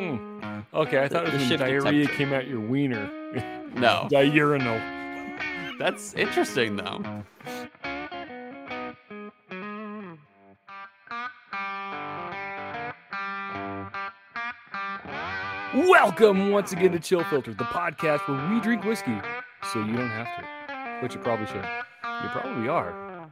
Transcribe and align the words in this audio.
Hmm. 0.00 0.60
Okay, 0.72 1.02
I 1.02 1.08
thought 1.08 1.26
it 1.26 1.34
was 1.34 1.50
when 1.50 1.58
diarrhea 1.58 2.06
came 2.08 2.32
out 2.32 2.46
your 2.46 2.58
wiener. 2.60 3.10
No, 3.74 4.06
Diurnal. 4.10 4.80
that's 5.78 6.14
interesting 6.14 6.76
though. 6.76 7.22
Welcome 15.74 16.50
once 16.50 16.72
again 16.72 16.92
to 16.92 16.98
Chill 16.98 17.22
Filter, 17.24 17.52
the 17.52 17.64
podcast 17.64 18.26
where 18.26 18.54
we 18.54 18.58
drink 18.60 18.84
whiskey 18.84 19.20
so 19.70 19.80
you 19.80 19.92
don't 19.92 20.08
have 20.08 20.34
to. 20.38 20.98
But 21.02 21.14
you 21.14 21.20
probably 21.20 21.46
should. 21.46 21.56
You 21.56 22.28
probably 22.30 22.68
are. 22.68 23.28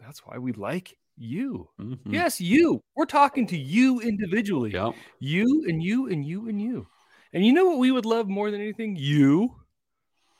That's 0.00 0.24
why 0.24 0.38
we 0.38 0.52
like 0.52 0.96
you. 1.16 1.68
Mhm. 1.80 1.98
Yes, 2.06 2.40
you. 2.40 2.80
We're 2.96 3.06
talking 3.06 3.46
to 3.48 3.56
you 3.56 4.00
individually. 4.00 4.72
Yep. 4.72 4.94
You 5.20 5.64
and 5.68 5.82
you 5.82 6.08
and 6.08 6.24
you 6.24 6.48
and 6.48 6.60
you. 6.60 6.86
And 7.32 7.44
you 7.44 7.52
know 7.52 7.66
what 7.66 7.78
we 7.78 7.90
would 7.90 8.06
love 8.06 8.28
more 8.28 8.50
than 8.50 8.60
anything? 8.60 8.96
You. 8.96 9.56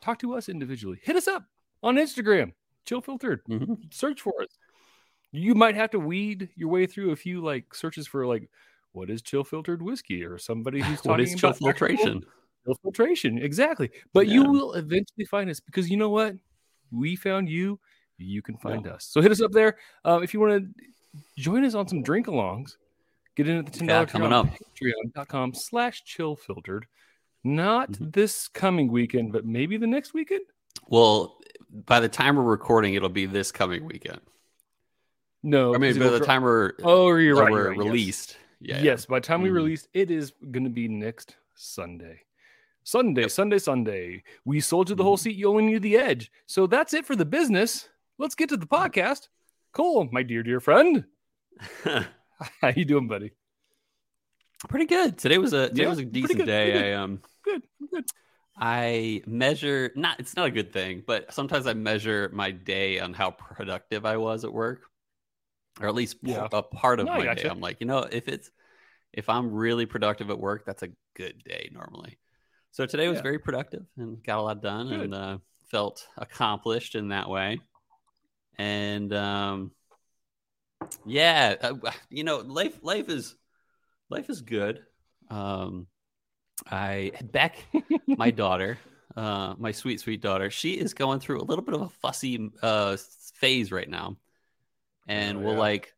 Talk 0.01 0.19
to 0.21 0.35
us 0.35 0.49
individually. 0.49 0.99
Hit 1.03 1.17
us 1.17 1.27
up 1.29 1.45
on 1.83 1.97
Instagram. 1.97 2.53
Chill 2.87 3.01
filtered. 3.01 3.43
Mhm. 3.49 3.93
Search 3.93 4.21
for 4.21 4.35
us. 4.43 4.49
You 5.33 5.55
might 5.55 5.75
have 5.75 5.91
to 5.91 5.99
weed 5.99 6.51
your 6.55 6.69
way 6.69 6.87
through 6.87 7.11
a 7.11 7.17
few 7.17 7.41
like 7.41 7.75
searches 7.75 8.07
for 8.07 8.27
like 8.27 8.49
what 8.93 9.11
is 9.11 9.23
chill 9.23 9.43
filtered 9.43 9.83
whiskey 9.83 10.23
or 10.25 10.39
somebody 10.39 10.81
who's 10.81 10.99
talking 11.01 11.11
What 11.11 11.21
is 11.21 11.35
chill 11.35 11.51
about 11.51 11.59
filtration? 11.59 12.25
chill 12.65 12.75
filtration. 12.83 13.39
Exactly. 13.39 13.91
But 14.13 14.29
you 14.29 14.45
will 14.45 14.75
eventually 14.75 15.25
find 15.25 15.51
us 15.51 15.59
because 15.61 15.91
you 15.91 15.97
know 15.97 16.11
what? 16.11 16.37
We 16.93 17.17
found 17.17 17.49
you. 17.49 17.81
You 18.19 18.43
can 18.43 18.57
find 18.57 18.87
us. 18.87 19.05
So 19.05 19.21
hit 19.21 19.33
us 19.33 19.41
up 19.43 19.53
there. 19.53 19.77
Um, 20.05 20.23
if 20.23 20.33
you 20.35 20.41
want 20.41 20.53
to 20.77 20.85
join 21.37 21.65
us 21.65 21.75
on 21.75 21.89
some 21.89 22.03
drink 22.03 22.27
alongs, 22.27 22.77
get 23.37 23.49
in 23.49 23.59
at 23.59 23.67
the 23.67 23.73
$10 23.73 23.89
Yeah, 23.89 24.05
coming 24.05 24.33
up. 24.33 24.47
patreon.com 24.81 25.55
slash 25.55 26.05
chill 26.05 26.37
filtered. 26.37 26.87
Not 27.43 27.93
Mhm. 27.93 28.13
this 28.13 28.49
coming 28.49 28.91
weekend, 28.91 29.33
but 29.33 29.45
maybe 29.45 29.77
the 29.77 29.87
next 29.87 30.15
weekend. 30.15 30.43
Well, 30.89 31.41
by 31.71 32.01
the 32.01 32.09
time 32.09 32.37
we're 32.37 32.43
recording, 32.43 32.95
it'll 32.95 33.09
be 33.09 33.27
this 33.27 33.51
coming 33.53 33.85
weekend. 33.85 34.21
No. 35.43 35.75
I 35.75 35.79
mean 35.79 35.99
by 35.99 36.09
the 36.09 36.19
dro- 36.19 36.27
time 36.27 36.43
we're 36.43 36.73
Oh, 36.83 37.15
you're 37.17 37.37
right. 37.37 37.51
we're 37.51 37.69
right, 37.69 37.77
yes. 37.77 37.85
released. 37.85 38.37
Yeah. 38.61 38.81
Yes, 38.81 39.07
by 39.07 39.19
the 39.21 39.27
time 39.27 39.43
we 39.43 39.51
Mhm. 39.51 39.55
release, 39.55 39.89
it 39.93 40.11
is 40.11 40.33
going 40.51 40.65
to 40.65 40.71
be 40.71 40.89
next 40.89 41.37
Sunday. 41.55 42.23
Sunday, 42.83 43.29
Sunday, 43.29 43.59
Sunday. 43.59 44.23
We 44.45 44.61
sold 44.61 44.89
you 44.89 44.95
the 44.97 45.05
whole 45.05 45.17
Mhm. 45.17 45.21
seat. 45.21 45.37
You 45.37 45.49
only 45.49 45.67
need 45.67 45.83
the 45.83 45.97
edge. 45.97 46.31
So 46.47 46.67
that's 46.67 46.95
it 46.95 47.05
for 47.05 47.15
the 47.17 47.25
business. 47.27 47.89
Let's 48.19 48.35
get 48.35 48.49
to 48.51 48.57
the 48.57 48.67
podcast. 48.67 49.29
Cole, 49.73 50.09
my 50.13 50.23
dear, 50.23 50.43
dear 50.43 50.61
friend. 50.61 51.05
How 51.85 52.69
you 52.75 52.85
doing, 52.85 53.09
buddy? 53.09 53.33
pretty 54.69 54.87
good. 54.87 55.19
Today 55.19 55.39
was 55.39 55.53
a 55.53 55.69
today 55.69 55.83
Yeah, 55.83 55.89
was 55.91 55.99
a 55.99 56.05
decent 56.05 56.39
good, 56.39 56.47
day. 56.47 56.73
pretty 56.73 56.93
I 56.93 56.95
um 57.03 57.21
Good, 57.45 57.63
good. 57.93 58.05
I 58.57 59.23
measure 59.27 59.91
not 59.97 60.21
it's 60.21 60.37
not 60.37 60.47
a 60.47 60.51
good 60.51 60.73
thing, 60.73 61.03
but 61.07 61.33
sometimes 61.33 61.67
I 61.67 61.75
measure 61.75 62.31
my 62.33 62.51
day 62.51 63.01
on 63.01 63.13
how 63.15 63.31
productive 63.33 64.07
I 64.07 64.17
was 64.17 64.45
at 64.45 64.53
work. 64.53 64.83
Or 65.81 65.89
at 65.89 65.95
least 65.95 66.19
Yeah. 66.23 66.49
a 66.53 66.63
part 66.63 67.01
of 67.01 67.07
No, 67.07 67.15
my 67.19 67.35
day. 67.35 67.49
I'm 67.49 67.61
like, 67.61 67.81
you 67.81 67.87
know, 67.87 67.99
if 67.99 68.29
it's 68.29 68.51
if 69.13 69.29
I'm 69.29 69.53
really 69.53 69.87
productive 69.87 70.31
at 70.31 70.39
work, 70.39 70.65
that's 70.65 70.83
a 70.85 70.89
good 71.15 71.43
day 71.45 71.69
normally. 71.73 72.19
So 72.71 72.87
today 72.87 73.09
was 73.09 73.19
Yeah. 73.19 73.23
very 73.23 73.39
productive 73.39 73.85
and 73.97 74.23
got 74.25 74.39
a 74.39 74.43
lot 74.43 74.63
done 74.63 74.89
Good. 74.89 75.01
and 75.01 75.15
uh, 75.15 75.39
felt 75.71 76.07
accomplished 76.17 76.95
in 76.95 77.09
that 77.09 77.29
way. 77.29 77.61
And 78.59 79.13
um 79.15 79.73
yeah, 81.05 81.55
uh, 81.61 81.75
you 82.11 82.25
know, 82.25 82.39
life 82.39 82.79
life 82.83 83.09
is 83.09 83.37
life 84.11 84.31
is 84.31 84.43
good. 84.43 84.81
Um 85.31 85.89
I 86.71 87.13
Beck, 87.23 87.59
my 88.17 88.31
daughter, 88.33 88.79
uh, 89.17 89.55
my 89.59 89.73
sweet, 89.73 90.01
sweet 90.01 90.23
daughter, 90.23 90.51
she 90.51 90.75
is 90.75 90.95
going 90.95 91.21
through 91.21 91.41
a 91.41 91.45
little 91.45 91.65
bit 91.65 91.75
of 91.75 91.83
a 91.83 91.89
fussy 91.91 92.51
uh, 92.63 92.97
phase 93.37 93.73
right 93.73 93.89
now. 93.89 94.17
And 95.09 95.41
Oh, 95.41 95.43
we'll 95.43 95.57
yeah. 95.57 95.57
like 95.57 95.95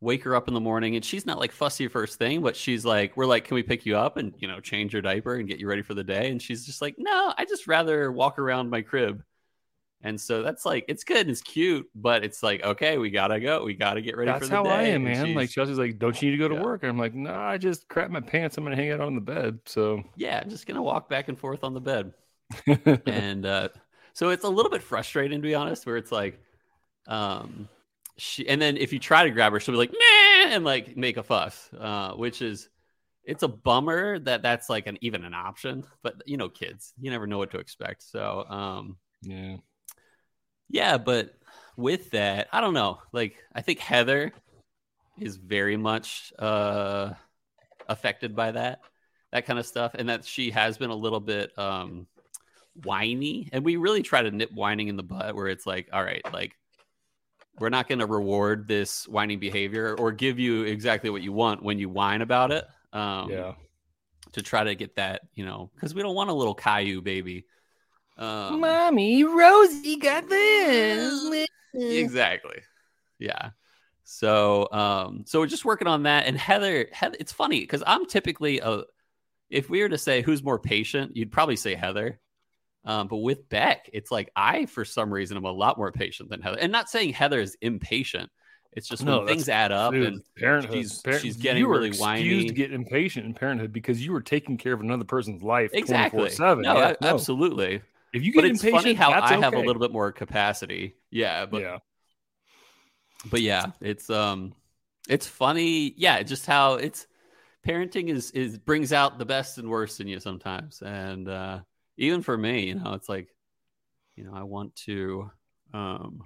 wake 0.00 0.24
her 0.24 0.36
up 0.36 0.48
in 0.48 0.54
the 0.54 0.60
morning 0.60 0.96
and 0.96 1.04
she's 1.04 1.26
not 1.26 1.38
like 1.38 1.52
fussy 1.52 1.88
first 1.88 2.18
thing, 2.18 2.42
but 2.42 2.56
she's 2.56 2.84
like, 2.84 3.16
we're 3.16 3.26
like, 3.26 3.44
can 3.46 3.56
we 3.56 3.62
pick 3.64 3.86
you 3.86 3.96
up 3.96 4.16
and, 4.18 4.34
you 4.38 4.48
know, 4.48 4.60
change 4.60 4.92
your 4.94 5.02
diaper 5.02 5.36
and 5.36 5.48
get 5.48 5.60
you 5.60 5.68
ready 5.68 5.82
for 5.82 5.94
the 5.94 6.04
day? 6.04 6.30
And 6.30 6.42
she's 6.42 6.66
just 6.66 6.82
like, 6.82 6.96
no, 6.98 7.34
I 7.38 7.44
just 7.46 7.66
rather 7.68 8.12
walk 8.12 8.38
around 8.38 8.70
my 8.70 8.82
crib. 8.82 9.22
And 10.02 10.18
so 10.18 10.42
that's 10.42 10.64
like, 10.64 10.86
it's 10.88 11.04
good 11.04 11.18
and 11.18 11.30
it's 11.30 11.42
cute, 11.42 11.86
but 11.94 12.24
it's 12.24 12.42
like, 12.42 12.64
okay, 12.64 12.96
we 12.96 13.10
gotta 13.10 13.38
go. 13.38 13.64
We 13.64 13.74
gotta 13.74 14.00
get 14.00 14.16
ready 14.16 14.30
That's 14.30 14.44
for 14.44 14.48
the 14.48 14.56
how 14.56 14.62
day. 14.62 14.70
I 14.70 14.82
am, 14.84 15.04
man. 15.04 15.34
Like 15.34 15.48
she's- 15.48 15.52
Chelsea's 15.54 15.78
like, 15.78 15.98
don't 15.98 16.20
you 16.22 16.30
need 16.30 16.36
to 16.38 16.42
go 16.42 16.48
to 16.48 16.54
Yeah. 16.54 16.62
work? 16.62 16.82
And 16.82 16.90
I'm 16.90 16.98
like, 16.98 17.14
no, 17.14 17.34
I 17.34 17.58
just 17.58 17.86
crap 17.88 18.10
my 18.10 18.20
pants. 18.20 18.56
I'm 18.56 18.64
gonna 18.64 18.76
hang 18.76 18.90
out 18.92 19.00
on 19.00 19.14
the 19.14 19.20
bed. 19.20 19.58
So 19.66 20.02
yeah, 20.16 20.40
I'm 20.42 20.48
just 20.48 20.66
gonna 20.66 20.82
walk 20.82 21.08
back 21.10 21.28
and 21.28 21.38
forth 21.38 21.62
on 21.64 21.74
the 21.74 21.80
bed. 21.80 22.14
and 23.06 23.44
uh, 23.44 23.68
so 24.14 24.30
it's 24.30 24.44
a 24.44 24.48
little 24.48 24.70
bit 24.70 24.82
frustrating 24.82 25.38
to 25.40 25.46
be 25.46 25.54
honest 25.54 25.84
where 25.86 25.96
it's 25.96 26.10
like 26.10 26.40
um 27.06 27.68
she 28.16 28.46
and 28.48 28.60
then 28.60 28.76
if 28.76 28.92
you 28.92 28.98
try 28.98 29.24
to 29.24 29.30
grab 29.30 29.52
her 29.52 29.60
she'll 29.60 29.72
be 29.74 29.78
like 29.78 29.92
Meh! 29.92 30.54
and 30.54 30.64
like 30.64 30.96
make 30.96 31.16
a 31.16 31.22
fuss 31.22 31.70
uh 31.78 32.12
which 32.12 32.42
is 32.42 32.68
it's 33.24 33.42
a 33.42 33.48
bummer 33.48 34.18
that 34.18 34.42
that's 34.42 34.68
like 34.68 34.86
an 34.86 34.98
even 35.00 35.24
an 35.24 35.32
option 35.32 35.84
but 36.02 36.20
you 36.26 36.36
know 36.36 36.48
kids 36.48 36.92
you 37.00 37.10
never 37.10 37.26
know 37.26 37.38
what 37.38 37.50
to 37.52 37.58
expect 37.58 38.02
so 38.02 38.44
um 38.48 38.96
yeah. 39.22 39.56
Yeah 40.70 40.96
but 40.96 41.34
with 41.76 42.10
that 42.10 42.48
i 42.52 42.60
don't 42.60 42.74
know 42.74 42.98
like 43.12 43.36
i 43.54 43.60
think 43.60 43.78
heather 43.78 44.32
is 45.18 45.36
very 45.36 45.76
much 45.76 46.32
uh 46.38 47.12
affected 47.88 48.34
by 48.34 48.52
that 48.52 48.80
that 49.32 49.46
kind 49.46 49.58
of 49.58 49.66
stuff 49.66 49.94
and 49.94 50.08
that 50.08 50.24
she 50.24 50.50
has 50.50 50.78
been 50.78 50.90
a 50.90 50.94
little 50.94 51.20
bit 51.20 51.56
um 51.58 52.06
whiny 52.84 53.48
and 53.52 53.64
we 53.64 53.76
really 53.76 54.02
try 54.02 54.22
to 54.22 54.30
nip 54.30 54.50
whining 54.52 54.88
in 54.88 54.96
the 54.96 55.02
butt 55.02 55.34
where 55.34 55.48
it's 55.48 55.66
like 55.66 55.88
all 55.92 56.02
right 56.02 56.22
like 56.32 56.56
we're 57.58 57.68
not 57.68 57.88
going 57.88 57.98
to 57.98 58.06
reward 58.06 58.66
this 58.66 59.06
whining 59.06 59.38
behavior 59.38 59.94
or 59.98 60.12
give 60.12 60.38
you 60.38 60.62
exactly 60.62 61.10
what 61.10 61.20
you 61.20 61.32
want 61.32 61.62
when 61.62 61.78
you 61.78 61.88
whine 61.88 62.22
about 62.22 62.52
it 62.52 62.64
um 62.92 63.28
yeah. 63.30 63.52
to 64.32 64.40
try 64.40 64.64
to 64.64 64.74
get 64.74 64.96
that 64.96 65.22
you 65.34 65.44
know 65.44 65.70
because 65.74 65.94
we 65.94 66.02
don't 66.02 66.14
want 66.14 66.30
a 66.30 66.34
little 66.34 66.54
caillou 66.54 67.00
baby 67.02 67.44
um 68.20 68.60
Mommy, 68.60 69.24
Rosie 69.24 69.96
got 69.96 70.28
this. 70.28 71.48
exactly. 71.74 72.58
Yeah. 73.18 73.50
So 74.04 74.68
um 74.72 75.24
so 75.26 75.40
we're 75.40 75.46
just 75.46 75.64
working 75.64 75.88
on 75.88 76.02
that. 76.04 76.26
And 76.26 76.36
heather, 76.36 76.88
heather 76.92 77.16
it's 77.20 77.32
funny 77.32 77.60
because 77.60 77.82
i'm 77.86 78.06
typically 78.06 78.60
a 78.60 78.82
if 79.50 79.68
we 79.70 79.82
were 79.82 79.88
to 79.88 79.98
say 79.98 80.22
who's 80.22 80.42
more 80.44 80.58
patient 80.58 81.16
you'd 81.16 81.32
probably 81.32 81.56
say 81.56 81.74
heather. 81.74 82.20
Um 82.84 83.08
but 83.08 83.18
with 83.18 83.48
beck 83.48 83.88
it's 83.92 84.10
like 84.10 84.30
i 84.36 84.66
for 84.66 84.84
some 84.84 85.12
reason 85.12 85.36
am 85.36 85.44
a 85.44 85.52
lot 85.52 85.78
more 85.78 85.92
patient 85.92 86.28
than 86.30 86.40
heather. 86.42 86.58
And 86.58 86.72
not 86.72 86.88
saying 86.88 87.12
heather 87.14 87.40
is 87.40 87.56
impatient. 87.60 88.30
It's 88.72 88.86
just 88.86 89.04
No, 89.04 89.18
when 89.18 89.26
things 89.26 89.48
add 89.48 89.72
up 89.72 89.92
Dude, 89.92 90.06
and 90.06 90.22
parenthood. 90.36 90.74
she's 90.76 91.00
Par- 91.02 91.18
she's 91.18 91.36
getting 91.36 91.60
you 91.62 91.68
were 91.68 91.74
really 91.74 91.88
excused 91.88 92.02
whiny. 92.06 92.46
to 92.46 92.52
get 92.54 92.72
impatient 92.72 93.26
in 93.26 93.34
parenthood 93.34 93.72
because 93.72 94.04
you 94.04 94.12
were 94.12 94.20
taking 94.20 94.56
care 94.58 94.72
of 94.72 94.80
another 94.80 95.04
person's 95.04 95.42
life 95.42 95.70
exactly. 95.72 96.30
24/7. 96.30 96.62
no, 96.62 96.76
Yeah, 96.76 96.94
a- 97.00 97.04
absolutely 97.06 97.82
If 98.12 98.24
you 98.24 98.32
get 98.32 98.42
but 98.42 98.50
it's 98.50 98.62
funny 98.62 98.94
how 98.94 99.12
i 99.12 99.36
have 99.36 99.54
a 99.54 99.58
little 99.58 99.80
bit 99.80 99.92
more 99.92 100.10
capacity 100.10 100.96
yeah 101.10 101.46
but 101.46 101.62
yeah. 101.62 101.78
but 103.30 103.42
yeah, 103.42 103.66
it's 103.80 104.08
um 104.10 104.54
it's 105.08 105.26
funny. 105.26 105.94
Yeah, 105.96 106.22
just 106.22 106.46
how 106.46 106.74
it's 106.74 107.06
parenting 107.66 108.08
is 108.08 108.30
is 108.30 108.58
brings 108.58 108.92
out 108.92 109.18
the 109.18 109.24
best 109.24 109.58
and 109.58 109.68
worst 109.68 110.00
in 110.00 110.08
you 110.08 110.20
sometimes. 110.20 110.82
And 110.82 111.28
uh 111.28 111.60
even 111.96 112.22
for 112.22 112.36
me, 112.36 112.68
you 112.68 112.74
know, 112.76 112.94
it's 112.94 113.08
like 113.08 113.28
you 114.16 114.24
know, 114.24 114.32
I 114.34 114.42
want 114.44 114.74
to 114.86 115.30
um 115.74 116.24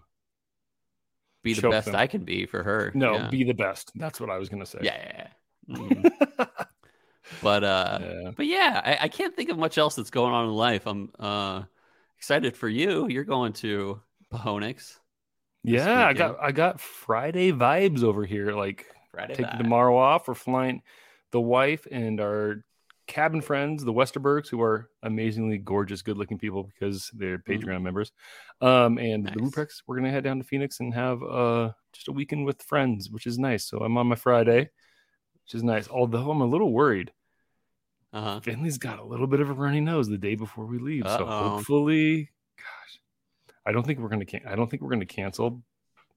be 1.43 1.55
the 1.55 1.62
Choke 1.62 1.72
best 1.72 1.87
them. 1.87 1.97
I 1.97 2.06
can 2.06 2.25
be 2.25 2.47
for 2.47 2.62
her. 2.62 2.93
No, 2.95 3.15
yeah. 3.15 3.28
be 3.28 3.45
the 3.45 3.55
best. 3.55 3.93
That's 3.95 4.21
what 4.21 4.31
I 4.31 4.39
was 4.39 4.49
gonna 4.49 4.66
say. 4.66 4.78
yeah. 4.83 5.28
Mhm. 5.69 6.10
but 7.42 7.65
uh 7.65 7.98
Yeah. 8.01 8.31
but 8.36 8.47
yeah, 8.47 8.81
I, 8.84 8.98
I 9.04 9.09
can't 9.09 9.34
think 9.34 9.51
of 9.51 9.59
much 9.59 9.78
else 9.78 9.97
that's 9.97 10.10
going 10.10 10.33
on 10.33 10.47
in 10.47 10.53
life. 10.53 10.86
I'm 10.86 11.10
uh 11.19 11.63
excited 12.24 12.56
for 12.56 12.71
you. 12.71 13.06
You're 13.06 13.24
going 13.24 13.53
to 13.53 14.00
Pahonix 14.32 14.97
Yeah, 15.62 16.06
I 16.06 16.15
got 16.15 16.38
I 16.41 16.53
got 16.53 16.80
Friday 16.80 17.53
vibes 17.53 18.03
over 18.03 18.24
here. 18.24 18.53
Like 18.53 18.86
Friday. 19.10 19.34
taking 19.34 19.44
night. 19.44 19.59
tomorrow 19.59 19.94
off. 19.94 20.26
We're 20.26 20.34
flying 20.34 20.80
the 21.32 21.41
wife 21.42 21.86
and 21.91 22.22
our 22.22 22.65
cabin 23.06 23.42
friends, 23.42 23.84
the 23.84 23.92
Westerbergs, 23.92 24.48
who 24.48 24.62
are 24.62 24.88
amazingly 25.03 25.59
gorgeous, 25.59 26.00
good 26.00 26.16
looking 26.16 26.38
people 26.38 26.62
because 26.62 27.10
they're 27.12 27.41
Patreon 27.41 27.82
members. 27.82 28.10
Um, 28.62 28.97
and 28.97 29.26
the 29.26 29.30
Mm-hmm. 29.30 29.44
Nice. 29.44 29.50
Ruprechts, 29.50 29.82
we're 29.86 29.97
gonna 29.97 30.10
head 30.10 30.24
down 30.24 30.38
to 30.38 30.44
Phoenix 30.44 30.80
and 30.80 30.94
have 30.94 31.22
uh 31.22 31.72
just 31.92 32.09
a 32.09 32.12
weekend 32.12 32.47
with 32.47 32.62
friends, 32.62 33.10
which 33.10 33.26
is 33.26 33.38
nice. 33.38 33.68
So 33.68 33.80
I'm 33.80 33.98
on 33.98 34.06
my 34.06 34.16
Friday, 34.16 34.71
which 35.44 35.54
is 35.54 35.62
nice. 35.62 35.88
Although 35.91 36.30
I'm 36.30 36.41
a 36.41 36.47
little 36.47 36.72
worried. 36.72 37.12
Uh-huh. 38.15 38.39
Finley's 38.41 38.78
got 38.78 38.99
a 39.01 39.05
little 39.05 39.27
bit 39.27 39.41
of 39.41 39.51
a 39.51 39.53
runny 39.53 39.81
nose 39.81 40.09
the 40.09 40.16
day 40.16 40.37
before 40.37 40.65
we 40.66 40.78
leave. 40.78 41.03
So 41.07 41.27
Uh-oh. 41.27 41.49
hopefully, 41.57 42.31
gosh, 42.57 43.01
I 43.66 43.72
don't 43.72 43.84
think 43.84 43.99
we're 43.99 44.09
gonna 44.09 44.25
can- 44.25 44.47
I 44.47 44.55
don't 44.55 44.71
think 44.71 44.83
we're 44.83 44.91
gonna 44.91 45.05
cancel, 45.05 45.63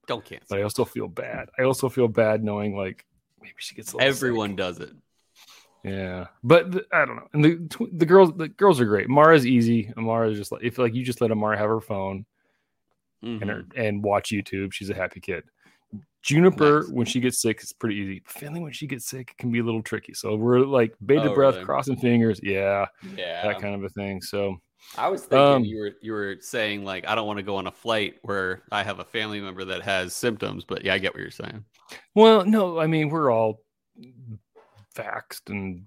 Don't 0.06 0.24
cancel. 0.24 0.46
but 0.48 0.60
I 0.60 0.62
also 0.62 0.84
feel 0.84 1.08
bad. 1.08 1.50
I 1.58 1.62
also 1.64 1.88
feel 1.88 2.06
bad 2.08 2.44
knowing 2.44 2.76
like 2.76 3.04
maybe 3.42 3.54
she 3.58 3.74
gets 3.74 3.92
a 3.94 3.98
Everyone 4.00 4.50
sick. 4.50 4.56
does 4.56 4.78
it. 4.80 4.90
Yeah, 5.84 6.26
but 6.44 6.70
the, 6.72 6.86
I 6.92 7.04
don't 7.04 7.16
know. 7.16 7.28
And 7.32 7.44
the 7.44 7.56
tw- 7.68 7.96
the 7.98 8.06
girls 8.06 8.32
the 8.36 8.48
girls 8.48 8.80
are 8.80 8.84
great. 8.84 9.08
Mara's 9.08 9.46
easy. 9.46 9.92
Amara's 9.96 10.36
just 10.38 10.52
like 10.52 10.62
if 10.62 10.78
like 10.78 10.94
you 10.94 11.04
just 11.04 11.20
let 11.20 11.30
Amara 11.32 11.56
have 11.58 11.68
her 11.68 11.80
phone 11.80 12.26
and 13.22 13.42
her 13.50 13.62
Mhm. 13.62 13.72
and 13.76 14.04
watch 14.04 14.30
YouTube, 14.30 14.72
she's 14.72 14.90
a 14.90 14.94
happy 14.94 15.18
kid. 15.20 15.44
Juniper 16.22 16.80
Nice. 16.80 16.90
when 16.90 17.06
she 17.06 17.20
gets 17.20 17.40
sick 17.40 17.58
it's 17.62 17.72
pretty 17.72 17.96
easy. 17.96 18.22
Finley 18.26 18.60
when 18.60 18.72
she 18.72 18.86
gets 18.86 19.06
sick 19.06 19.30
it 19.30 19.38
can 19.38 19.50
be 19.52 19.60
a 19.60 19.62
little 19.64 19.82
tricky. 19.82 20.14
So 20.14 20.34
we're 20.36 20.60
like 20.60 20.94
bated 21.04 21.28
Oh, 21.28 21.34
breath, 21.34 21.54
really? 21.54 21.64
crossing 21.64 21.96
fingers, 21.96 22.40
yeah, 22.42 22.86
Yeah. 23.16 23.46
that 23.46 23.60
kind 23.60 23.74
of 23.74 23.84
a 23.84 23.88
thing. 23.90 24.20
So 24.20 24.56
I 24.96 25.08
was 25.08 25.22
thinking 25.22 25.38
Um, 25.38 25.64
you 25.64 25.78
were 25.78 25.92
you 26.02 26.12
were 26.12 26.36
saying 26.40 26.84
like 26.84 27.06
I 27.06 27.14
don't 27.14 27.26
want 27.26 27.38
to 27.38 27.42
go 27.44 27.56
on 27.56 27.66
a 27.66 27.70
flight 27.72 28.16
where 28.22 28.62
I 28.72 28.82
have 28.82 28.98
a 29.00 29.04
family 29.04 29.40
member 29.40 29.64
that 29.66 29.82
has 29.82 30.14
symptoms, 30.14 30.64
but 30.64 30.84
yeah, 30.84 30.94
I 30.94 30.98
get 30.98 31.14
what 31.14 31.20
you're 31.20 31.30
saying. 31.30 31.64
Well, 32.14 32.44
no, 32.44 32.78
I 32.78 32.86
mean 32.88 33.08
we're 33.10 33.30
all 33.30 33.60
vaxxed, 34.94 35.48
and 35.48 35.84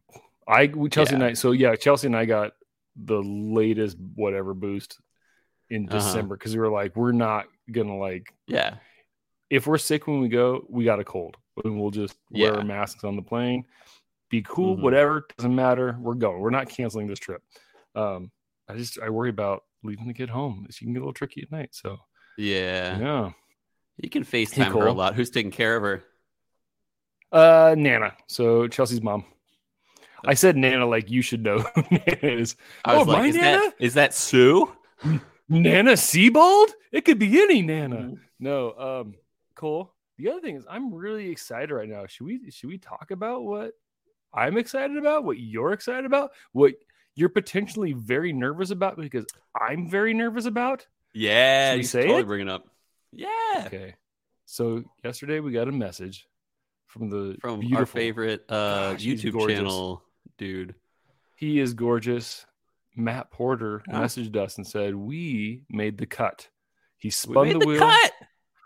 I 0.48 0.68
we 0.68 0.90
Chelsea 0.90 1.16
and 1.16 1.24
I. 1.24 1.34
So 1.34 1.52
yeah, 1.52 1.76
Chelsea 1.76 2.08
and 2.08 2.16
I 2.16 2.26
got 2.26 2.54
the 2.96 3.22
latest 3.22 3.98
whatever 4.16 4.54
boost 4.54 5.00
in 5.70 5.88
Uh-huh. 5.88 5.98
December 6.00 6.36
because 6.38 6.54
we 6.54 6.60
were 6.60 6.70
like, 6.72 6.96
we're 6.96 7.12
not 7.12 7.46
gonna 7.72 7.98
like 7.98 8.34
Yeah. 8.48 8.76
If 9.52 9.68
we're 9.68 9.78
sick 9.78 10.08
when 10.08 10.20
we 10.22 10.30
go, 10.30 10.66
we 10.70 10.84
got 10.86 11.00
a 11.00 11.04
cold, 11.04 11.38
and 11.64 11.80
we'll 11.80 11.92
just 11.92 12.18
wear 12.32 12.54
Yeah. 12.54 12.58
our 12.60 12.64
masks 12.64 13.04
on 13.04 13.16
the 13.16 13.22
plane, 13.22 13.66
be 14.30 14.42
cool, 14.42 14.78
Mhm. 14.78 14.82
whatever 14.82 15.28
doesn't 15.38 15.54
matter. 15.56 15.98
We're 16.00 16.16
going. 16.16 16.40
We're 16.40 16.50
not 16.50 16.70
canceling 16.70 17.08
this 17.08 17.20
trip. 17.20 17.44
Um, 17.94 18.32
I 18.68 18.76
just 18.78 18.98
I 19.00 19.10
worry 19.10 19.30
about 19.30 19.64
leaving 19.84 20.08
the 20.08 20.14
kid 20.14 20.30
home. 20.30 20.66
She 20.72 20.86
can 20.86 20.94
get 20.94 21.00
a 21.00 21.02
little 21.04 21.14
tricky 21.14 21.42
at 21.44 21.52
night. 21.52 21.70
So 21.76 21.98
Yeah. 22.38 22.98
yeah, 22.98 23.32
You 23.98 24.10
can 24.10 24.24
FaceTime 24.24 24.72
her 24.72 24.88
a 24.88 24.94
lot. 24.94 25.16
Who's 25.16 25.30
taking 25.30 25.52
care 25.52 25.76
of 25.76 25.84
her? 25.84 26.04
uh, 27.32 27.76
Nana. 27.78 28.16
So 28.28 28.68
Chelsea's 28.68 29.02
mom. 29.02 29.26
I 30.26 30.34
said 30.36 30.56
Nana 30.56 30.86
like 30.86 31.10
you 31.10 31.22
should 31.22 31.44
know 31.44 31.60
who 31.60 31.82
Nana 31.92 32.18
is. 32.22 32.56
I 32.86 32.98
was 32.98 33.08
Oh, 33.08 33.12
like, 33.12 33.22
my 33.22 33.28
is 33.28 33.36
Nana? 33.36 33.58
that 33.58 33.74
is 33.80 33.94
that 33.96 34.14
Sue? 34.14 34.72
Nana 35.50 35.98
Sebald? 35.98 36.70
It 36.92 37.02
could 37.06 37.20
be 37.20 37.42
any 37.42 37.62
Nana. 37.62 37.96
Mhm. 37.98 38.20
No, 38.40 38.72
um, 38.78 39.16
Cole. 39.62 39.94
The 40.18 40.30
other 40.30 40.42
thing 40.42 40.56
is, 40.58 40.66
I'm 40.70 40.94
really 40.94 41.30
excited 41.30 41.72
right 41.74 41.88
now. 41.88 42.06
Should 42.08 42.26
we 42.26 42.52
should 42.52 42.70
we 42.70 42.78
talk 42.78 43.12
about 43.12 43.44
what 43.44 43.72
I'm 44.34 44.58
excited 44.58 44.98
about? 44.98 45.24
What 45.24 45.40
you're 45.40 45.72
excited 45.74 46.06
about? 46.06 46.32
What 46.52 46.74
you're 47.16 47.30
potentially 47.30 47.94
very 47.94 48.34
nervous 48.34 48.72
about 48.72 48.98
because 48.98 49.26
I'm 49.60 49.90
very 49.90 50.14
nervous 50.14 50.46
about? 50.46 50.88
Yeah, 51.14 51.74
you 51.74 51.84
say 51.84 52.02
totally 52.04 52.22
it? 52.22 52.28
bring 52.28 52.42
it 52.42 52.50
up. 52.50 52.68
Yeah. 53.12 53.64
Okay. 53.68 53.96
So 54.46 54.84
yesterday 55.04 55.40
we 55.40 55.52
got 55.52 55.68
a 55.68 55.72
message 55.72 56.28
from 56.88 57.10
the 57.10 57.38
From 57.42 57.62
our 57.76 57.86
favorite 57.86 58.46
uh 58.50 58.94
Gosh, 58.94 59.02
YouTube 59.04 59.48
channel 59.48 60.02
dude. 60.38 60.76
He 61.36 61.60
is 61.60 61.74
gorgeous. 61.74 62.46
Matt 62.96 63.32
Porter 63.32 63.82
Ah. 63.90 64.02
messaged 64.02 64.36
us 64.36 64.58
and 64.58 64.68
said 64.68 64.96
we 64.96 65.64
made 65.70 65.98
the 65.98 66.06
cut. 66.06 66.50
He 66.98 67.10
spun 67.10 67.50
the 67.50 67.60
the 67.60 67.66
wheel. 67.66 67.80
cut. 67.80 68.12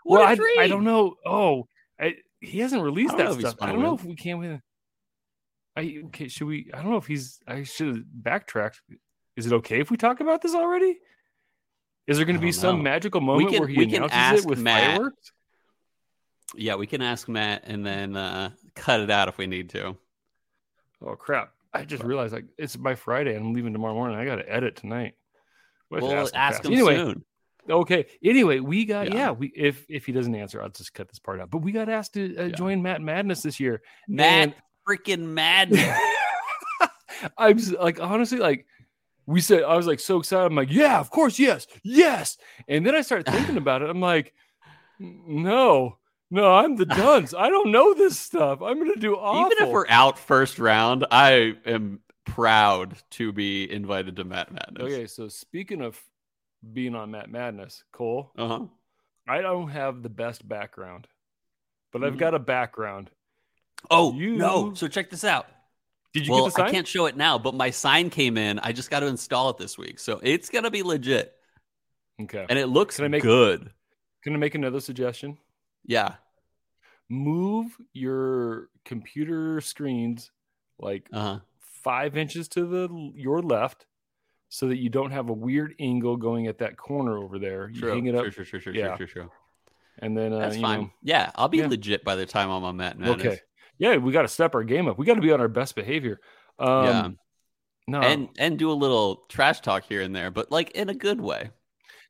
What 0.06 0.20
well, 0.20 0.28
a 0.28 0.30
I, 0.30 0.34
dream. 0.36 0.58
I 0.60 0.68
don't 0.68 0.84
know. 0.84 1.16
Oh, 1.26 1.66
I, 2.00 2.14
he 2.40 2.60
hasn't 2.60 2.80
released 2.80 3.14
I 3.14 3.16
don't 3.16 3.18
that 3.18 3.24
know 3.24 3.30
if 3.30 3.36
he 3.38 3.40
stuff. 3.42 3.52
spun 3.54 3.68
I 3.68 3.72
a 3.72 3.74
don't 3.74 3.82
know 3.82 3.94
if 3.94 4.04
we 4.04 4.14
can. 4.14 4.38
With, 4.38 4.60
I 5.76 6.02
okay. 6.06 6.28
Should 6.28 6.46
we? 6.46 6.70
I 6.72 6.80
don't 6.80 6.92
know 6.92 6.96
if 6.96 7.06
he's. 7.06 7.40
I 7.46 7.64
should 7.64 7.88
have 7.88 8.04
backtracked. 8.12 8.80
Is 9.36 9.46
it 9.46 9.52
okay 9.52 9.80
if 9.80 9.90
we 9.90 9.96
talk 9.96 10.20
about 10.20 10.42
this 10.42 10.54
already? 10.54 10.98
Is 12.06 12.18
there 12.18 12.24
going 12.24 12.36
to 12.36 12.40
be 12.42 12.52
some 12.52 12.76
know. 12.76 12.82
magical 12.84 13.20
moment 13.20 13.50
can- 13.50 13.58
where 13.58 13.68
he 13.68 13.82
announces 13.96 14.44
it 14.44 14.48
with 14.48 14.60
Matt. 14.60 14.92
fireworks? 14.92 15.32
Yeah, 16.54 16.76
we 16.76 16.86
can 16.86 17.02
ask 17.02 17.28
Matt 17.28 17.64
and 17.64 17.84
then 17.84 18.16
uh 18.16 18.50
cut 18.76 19.00
it 19.00 19.10
out 19.10 19.26
if 19.28 19.38
we 19.38 19.48
need 19.48 19.70
to. 19.70 19.96
Oh 21.04 21.16
crap! 21.16 21.52
I 21.74 21.84
just 21.84 22.04
realized 22.04 22.32
like 22.32 22.44
it's 22.56 22.78
my 22.78 22.94
Friday. 22.94 23.34
and 23.34 23.44
I'm 23.44 23.52
leaving 23.52 23.72
tomorrow 23.72 23.94
morning. 23.94 24.16
I 24.16 24.24
got 24.24 24.36
to 24.36 24.48
edit 24.48 24.76
tonight. 24.76 25.14
We'll 25.90 26.08
have 26.08 26.30
to 26.30 26.36
him 26.36 26.40
ask 26.40 26.64
him 26.64 26.72
anyway. 26.72 26.94
soon. 26.94 27.24
Okay. 27.68 28.06
Anyway, 28.22 28.60
we 28.60 28.84
got 28.84 29.08
Yeah. 29.08 29.14
yeah. 29.14 29.30
we 29.32 29.48
if 29.54 29.84
if 29.88 30.06
he 30.06 30.12
doesn't 30.12 30.34
answer, 30.34 30.62
I'll 30.62 30.68
just 30.68 30.94
cut 30.94 31.08
this 31.08 31.18
part 31.18 31.40
out. 31.40 31.50
But 31.50 31.58
we 31.58 31.72
got 31.72 31.88
asked 31.88 32.14
to 32.14 32.36
uh, 32.36 32.42
Yeah. 32.44 32.48
join 32.56 32.82
Matt 32.82 33.00
Madness 33.02 33.42
this 33.42 33.58
year. 33.60 33.82
Matt 34.08 34.54
freaking 34.88 35.20
Madden. 35.34 35.78
I'm 37.38 37.58
like 37.80 37.98
honestly 38.00 38.38
like 38.38 38.66
we 39.26 39.40
said 39.40 39.64
I 39.64 39.76
was 39.76 39.86
like 39.86 39.98
so 40.00 40.18
excited. 40.18 40.44
I'm 40.46 40.54
like, 40.54 40.70
yeah, 40.70 41.00
of 41.00 41.10
course, 41.10 41.38
yes, 41.38 41.66
yes. 41.82 42.36
And 42.68 42.86
then 42.86 42.94
I 42.94 43.00
started 43.00 43.26
thinking 43.32 43.56
about 43.56 43.82
it. 43.82 43.90
I'm 43.90 44.00
like, 44.00 44.32
no, 45.00 45.98
no, 46.30 46.52
I'm 46.54 46.76
the 46.76 46.86
dunce. 46.86 47.34
I 47.34 47.48
don't 47.48 47.72
know 47.72 47.94
this 47.94 48.18
stuff. 48.18 48.62
I'm 48.62 48.78
gonna 48.78 48.96
do 48.96 49.14
awful. 49.16 49.50
Even 49.52 49.66
if 49.66 49.72
we're 49.72 49.86
out 49.88 50.18
first 50.18 50.58
round, 50.58 51.06
I 51.10 51.54
am 51.66 52.00
proud 52.24 52.96
to 53.12 53.32
be 53.32 53.70
invited 53.70 54.16
to 54.16 54.24
Matt 54.24 54.52
Madness. 54.52 54.82
okay. 54.92 55.06
So 55.06 55.28
speaking 55.28 55.80
of 55.82 56.00
being 56.72 56.94
on 56.94 57.10
Matt 57.10 57.30
Madness, 57.30 57.84
Cole, 57.92 58.32
Uh 58.36 58.48
huh. 58.48 58.64
I 59.28 59.40
don't 59.40 59.68
have 59.68 60.02
the 60.02 60.08
best 60.08 60.46
background, 60.46 61.06
but 61.92 62.04
I've 62.04 62.14
Mhm. 62.14 62.18
got 62.18 62.34
a 62.34 62.38
background. 62.38 63.10
Oh 63.90 64.12
You- 64.14 64.36
no! 64.36 64.74
So 64.74 64.88
check 64.88 65.10
this 65.10 65.24
out. 65.24 65.46
Did 66.12 66.26
you 66.26 66.32
well, 66.32 66.44
get 66.44 66.54
the 66.54 66.60
sign? 66.62 66.68
I 66.68 66.70
can't 66.72 66.88
show 66.88 67.06
it 67.06 67.16
now, 67.16 67.36
but 67.38 67.54
my 67.54 67.70
sign 67.70 68.08
came 68.10 68.36
in. 68.38 68.58
I 68.60 68.72
just 68.72 68.90
got 68.90 69.00
to 69.00 69.06
install 69.06 69.50
it 69.50 69.58
this 69.58 69.76
week, 69.76 69.98
so 69.98 70.18
it's 70.22 70.48
gonna 70.48 70.70
be 70.70 70.82
legit, 70.82 71.36
Okay. 72.22 72.46
and 72.48 72.58
it 72.58 72.66
looks 72.68 72.96
Can 72.96 73.04
I 73.04 73.08
make- 73.08 73.22
good. 73.22 73.72
Can 74.22 74.32
I 74.34 74.38
make 74.38 74.54
another 74.54 74.80
suggestion? 74.80 75.38
Yeah. 75.84 76.16
Move 77.08 77.76
your 77.92 78.70
computer 78.84 79.60
screens 79.60 80.30
like 80.78 81.08
Uh 81.12 81.20
huh. 81.20 81.40
five 81.60 82.16
inches 82.16 82.48
to 82.48 82.64
the 82.66 82.88
your 83.14 83.42
left 83.42 83.86
so 84.48 84.68
that 84.68 84.78
you 84.78 84.88
don't 84.88 85.10
have 85.10 85.28
a 85.28 85.32
weird 85.32 85.74
angle 85.80 86.16
going 86.16 86.46
at 86.46 86.58
that 86.58 86.76
corner 86.76 87.18
over 87.18 87.38
there. 87.38 87.68
You 87.68 87.80
Sure. 87.80 87.90
hang 87.94 88.06
it 88.06 88.14
up 88.14 88.22
Sure. 88.24 88.30
Sure. 88.32 88.44
Sure. 88.44 88.60
Sure. 88.60 88.74
Yeah. 88.74 88.96
Sure. 88.96 89.06
Sure. 89.06 89.22
Sure. 89.24 89.30
and 89.98 90.16
then 90.16 90.32
uh, 90.32 90.38
That's 90.40 90.56
fine. 90.58 90.80
know- 90.82 90.90
yeah, 91.02 91.30
I'll 91.34 91.48
be 91.48 91.58
yeah. 91.58 91.68
legit 91.68 92.04
by 92.04 92.16
the 92.16 92.26
time 92.26 92.50
I'm 92.50 92.64
on 92.64 92.76
Madness. 92.76 93.10
okay. 93.10 93.40
Yeah, 93.78 93.96
we 93.96 94.12
got 94.12 94.22
to 94.22 94.28
step 94.28 94.54
our 94.54 94.64
game 94.64 94.88
up. 94.88 94.98
We 94.98 95.04
got 95.04 95.14
to 95.14 95.20
be 95.20 95.32
on 95.32 95.40
our 95.40 95.48
best 95.48 95.74
behavior. 95.74 96.20
Um, 96.58 96.84
yeah. 96.84 97.08
No, 97.88 98.00
and 98.00 98.28
and 98.38 98.58
do 98.58 98.70
a 98.70 98.74
little 98.74 99.24
trash 99.28 99.60
talk 99.60 99.84
here 99.84 100.00
and 100.00 100.14
there, 100.14 100.30
but 100.30 100.50
like 100.50 100.70
in 100.72 100.88
a 100.88 100.94
good 100.94 101.20
way. 101.20 101.50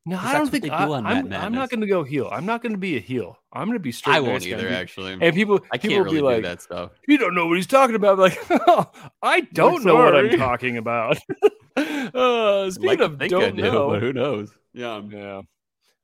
No, 0.08 0.18
I 0.22 0.34
don't 0.34 0.48
think 0.48 0.62
they 0.62 0.68
do 0.68 0.74
I, 0.74 1.18
am 1.18 1.32
I'm 1.32 1.52
not 1.52 1.68
going 1.68 1.80
to 1.80 1.86
go 1.88 2.04
heel. 2.04 2.28
I'm 2.30 2.46
not 2.46 2.62
going 2.62 2.70
to 2.72 2.78
be 2.78 2.96
a 2.96 3.00
heel. 3.00 3.36
I'm 3.52 3.66
going 3.66 3.74
to 3.74 3.82
be 3.82 3.90
straight. 3.90 4.14
I 4.14 4.20
won't 4.20 4.46
either, 4.46 4.68
pe- 4.68 4.74
actually. 4.74 5.18
And 5.20 5.34
people, 5.34 5.58
I 5.72 5.78
people 5.78 5.96
can't 5.96 6.04
really 6.04 6.18
be 6.18 6.22
like, 6.22 6.42
that 6.44 6.62
stuff. 6.62 6.92
you 7.08 7.18
don't 7.18 7.34
know 7.34 7.48
what 7.48 7.56
he's 7.56 7.66
talking 7.66 7.96
about. 7.96 8.16
Like, 8.18 8.38
I 9.22 9.40
don't 9.52 9.84
know 9.84 9.96
what 9.96 10.14
I'm 10.14 10.38
talking 10.38 10.76
about. 10.76 11.18
uh, 12.14 12.70
speaking 12.70 12.88
Like 12.88 13.00
of 13.00 13.18
think 13.18 13.30
don't 13.30 13.56
do, 13.56 13.62
know, 13.62 13.90
but 13.90 14.02
who 14.02 14.12
knows? 14.12 14.50
Yeah. 14.72 15.00
Yeah. 15.08 15.42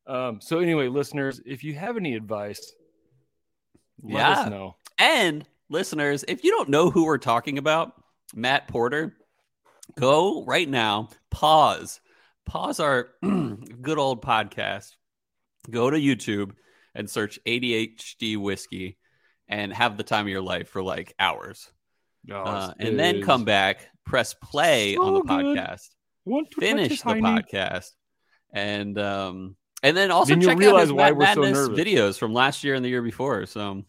Um, 0.06 0.40
so 0.40 0.58
anyway, 0.58 0.88
listeners, 0.88 1.40
if 1.46 1.62
you 1.64 1.74
have 1.74 1.96
any 1.96 2.14
advice, 2.14 2.74
let 4.02 4.14
Yeah. 4.20 4.30
us 4.30 4.50
know. 4.50 4.76
And 4.98 5.46
listeners, 5.68 6.24
if 6.28 6.44
you 6.44 6.50
don't 6.50 6.68
know 6.68 6.90
who 6.90 7.04
we're 7.04 7.18
talking 7.18 7.58
about, 7.58 7.92
Matt 8.34 8.68
Porter, 8.68 9.16
go 9.98 10.44
right 10.44 10.68
now, 10.68 11.08
pause, 11.30 12.00
pause 12.46 12.80
our 12.80 13.10
good 13.22 13.98
old 13.98 14.22
podcast, 14.22 14.96
go 15.70 15.88
to 15.90 15.96
YouTube 15.96 16.52
and 16.94 17.08
search 17.08 17.38
ADHD 17.46 18.36
whiskey 18.36 18.98
and 19.48 19.72
have 19.72 19.96
the 19.96 20.02
time 20.02 20.26
of 20.26 20.30
your 20.30 20.42
life 20.42 20.68
for 20.68 20.82
like 20.82 21.14
hours. 21.18 21.70
Oh, 22.30 22.34
Uh, 22.34 22.74
and 22.78 22.98
then 22.98 23.22
come 23.22 23.44
back, 23.44 23.88
press 24.04 24.34
play 24.34 24.96
on 24.96 25.14
the 25.14 25.20
good. 25.20 25.28
podcast, 25.56 25.88
finish 26.58 27.00
the 27.02 27.14
podcast, 27.14 27.90
and 28.52 28.98
um, 28.98 29.56
and 29.82 29.96
then 29.96 30.10
also 30.10 30.34
Then 30.34 30.42
check 30.42 30.62
out 30.62 30.80
his 30.80 30.92
why 30.92 31.10
Matt 31.10 31.16
we're 31.16 31.34
so 31.34 31.40
Madness 31.42 31.68
nervous. 31.68 31.78
videos 31.80 32.18
from 32.18 32.32
last 32.32 32.62
year 32.64 32.74
and 32.74 32.84
the 32.84 32.88
year 32.88 33.02
before. 33.02 33.46
So 33.46 33.82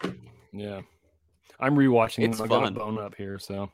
Yeah, 0.51 0.81
I'm 1.59 1.75
rewatching. 1.75 2.25
It's 2.27 2.37
them. 2.37 2.45
I 2.45 2.47
got 2.47 2.61
a 2.63 2.65
fun. 2.67 2.73
bone 2.73 2.99
up 2.99 3.15
here. 3.15 3.37
So, 3.39 3.69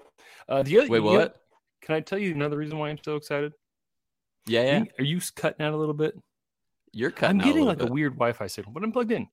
uh, 0.48 0.63
the 0.63 0.79
other, 0.79 0.89
wait, 0.89 1.00
what? 1.01 1.38
Can 1.81 1.96
I 1.96 2.01
tell 2.01 2.19
you 2.19 2.34
another 2.34 2.58
reason 2.58 2.77
why 2.77 2.89
I'm 2.89 3.00
so 3.03 3.15
excited? 3.15 3.53
Yeah, 4.46 4.63
yeah. 4.63 4.79
You- 4.79 4.88
Are 5.00 5.03
you 5.05 5.22
cutting 5.36 5.65
out 5.65 5.74
a 5.74 5.77
little 5.77 5.93
bit? 5.93 6.13
You're 6.91 7.12
cutting. 7.12 7.38
I'm 7.38 7.41
out 7.41 7.46
getting 7.46 7.63
a 7.63 7.65
like 7.67 7.77
little 7.77 7.91
a 7.91 7.93
weird 7.93 8.13
Wi-Fi 8.13 8.48
signal, 8.48 8.74
but 8.74 8.84
I'm 8.84 8.91
plugged 8.91 9.12
in. 9.12 9.27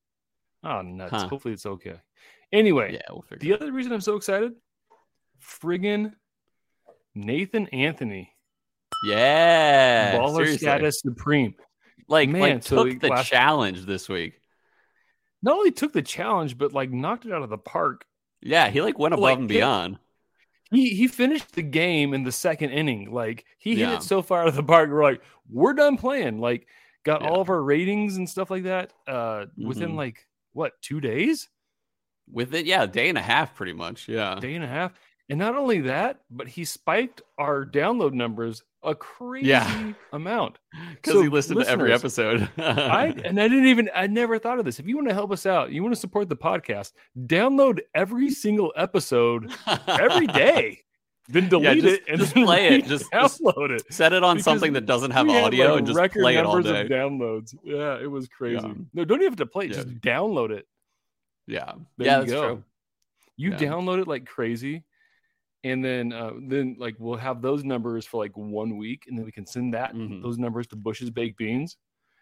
Oh, 0.63 0.81
nuts! 0.81 1.11
Huh. 1.11 1.27
Hopefully 1.27 1.53
it's 1.53 1.65
okay. 1.65 1.95
Anyway. 2.53 2.93
Yeah, 2.93 3.01
we'll 3.09 3.23
figure. 3.23 3.39
the 3.39 3.53
other 3.53 3.71
reason 3.71 3.91
I'm 3.91 4.01
so 4.01 4.15
excited, 4.15 4.53
friggin' 5.41 6.13
Nathan 7.17 7.67
Anthony, 7.67 8.33
Yeah, 9.05 10.17
baller 10.17 10.35
seriously. 10.37 10.57
status 10.59 10.99
supreme. 11.01 11.55
Like, 12.07 12.29
Man, 12.29 12.41
like 12.41 12.63
so 12.63 12.85
took 12.85 12.99
the 13.01 13.09
last- 13.09 13.27
challenge 13.27 13.85
this 13.85 14.07
week. 14.07 14.39
Not 15.41 15.57
only 15.57 15.71
took 15.71 15.93
the 15.93 16.01
challenge, 16.01 16.57
but 16.57 16.73
like 16.73 16.89
knocked 16.91 17.25
it 17.25 17.31
out 17.33 17.43
of 17.43 17.49
the 17.49 17.57
park. 17.57 18.05
Yeah, 18.41 18.69
he 18.69 18.81
like 18.81 18.97
went 18.97 19.13
above 19.13 19.23
Like, 19.23 19.37
and 19.39 19.47
beyond. 19.47 19.99
He 20.71 20.89
he 20.89 21.07
finished 21.07 21.53
the 21.53 21.61
game 21.63 22.13
in 22.13 22.23
the 22.23 22.31
second 22.31 22.71
inning. 22.71 23.11
Like 23.11 23.45
he 23.57 23.75
hit 23.75 23.89
it 23.89 24.03
so 24.03 24.21
far 24.21 24.41
out 24.41 24.47
of 24.49 24.55
the 24.55 24.63
park. 24.63 24.89
We're 24.89 25.03
like, 25.03 25.21
we're 25.49 25.73
done 25.73 25.97
playing. 25.97 26.39
Like 26.39 26.67
got 27.03 27.21
Yeah. 27.21 27.29
all 27.29 27.41
of 27.41 27.49
our 27.49 27.61
ratings 27.61 28.17
and 28.17 28.29
stuff 28.29 28.49
like 28.51 28.63
that. 28.63 28.91
Uh, 29.07 29.45
within 29.57 29.91
Mhm. 29.91 29.95
like 29.97 30.25
what 30.53 30.73
two 30.81 30.99
days, 30.99 31.49
With 32.29 32.53
it, 32.53 32.65
yeah, 32.65 32.83
a 32.83 32.87
day 32.87 33.07
and 33.07 33.17
a 33.17 33.21
half, 33.21 33.55
pretty 33.55 33.71
much. 33.73 34.09
Yeah, 34.09 34.35
day 34.41 34.55
and 34.55 34.63
a 34.63 34.67
half. 34.67 34.91
And 35.29 35.39
not 35.39 35.55
only 35.55 35.81
that, 35.81 36.21
but 36.31 36.47
he 36.47 36.63
spiked 36.63 37.21
our 37.37 37.65
download 37.65 38.13
numbers 38.13 38.63
a 38.83 38.95
crazy 38.95 39.49
Yeah. 39.49 39.91
amount. 40.13 40.57
because 40.95 41.13
So, 41.15 41.21
he 41.21 41.27
listened 41.27 41.59
to 41.59 41.67
every 41.67 41.91
episode. 41.91 42.49
I 42.57 43.07
and 43.25 43.39
I 43.39 43.47
didn't 43.49 43.65
even 43.67 43.89
I 43.93 44.07
never 44.07 44.39
thought 44.39 44.59
of 44.59 44.63
this. 44.65 44.79
If 44.79 44.87
you 44.87 44.95
want 44.95 45.09
to 45.09 45.13
help 45.13 45.31
us 45.31 45.45
out, 45.45 45.71
you 45.71 45.83
want 45.83 45.93
to 45.93 45.99
support 45.99 46.29
the 46.29 46.37
podcast, 46.37 46.93
download 47.25 47.79
every 47.93 48.29
single 48.29 48.71
episode 48.77 49.51
every 49.87 50.27
day. 50.45 50.79
Then 51.29 51.49
delete 51.49 51.83
just- 51.83 51.95
it 51.95 52.03
and 52.07 52.19
just 52.21 52.33
play 52.33 52.67
it. 52.77 52.85
Just- 52.85 53.11
just 53.11 53.41
download 53.41 53.71
it. 53.71 53.83
Set 53.93 54.13
it 54.13 54.23
on 54.23 54.37
Because 54.37 54.45
something 54.45 54.71
that 54.73 54.85
doesn't 54.85 55.11
have 55.11 55.27
audio 55.29 55.71
like, 55.71 55.77
and 55.79 55.87
just 55.87 55.99
record 55.99 56.21
play 56.21 56.37
it 56.37 56.45
all 56.45 56.53
numbers 56.53 56.71
day. 56.71 56.81
of 56.83 56.87
downloads. 56.87 57.53
Yeah, 57.65 57.99
it 58.01 58.09
was 58.09 58.29
crazy. 58.29 58.65
Yeah. 58.65 58.73
No, 58.93 59.03
don't 59.03 59.19
even 59.19 59.31
have 59.33 59.37
to 59.39 59.45
play 59.45 59.65
it. 59.65 59.71
Yeah. 59.71 59.75
Just 59.83 59.99
download 59.99 60.51
it. 60.51 60.65
Yeah, 61.47 61.73
There 61.97 62.07
yeah, 62.07 62.19
you 62.19 62.21
that's 62.21 62.31
go. 62.31 62.47
true. 62.47 62.63
You 63.35 63.51
Yeah. 63.51 63.57
download 63.57 64.01
it 64.01 64.07
like 64.07 64.25
crazy, 64.25 64.85
and 65.63 65.83
then 65.83 66.13
uh, 66.13 66.31
then 66.47 66.75
like 66.79 66.95
we'll 66.99 67.17
have 67.17 67.41
those 67.41 67.63
numbers 67.63 68.05
for 68.05 68.23
like 68.23 68.35
one 68.37 68.77
week, 68.77 69.03
and 69.07 69.17
then 69.17 69.25
we 69.25 69.31
can 69.31 69.45
send 69.45 69.73
that 69.73 69.93
Mhm. 69.93 70.21
those 70.21 70.37
numbers 70.37 70.67
to 70.67 70.75
Bush's 70.75 71.09
Baked 71.09 71.37
Beans. 71.37 71.77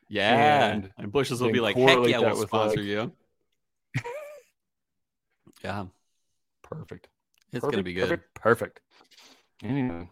Yeah, 0.09 0.67
And 0.71 0.91
and, 0.97 1.11
Bushes 1.11 1.41
will 1.41 1.51
be 1.51 1.59
like, 1.59 1.75
"Heck 1.75 2.07
yeah, 2.07 2.19
we'll 2.19 2.35
sponsor 2.47 2.77
like- 2.77 2.85
you." 2.85 3.11
yeah, 5.63 5.85
Perfect. 6.61 7.07
it's 7.51 7.61
perfect, 7.61 7.71
gonna 7.71 7.83
be 7.83 7.93
good. 7.93 8.09
Perfect. 8.09 8.33
Perfect. 8.35 8.81
Anyway, 9.63 10.09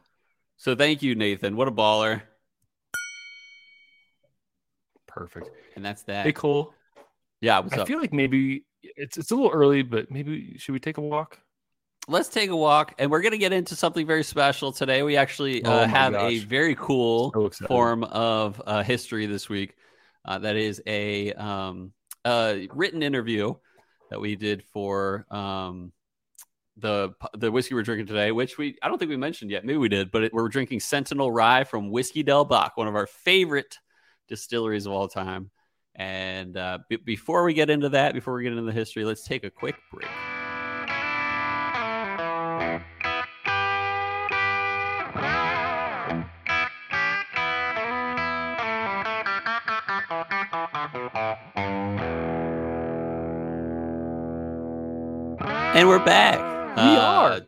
So 0.58 0.76
thank 0.76 1.02
you, 1.04 1.14
Nathan. 1.16 1.56
What 1.56 1.68
a 1.68 1.72
baller! 1.72 2.24
perfect. 5.08 5.50
And 5.76 5.86
that's 5.86 6.04
that. 6.04 6.26
Hey, 6.26 6.32
Cole. 6.32 6.74
yeah, 7.42 7.60
what's 7.60 7.74
I 7.78 7.82
up? 7.82 7.88
feel 7.88 8.00
like 8.00 8.14
maybe 8.14 8.66
it's 8.82 9.18
it's 9.18 9.30
a 9.32 9.36
little 9.36 9.52
early, 9.52 9.84
but 9.84 10.10
maybe 10.10 10.58
should 10.58 10.72
we 10.74 10.80
take 10.80 10.98
a 10.98 11.02
walk? 11.02 11.40
Let's 12.10 12.28
take 12.28 12.50
a 12.50 12.56
walk, 12.56 12.96
and 13.00 13.10
we're 13.10 13.22
gonna 13.22 13.38
get 13.38 13.54
into 13.54 13.76
something 13.76 14.06
very 14.06 14.24
special 14.24 14.74
today. 14.74 15.04
We 15.04 15.16
actually 15.16 15.64
Oh 15.64 15.72
uh, 15.72 15.82
my 15.82 15.88
have 15.88 16.14
a 16.14 16.40
very 16.40 16.76
cool 16.76 17.32
So 17.54 17.66
form 17.66 18.04
of 18.04 18.62
uh, 18.66 18.84
history 18.84 19.26
this 19.26 19.48
week. 19.48 19.76
Uh, 20.26 20.40
that 20.40 20.58
is 20.58 20.82
a 20.86 21.32
um, 21.34 21.94
a 22.26 22.68
written 22.74 23.04
interview 23.04 23.56
that 24.10 24.20
we 24.20 24.36
did 24.36 24.64
for 24.64 25.26
um, 25.32 25.94
the 26.76 27.14
the 27.36 27.52
whiskey 27.52 27.74
we're 27.74 27.84
drinking 27.84 28.08
today, 28.08 28.34
which 28.34 28.58
we 28.58 28.78
I 28.82 28.90
don't 28.90 28.98
think 28.98 29.10
we 29.10 29.18
mentioned 29.18 29.50
yet. 29.52 29.64
Maybe 29.64 29.78
we 29.78 29.90
did, 29.90 30.12
but 30.12 30.24
it, 30.24 30.34
we're 30.34 30.50
drinking 30.50 30.82
Sentinel 30.82 31.32
Rye 31.32 31.64
from 31.64 31.90
Whiskey 31.90 32.22
Del 32.22 32.44
Bac, 32.44 32.76
one 32.76 32.90
of 32.90 32.96
our 32.96 33.08
favorite 33.08 33.80
distilleries 34.28 34.86
of 34.86 34.92
all 34.92 35.08
time. 35.08 35.52
And 35.96 36.58
uh, 36.58 36.80
b- 36.90 36.98
before 36.98 37.46
we 37.46 37.54
get 37.54 37.70
into 37.70 37.90
that, 37.90 38.14
before 38.14 38.34
we 38.34 38.44
get 38.44 38.52
into 38.52 38.64
the 38.64 38.74
history, 38.74 39.06
let's 39.06 39.24
take 39.24 39.46
a 39.46 39.50
quick 39.50 39.76
break. 39.92 40.10
And 55.76 55.88
we're 55.88 56.04
back. 56.06 56.38
Uh, 56.78 56.84
We 56.92 56.98
are. 56.98 57.42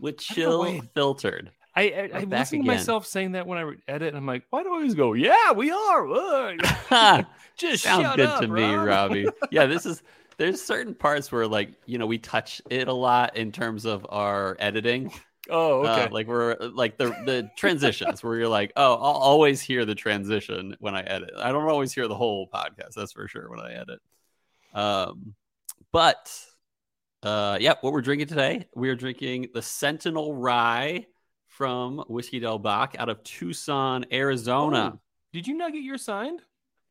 with 0.00 0.18
chill 0.18 0.80
filtered. 0.94 1.50
I 1.74 1.82
I, 1.82 2.10
I 2.14 2.24
listen 2.24 2.60
to 2.60 2.64
myself 2.66 3.06
saying 3.06 3.32
that 3.32 3.46
when 3.46 3.58
I 3.58 3.72
edit, 3.88 4.08
and 4.08 4.16
I'm 4.16 4.26
like, 4.26 4.44
why 4.50 4.62
do 4.62 4.68
I 4.70 4.76
always 4.76 4.94
go? 4.94 5.14
Yeah, 5.14 5.52
we 5.52 5.70
are. 5.72 6.54
Just 7.56 7.82
Sounds 7.82 8.14
good 8.16 8.26
up, 8.26 8.40
to 8.40 8.48
me, 8.48 8.72
Robbie. 8.72 9.26
Yeah, 9.50 9.66
this 9.66 9.84
is. 9.86 10.02
There's 10.38 10.62
certain 10.62 10.94
parts 10.94 11.30
where 11.32 11.46
like 11.46 11.72
you 11.86 11.98
know 11.98 12.06
we 12.06 12.18
touch 12.18 12.62
it 12.70 12.88
a 12.88 12.92
lot 12.92 13.36
in 13.36 13.50
terms 13.52 13.84
of 13.84 14.06
our 14.08 14.56
editing. 14.60 15.12
Oh, 15.50 15.84
Uh, 15.84 15.90
okay. 16.02 16.12
like 16.12 16.28
we're 16.28 16.56
like 16.60 16.96
the 16.98 17.06
the 17.24 17.50
transitions 17.56 18.22
where 18.22 18.36
you're 18.36 18.48
like, 18.48 18.72
oh, 18.76 18.92
I'll 18.94 19.20
always 19.20 19.60
hear 19.60 19.84
the 19.84 19.94
transition 19.96 20.76
when 20.78 20.94
I 20.94 21.02
edit. 21.02 21.30
I 21.36 21.50
don't 21.50 21.68
always 21.68 21.92
hear 21.92 22.06
the 22.06 22.14
whole 22.14 22.46
podcast. 22.48 22.94
That's 22.94 23.12
for 23.12 23.26
sure 23.26 23.50
when 23.50 23.58
I 23.60 23.72
edit. 23.74 23.98
Um, 24.72 25.34
but 25.90 26.32
uh, 27.22 27.56
yeah, 27.60 27.74
what 27.80 27.92
we're 27.92 28.00
drinking 28.02 28.28
today, 28.28 28.66
we 28.74 28.88
are 28.88 28.96
drinking 28.96 29.48
the 29.54 29.62
Sentinel 29.62 30.34
Rye 30.34 31.06
from 31.48 31.98
Whiskey 32.08 32.40
Del 32.40 32.58
Bac 32.58 32.96
out 32.98 33.08
of 33.08 33.22
Tucson, 33.22 34.04
Arizona. 34.12 34.92
Oh, 34.96 35.00
Did 35.32 35.46
you 35.46 35.54
not 35.54 35.72
get 35.72 35.82
your 35.82 35.98
signed? 35.98 36.40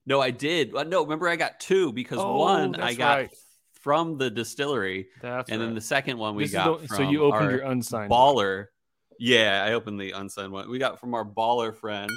No, 0.06 0.22
I 0.22 0.32
did. 0.32 0.74
Uh, 0.76 0.84
No, 0.84 1.04
remember 1.04 1.28
I 1.28 1.36
got 1.36 1.60
two 1.60 1.92
because 1.92 2.20
Oh, 2.20 2.38
one 2.38 2.76
I 2.80 2.94
got 2.94 3.18
right. 3.18 3.30
from 3.82 4.18
the 4.18 4.30
distillery, 4.30 5.08
That's 5.22 5.50
and 5.52 5.62
then 5.62 5.76
the 5.76 5.82
second 5.82 6.18
one 6.18 6.36
we 6.36 6.44
This 6.46 6.54
got 6.54 6.82
the- 6.82 6.88
from 6.88 6.98
so 6.98 7.04
you 7.10 7.24
opened 7.24 7.46
our 7.46 7.52
your 7.52 7.62
unsigned. 7.62 8.12
baller. 8.12 8.68
Yeah, 9.20 9.64
I 9.68 9.74
opened 9.74 10.00
the 10.00 10.12
unsigned 10.12 10.52
one. 10.52 10.70
We 10.70 10.80
got 10.80 11.00
from 11.00 11.14
our 11.14 11.26
baller 11.26 11.76
friend 11.76 12.10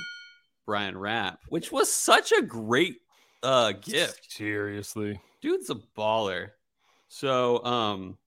Brian 0.67 0.97
Rapp, 0.97 1.41
which 1.49 1.71
was 1.73 1.93
such 1.93 2.33
a 2.33 2.41
great 2.43 2.97
uh 3.43 3.73
gift. 3.73 4.33
Seriously. 4.33 5.21
Dude's 5.43 5.69
a 5.69 5.75
baller. 5.75 6.51
So, 7.17 7.65
um, 7.65 8.19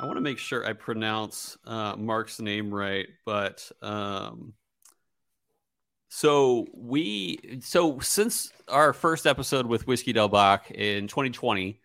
I 0.00 0.06
want 0.06 0.16
to 0.16 0.20
make 0.20 0.38
sure 0.38 0.64
I 0.64 0.74
pronounce 0.74 1.58
uh, 1.66 1.96
Mark's 1.96 2.38
name 2.40 2.72
right, 2.72 3.08
but 3.26 3.68
um, 3.82 4.52
so 6.08 6.68
we 6.72 7.58
so 7.62 7.98
since 7.98 8.52
our 8.68 8.92
first 8.92 9.26
episode 9.26 9.66
with 9.66 9.88
Whiskey 9.88 10.12
Del 10.12 10.28
Bac 10.28 10.70
in 10.70 11.08
2020, 11.08 11.80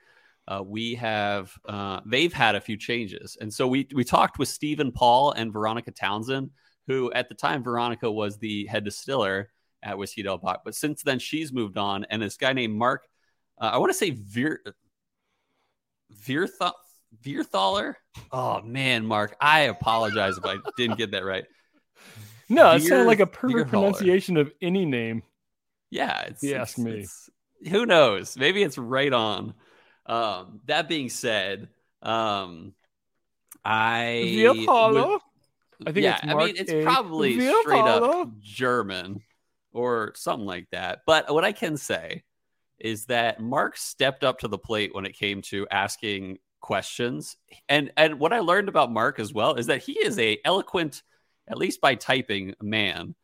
uh, 0.48 0.62
we 0.64 0.94
have 0.94 1.52
uh, 1.68 2.02
they've 2.06 2.32
had 2.32 2.54
a 2.54 2.62
few 2.62 2.78
changes, 2.78 3.36
and 3.42 3.52
so 3.52 3.68
we 3.68 3.88
we 3.96 4.04
talked 4.04 4.38
with 4.38 4.48
Stephen 4.48 4.92
Paul 4.92 5.32
and 5.32 5.52
Veronica 5.52 5.90
Townsend, 5.90 6.52
who 6.86 7.12
at 7.14 7.30
the 7.30 7.36
time 7.36 7.64
Veronica 7.64 8.12
was 8.12 8.38
the 8.38 8.68
head 8.68 8.84
distiller 8.84 9.50
at 9.82 9.98
Whiskey 9.98 10.22
Del 10.22 10.38
Bac, 10.38 10.60
but 10.64 10.76
since 10.76 11.02
then 11.02 11.18
she's 11.18 11.52
moved 11.52 11.80
on, 11.80 12.06
and 12.12 12.22
this 12.22 12.38
guy 12.38 12.54
named 12.54 12.76
Mark, 12.76 13.08
uh, 13.60 13.72
I 13.74 13.80
want 13.80 13.90
to 13.90 13.98
say 13.98 14.12
Veer 14.12 14.62
Veerth 16.14 16.72
Veerthaler. 17.24 17.96
Oh 18.32 18.62
man, 18.62 19.06
Mark, 19.06 19.36
I 19.40 19.62
apologize 19.62 20.38
if 20.38 20.46
I 20.46 20.58
didn't 20.78 20.98
get 20.98 21.12
that 21.12 21.26
right. 21.26 21.46
No, 22.50 22.72
it 22.72 22.82
sounded 22.82 23.06
like 23.08 23.20
a 23.20 23.28
perfect 23.28 23.70
pronunciation 23.70 24.38
of 24.38 24.52
any 24.62 24.86
name. 24.86 25.24
Yeah, 25.90 26.22
it's, 26.22 26.44
You 26.44 26.56
ask 26.56 26.78
me. 26.78 26.92
it's- 26.92 27.30
who 27.72 27.86
knows? 27.86 28.38
Maybe 28.38 28.62
it's 28.64 28.78
right 28.78 29.12
on. 29.12 29.54
Um, 30.06 30.62
that 30.66 30.88
being 30.88 31.10
said, 31.10 31.70
um, 32.02 32.74
I 33.66 34.24
Veerhaler? 34.26 35.10
would- 35.14 35.22
I 35.86 35.92
think 35.92 36.04
yeah, 36.06 36.16
it's 36.24 36.28
I 36.28 36.34
mean 36.36 36.56
it's 36.58 36.72
A. 36.72 36.84
probably 36.84 37.34
straight 37.40 37.80
up 37.84 38.30
German 38.40 39.22
or 39.74 40.14
something 40.16 40.46
like 40.48 40.68
that. 40.72 41.02
But 41.06 41.32
what 41.34 41.44
I 41.44 41.52
can 41.52 41.78
say 41.78 42.24
is 42.80 43.06
that 43.06 43.40
Mark 43.40 43.78
stepped 43.78 44.24
up 44.24 44.40
to 44.40 44.48
the 44.48 44.58
plate 44.58 44.94
when 44.94 45.06
it 45.06 45.14
came 45.14 45.42
to 45.44 45.68
asking 45.72 46.38
questions. 46.62 47.38
And 47.70 47.92
and 47.98 48.20
what 48.20 48.34
I 48.34 48.40
learned 48.40 48.70
about 48.70 48.92
Mark 48.92 49.20
as 49.20 49.34
well 49.34 49.56
is 49.56 49.68
that 49.68 49.82
he 49.84 49.94
is 49.94 50.18
a 50.20 50.38
eloquent, 50.46 51.04
at 51.48 51.58
least 51.58 51.82
by 51.82 51.96
typing, 51.96 52.56
man. 52.62 53.16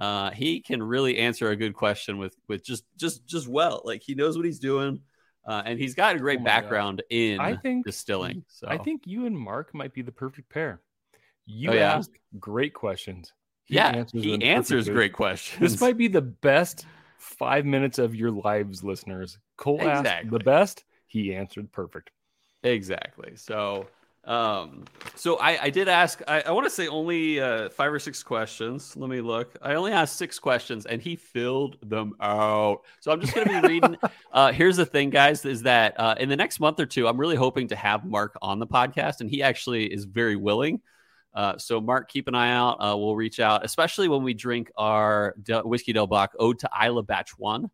Uh, 0.00 0.30
he 0.30 0.60
can 0.60 0.82
really 0.82 1.18
answer 1.18 1.50
a 1.50 1.56
good 1.56 1.74
question 1.74 2.16
with 2.18 2.34
with 2.48 2.64
just 2.64 2.84
just 2.96 3.26
just 3.26 3.46
well. 3.48 3.82
Like 3.84 4.02
he 4.02 4.14
knows 4.14 4.36
what 4.36 4.46
he's 4.46 4.58
doing. 4.60 5.00
Uh, 5.44 5.60
and 5.66 5.76
he's 5.78 5.96
got 5.96 6.14
a 6.14 6.18
great 6.20 6.38
Oh 6.40 6.44
background 6.44 7.02
in 7.10 7.40
I 7.40 7.56
think- 7.56 7.84
distilling. 7.84 8.44
So 8.46 8.68
I 8.68 8.78
think 8.78 9.02
you 9.06 9.26
and 9.26 9.36
Mark 9.36 9.74
might 9.74 9.92
be 9.92 10.00
the 10.02 10.12
perfect 10.12 10.48
pair. 10.50 10.80
You 11.46 11.70
Oh, 11.70 11.74
yeah? 11.74 11.94
ask 11.96 12.10
great 12.38 12.72
questions. 12.74 13.32
yeah, 13.66 13.88
answers 13.88 14.22
he 14.22 14.40
answers 14.40 14.88
great 14.88 15.12
questions. 15.12 15.58
This 15.60 15.80
might 15.80 15.96
be 15.98 16.06
the 16.06 16.20
best 16.22 16.86
five 17.22 17.64
minutes 17.64 17.98
of 17.98 18.14
your 18.14 18.30
lives, 18.30 18.82
listeners. 18.82 19.38
Cole 19.56 19.80
asked 19.80 20.30
the 20.30 20.40
best. 20.40 20.84
He 21.06 21.34
answered 21.34 21.70
perfect. 21.72 22.10
Exactly. 22.64 23.36
So, 23.36 23.86
um, 24.24 24.84
so 25.14 25.36
I, 25.36 25.64
I 25.64 25.70
did 25.70 25.88
ask. 25.88 26.20
I, 26.26 26.42
I 26.42 26.50
want 26.52 26.66
to 26.66 26.70
say 26.70 26.88
only 26.88 27.40
uh, 27.40 27.70
five 27.70 27.92
or 27.92 27.98
six 27.98 28.22
questions. 28.22 28.96
Let 28.96 29.10
me 29.10 29.20
look. 29.20 29.56
I 29.62 29.74
only 29.74 29.92
asked 29.92 30.16
six 30.16 30.38
questions, 30.38 30.86
and 30.86 31.00
he 31.00 31.16
filled 31.16 31.76
them 31.82 32.14
out. 32.20 32.82
So 33.00 33.12
I'm 33.12 33.20
just 33.20 33.34
going 33.34 33.48
to 33.48 33.62
be 33.62 33.68
reading. 33.68 33.96
uh, 34.32 34.52
here's 34.52 34.76
the 34.76 34.86
thing, 34.86 35.10
guys: 35.10 35.44
is 35.44 35.62
that 35.62 35.98
uh, 35.98 36.14
in 36.18 36.28
the 36.28 36.36
next 36.36 36.60
month 36.60 36.80
or 36.80 36.86
two, 36.86 37.06
I'm 37.08 37.18
really 37.18 37.36
hoping 37.36 37.68
to 37.68 37.76
have 37.76 38.04
Mark 38.04 38.36
on 38.42 38.58
the 38.58 38.66
podcast, 38.66 39.20
and 39.20 39.30
he 39.30 39.42
actually 39.42 39.92
is 39.92 40.04
very 40.04 40.36
willing. 40.36 40.80
Uh, 41.34 41.56
so, 41.56 41.80
Mark, 41.80 42.10
keep 42.10 42.28
an 42.28 42.34
eye 42.34 42.52
out. 42.52 42.74
Uh, 42.74 42.96
we'll 42.96 43.16
reach 43.16 43.40
out, 43.40 43.64
especially 43.64 44.08
when 44.08 44.22
we 44.22 44.34
drink 44.34 44.70
our 44.76 45.34
Del- 45.42 45.66
whiskey 45.66 45.92
Del 45.92 46.06
Bac 46.06 46.32
Ode 46.38 46.58
to 46.60 46.70
Islay 46.72 47.02
Batch 47.02 47.38
One. 47.38 47.70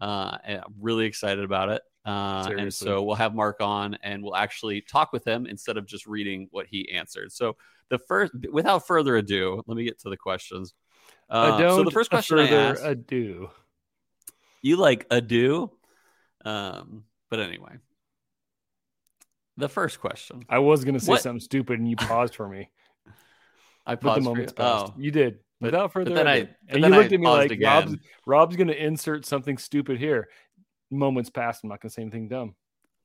Uh, 0.00 0.38
and 0.44 0.58
I'm 0.60 0.74
really 0.80 1.06
excited 1.06 1.44
about 1.44 1.70
it. 1.70 1.82
Uh, 2.04 2.48
and 2.58 2.72
so 2.72 3.02
we'll 3.02 3.16
have 3.16 3.34
Mark 3.34 3.60
on, 3.60 3.96
and 4.02 4.22
we'll 4.22 4.36
actually 4.36 4.82
talk 4.82 5.12
with 5.12 5.26
him 5.26 5.46
instead 5.46 5.76
of 5.76 5.86
just 5.86 6.06
reading 6.06 6.48
what 6.50 6.66
he 6.66 6.92
answered. 6.92 7.32
So, 7.32 7.56
the 7.88 7.98
first, 7.98 8.32
without 8.50 8.86
further 8.86 9.16
ado, 9.16 9.62
let 9.66 9.76
me 9.76 9.84
get 9.84 10.00
to 10.00 10.10
the 10.10 10.16
questions. 10.16 10.74
Uh, 11.30 11.52
I 11.54 11.62
don't 11.62 11.78
so 11.78 11.84
the 11.84 11.90
first 11.90 12.10
question 12.10 12.38
I 12.38 12.46
further 12.46 12.60
asked, 12.72 12.84
ado. 12.84 13.50
you 14.62 14.76
like 14.76 15.06
ado, 15.10 15.70
um, 16.44 17.04
but 17.30 17.40
anyway, 17.40 17.76
the 19.56 19.68
first 19.68 20.00
question. 20.00 20.44
I 20.48 20.58
was 20.58 20.84
gonna 20.84 21.00
say 21.00 21.12
What- 21.12 21.22
something 21.22 21.40
stupid 21.40 21.78
and 21.78 21.88
you 21.88 21.96
paused 21.96 22.34
for 22.34 22.48
me. 22.48 22.70
I 23.86 23.94
put 23.96 24.14
the 24.16 24.20
moment's 24.22 24.52
you. 24.52 24.56
passed. 24.56 24.86
Oh, 24.88 24.94
You 24.98 25.10
did. 25.10 25.38
But- 25.60 25.68
Without 25.68 25.92
further 25.92 26.10
but 26.10 26.16
then 26.16 26.26
I- 26.28 26.40
but 26.42 26.50
and 26.68 26.84
then 26.84 26.90
you 26.92 26.96
I 26.98 27.00
looked 27.00 27.12
at 27.12 27.20
me 27.20 27.26
like 27.26 27.50
Rob's, 27.62 27.92
again. 27.92 28.00
Rob's 28.26 28.56
going 28.56 28.68
to 28.68 28.84
insert 28.84 29.24
something 29.24 29.56
stupid 29.58 29.98
here. 29.98 30.28
Moments 30.90 31.30
past. 31.30 31.62
I'm 31.64 31.70
not 31.70 31.80
going 31.80 31.88
to 31.90 31.94
say 31.94 32.02
anything 32.02 32.28
dumb. 32.28 32.54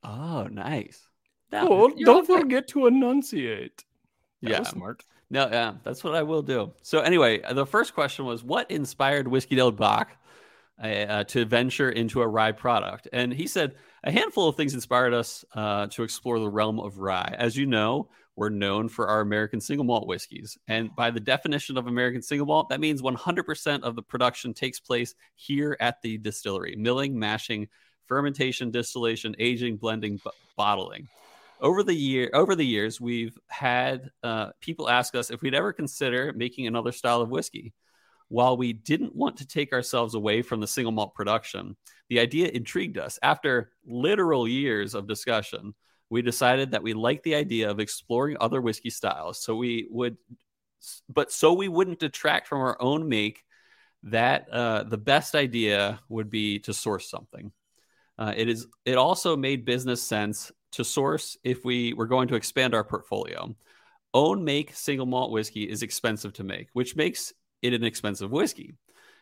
oh, 0.04 0.44
nice. 0.50 1.06
No, 1.52 1.68
Well, 1.68 1.90
you're 1.96 2.06
don't 2.06 2.30
okay. 2.30 2.40
forget 2.40 2.68
to 2.68 2.86
enunciate. 2.86 3.84
That 4.42 4.50
Yeah, 4.50 4.58
was 4.60 4.68
smart. 4.68 5.04
No, 5.30 5.48
yeah, 5.50 5.74
that's 5.84 6.02
what 6.04 6.14
I 6.14 6.22
will 6.22 6.42
do. 6.42 6.72
So 6.82 7.00
anyway, 7.00 7.40
the 7.52 7.66
first 7.66 7.94
question 7.94 8.24
was 8.24 8.42
what 8.44 8.70
inspired 8.70 9.26
Whiskey 9.28 9.56
Del 9.56 9.70
Bac 9.72 10.16
uh, 10.82 10.86
uh, 10.86 11.24
to 11.24 11.44
venture 11.44 11.90
into 11.90 12.20
a 12.22 12.26
rye 12.28 12.52
product? 12.52 13.08
And 13.12 13.32
he 13.32 13.46
said 13.46 13.74
a 14.04 14.10
handful 14.12 14.48
of 14.48 14.56
things 14.56 14.74
inspired 14.74 15.12
us 15.14 15.44
uh, 15.54 15.86
to 15.88 16.02
explore 16.04 16.38
the 16.38 16.48
realm 16.48 16.78
of 16.80 16.98
rye. 16.98 17.34
As 17.38 17.56
you 17.56 17.66
know, 17.66 18.08
we're 18.40 18.48
known 18.48 18.88
for 18.88 19.06
our 19.06 19.20
American 19.20 19.60
single 19.60 19.84
malt 19.84 20.06
whiskeys, 20.06 20.56
and 20.66 20.96
by 20.96 21.10
the 21.10 21.20
definition 21.20 21.76
of 21.76 21.86
American 21.86 22.22
single 22.22 22.46
malt, 22.46 22.70
that 22.70 22.80
means 22.80 23.02
100% 23.02 23.82
of 23.82 23.94
the 23.94 24.02
production 24.02 24.54
takes 24.54 24.80
place 24.80 25.14
here 25.34 25.76
at 25.78 26.00
the 26.00 26.16
distillery: 26.16 26.74
milling, 26.74 27.18
mashing, 27.18 27.68
fermentation, 28.06 28.70
distillation, 28.70 29.36
aging, 29.38 29.76
blending, 29.76 30.16
b- 30.16 30.30
bottling. 30.56 31.06
Over 31.60 31.82
the 31.82 31.92
year 31.92 32.30
over 32.32 32.56
the 32.56 32.64
years 32.64 32.98
we've 32.98 33.38
had 33.48 34.10
uh, 34.22 34.52
people 34.62 34.88
ask 34.88 35.14
us 35.14 35.30
if 35.30 35.42
we'd 35.42 35.54
ever 35.54 35.74
consider 35.74 36.32
making 36.34 36.66
another 36.66 36.92
style 36.92 37.20
of 37.20 37.28
whiskey. 37.28 37.74
While 38.28 38.56
we 38.56 38.72
didn't 38.72 39.14
want 39.14 39.36
to 39.38 39.46
take 39.46 39.74
ourselves 39.74 40.14
away 40.14 40.40
from 40.40 40.60
the 40.60 40.66
single 40.66 40.92
malt 40.92 41.14
production 41.14 41.76
the 42.08 42.20
idea 42.20 42.48
intrigued 42.48 42.96
us. 42.96 43.18
After 43.22 43.70
literal 43.84 44.48
years 44.48 44.94
of 44.94 45.06
discussion 45.06 45.74
we 46.10 46.22
decided 46.22 46.72
that 46.72 46.82
we 46.82 46.92
liked 46.92 47.22
the 47.22 47.34
idea 47.34 47.70
of 47.70 47.80
exploring 47.80 48.36
other 48.40 48.60
whiskey 48.60 48.90
styles 48.90 49.42
so 49.42 49.56
we 49.56 49.86
would 49.90 50.16
but 51.08 51.30
so 51.30 51.52
we 51.52 51.68
wouldn't 51.68 51.98
detract 51.98 52.48
from 52.48 52.60
our 52.60 52.80
own 52.80 53.08
make 53.08 53.44
that 54.02 54.48
uh, 54.50 54.82
the 54.82 54.96
best 54.96 55.34
idea 55.34 56.00
would 56.08 56.30
be 56.30 56.58
to 56.58 56.72
source 56.72 57.10
something 57.10 57.52
uh, 58.18 58.34
it 58.36 58.48
is 58.48 58.66
it 58.84 58.96
also 58.96 59.36
made 59.36 59.64
business 59.64 60.02
sense 60.02 60.52
to 60.72 60.84
source 60.84 61.36
if 61.42 61.64
we 61.64 61.92
were 61.94 62.06
going 62.06 62.28
to 62.28 62.34
expand 62.34 62.74
our 62.74 62.84
portfolio. 62.84 63.54
Own 64.12 64.44
make 64.44 64.74
single 64.74 65.06
malt 65.06 65.30
whiskey 65.30 65.68
is 65.68 65.82
expensive 65.82 66.32
to 66.34 66.44
make, 66.44 66.68
which 66.72 66.96
makes 66.96 67.32
it 67.62 67.72
an 67.72 67.84
expensive 67.84 68.30
whiskey, 68.30 68.74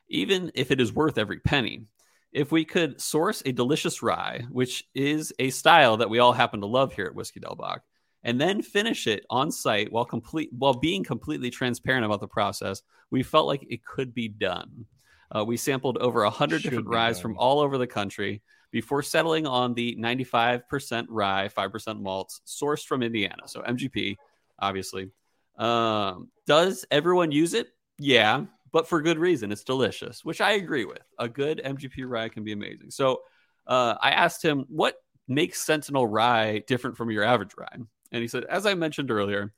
even 0.09 0.51
if 0.55 0.71
it 0.71 0.81
is 0.81 0.93
worth 0.93 1.19
every 1.19 1.41
penny. 1.41 1.85
If 2.33 2.53
we 2.53 2.65
could 2.65 3.01
source 3.01 3.43
a 3.47 3.53
delicious 3.53 4.03
rye, 4.03 4.45
which 4.51 4.85
is 4.95 5.33
a 5.39 5.51
style 5.51 5.97
that 5.97 6.11
we 6.11 6.19
all 6.19 6.33
happen 6.33 6.61
to 6.61 6.67
love 6.67 6.93
here 6.93 7.07
at 7.07 7.15
Whiskey 7.15 7.41
Del 7.41 7.55
Bac, 7.55 7.83
and 8.23 8.41
then 8.41 8.63
finish 8.63 9.07
it 9.07 9.25
on 9.31 9.51
site 9.51 9.91
while 9.93 10.05
complete 10.05 10.51
while 10.53 10.75
being 10.75 11.05
completely 11.05 11.51
transparent 11.51 12.05
about 12.05 12.21
the 12.21 12.29
process, 12.29 12.83
we 13.11 13.23
felt 13.23 13.47
like 13.47 13.67
it 13.71 13.85
could 13.85 14.13
be 14.13 14.29
done. 14.29 14.87
Uh, 15.35 15.45
we 15.45 15.57
sampled 15.57 15.99
over 15.99 16.25
a 16.25 16.31
hundred 16.31 16.63
Should 16.63 16.71
different 16.71 16.89
ryes 16.89 17.17
done. 17.17 17.23
from 17.23 17.39
all 17.39 17.61
over 17.61 17.79
the 17.79 17.87
country 17.87 18.43
before 18.71 19.03
settling 19.03 19.47
on 19.47 19.75
the 19.75 19.97
95% 19.97 21.07
rye, 21.09 21.49
5% 21.49 22.01
malts 22.01 22.41
sourced 22.47 22.85
from 22.85 23.03
Indiana. 23.03 23.43
So 23.47 23.63
MGP, 23.63 24.17
obviously. 24.59 25.11
Um, 25.57 26.29
does 26.47 26.85
everyone 26.91 27.33
use 27.33 27.55
it? 27.55 27.69
Yeah, 27.99 28.45
but 28.73 28.89
for 28.89 29.03
good 29.03 29.19
reason. 29.19 29.53
It's 29.53 29.65
delicious, 29.65 30.25
which 30.25 30.41
I 30.41 30.53
agree 30.53 30.85
with. 30.85 31.03
A 31.19 31.29
good 31.29 31.61
MGP 31.65 32.05
rye 32.07 32.29
can 32.29 32.45
be 32.45 32.53
amazing. 32.53 32.91
So 32.91 33.23
uh, 33.67 33.97
I 34.01 34.11
asked 34.11 34.45
him, 34.45 34.65
what 34.69 34.97
makes 35.27 35.63
Sentinel 35.63 36.07
rye 36.07 36.63
different 36.67 36.97
from 36.97 37.11
your 37.11 37.25
average 37.25 37.53
rye? 37.57 37.77
And 38.13 38.23
he 38.23 38.29
said, 38.29 38.45
as 38.45 38.67
I 38.67 38.75
mentioned 38.75 39.11
earlier, 39.11 39.53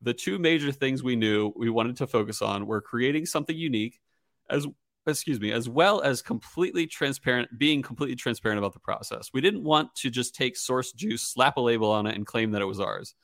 the 0.00 0.14
two 0.14 0.38
major 0.38 0.72
things 0.72 1.02
we 1.02 1.16
knew 1.16 1.52
we 1.56 1.70
wanted 1.70 1.96
to 1.98 2.06
focus 2.06 2.42
on 2.42 2.66
were 2.66 2.80
creating 2.80 3.26
something 3.26 3.56
unique 3.56 4.00
as 4.50 4.66
excuse 5.06 5.40
me, 5.40 5.50
as 5.50 5.68
well 5.68 6.00
as 6.00 6.22
completely 6.22 6.86
transparent, 6.86 7.48
being 7.58 7.82
completely 7.82 8.14
transparent 8.14 8.58
about 8.58 8.72
the 8.72 8.78
process. 8.78 9.30
We 9.34 9.40
didn't 9.40 9.64
want 9.64 9.94
to 9.96 10.10
just 10.10 10.34
take 10.34 10.56
source 10.56 10.92
juice, 10.92 11.22
slap 11.22 11.56
a 11.56 11.60
label 11.60 11.90
on 11.90 12.06
it, 12.06 12.14
and 12.14 12.26
claim 12.26 12.52
that 12.52 12.62
it 12.62 12.66
was 12.66 12.80
ours. 12.80 13.14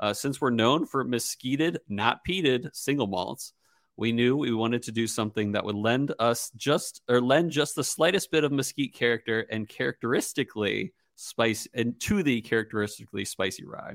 Uh, 0.00 0.14
since 0.14 0.40
we're 0.40 0.50
known 0.50 0.86
for 0.86 1.04
mesquited, 1.04 1.80
not 1.88 2.20
peated 2.26 2.74
single 2.74 3.06
malts, 3.06 3.52
we 3.98 4.12
knew 4.12 4.36
we 4.36 4.54
wanted 4.54 4.84
to 4.84 4.92
do 4.92 5.08
something 5.08 5.52
that 5.52 5.64
would 5.64 5.74
lend 5.74 6.14
us 6.20 6.50
just 6.56 7.02
or 7.08 7.20
lend 7.20 7.50
just 7.50 7.74
the 7.74 7.82
slightest 7.82 8.30
bit 8.30 8.44
of 8.44 8.52
mesquite 8.52 8.94
character 8.94 9.40
and 9.50 9.68
characteristically 9.68 10.94
spice 11.16 11.66
and 11.74 11.98
to 12.00 12.22
the 12.22 12.40
characteristically 12.40 13.24
spicy 13.24 13.64
rye. 13.66 13.94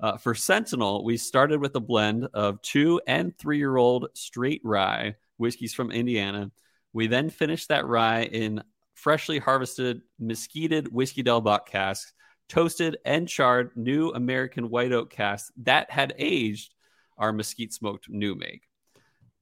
Uh, 0.00 0.16
for 0.16 0.34
Sentinel, 0.34 1.04
we 1.04 1.16
started 1.16 1.60
with 1.60 1.76
a 1.76 1.80
blend 1.80 2.26
of 2.34 2.60
two 2.62 3.00
and 3.06 3.36
three 3.38 3.58
year 3.58 3.76
old 3.76 4.08
straight 4.14 4.60
rye 4.64 5.14
whiskeys 5.36 5.72
from 5.72 5.92
Indiana. 5.92 6.50
We 6.92 7.06
then 7.06 7.30
finished 7.30 7.68
that 7.68 7.86
rye 7.86 8.24
in 8.24 8.64
freshly 8.94 9.38
harvested 9.38 10.02
mesquited 10.18 10.92
whiskey 10.92 11.22
del 11.22 11.42
casks, 11.60 12.12
toasted 12.48 12.98
and 13.04 13.28
charred 13.28 13.70
new 13.76 14.10
American 14.10 14.68
white 14.68 14.90
oak 14.90 15.10
casks 15.10 15.52
that 15.58 15.92
had 15.92 16.12
aged 16.18 16.74
our 17.16 17.32
mesquite 17.32 17.72
smoked 17.72 18.08
new 18.08 18.34
make. 18.34 18.67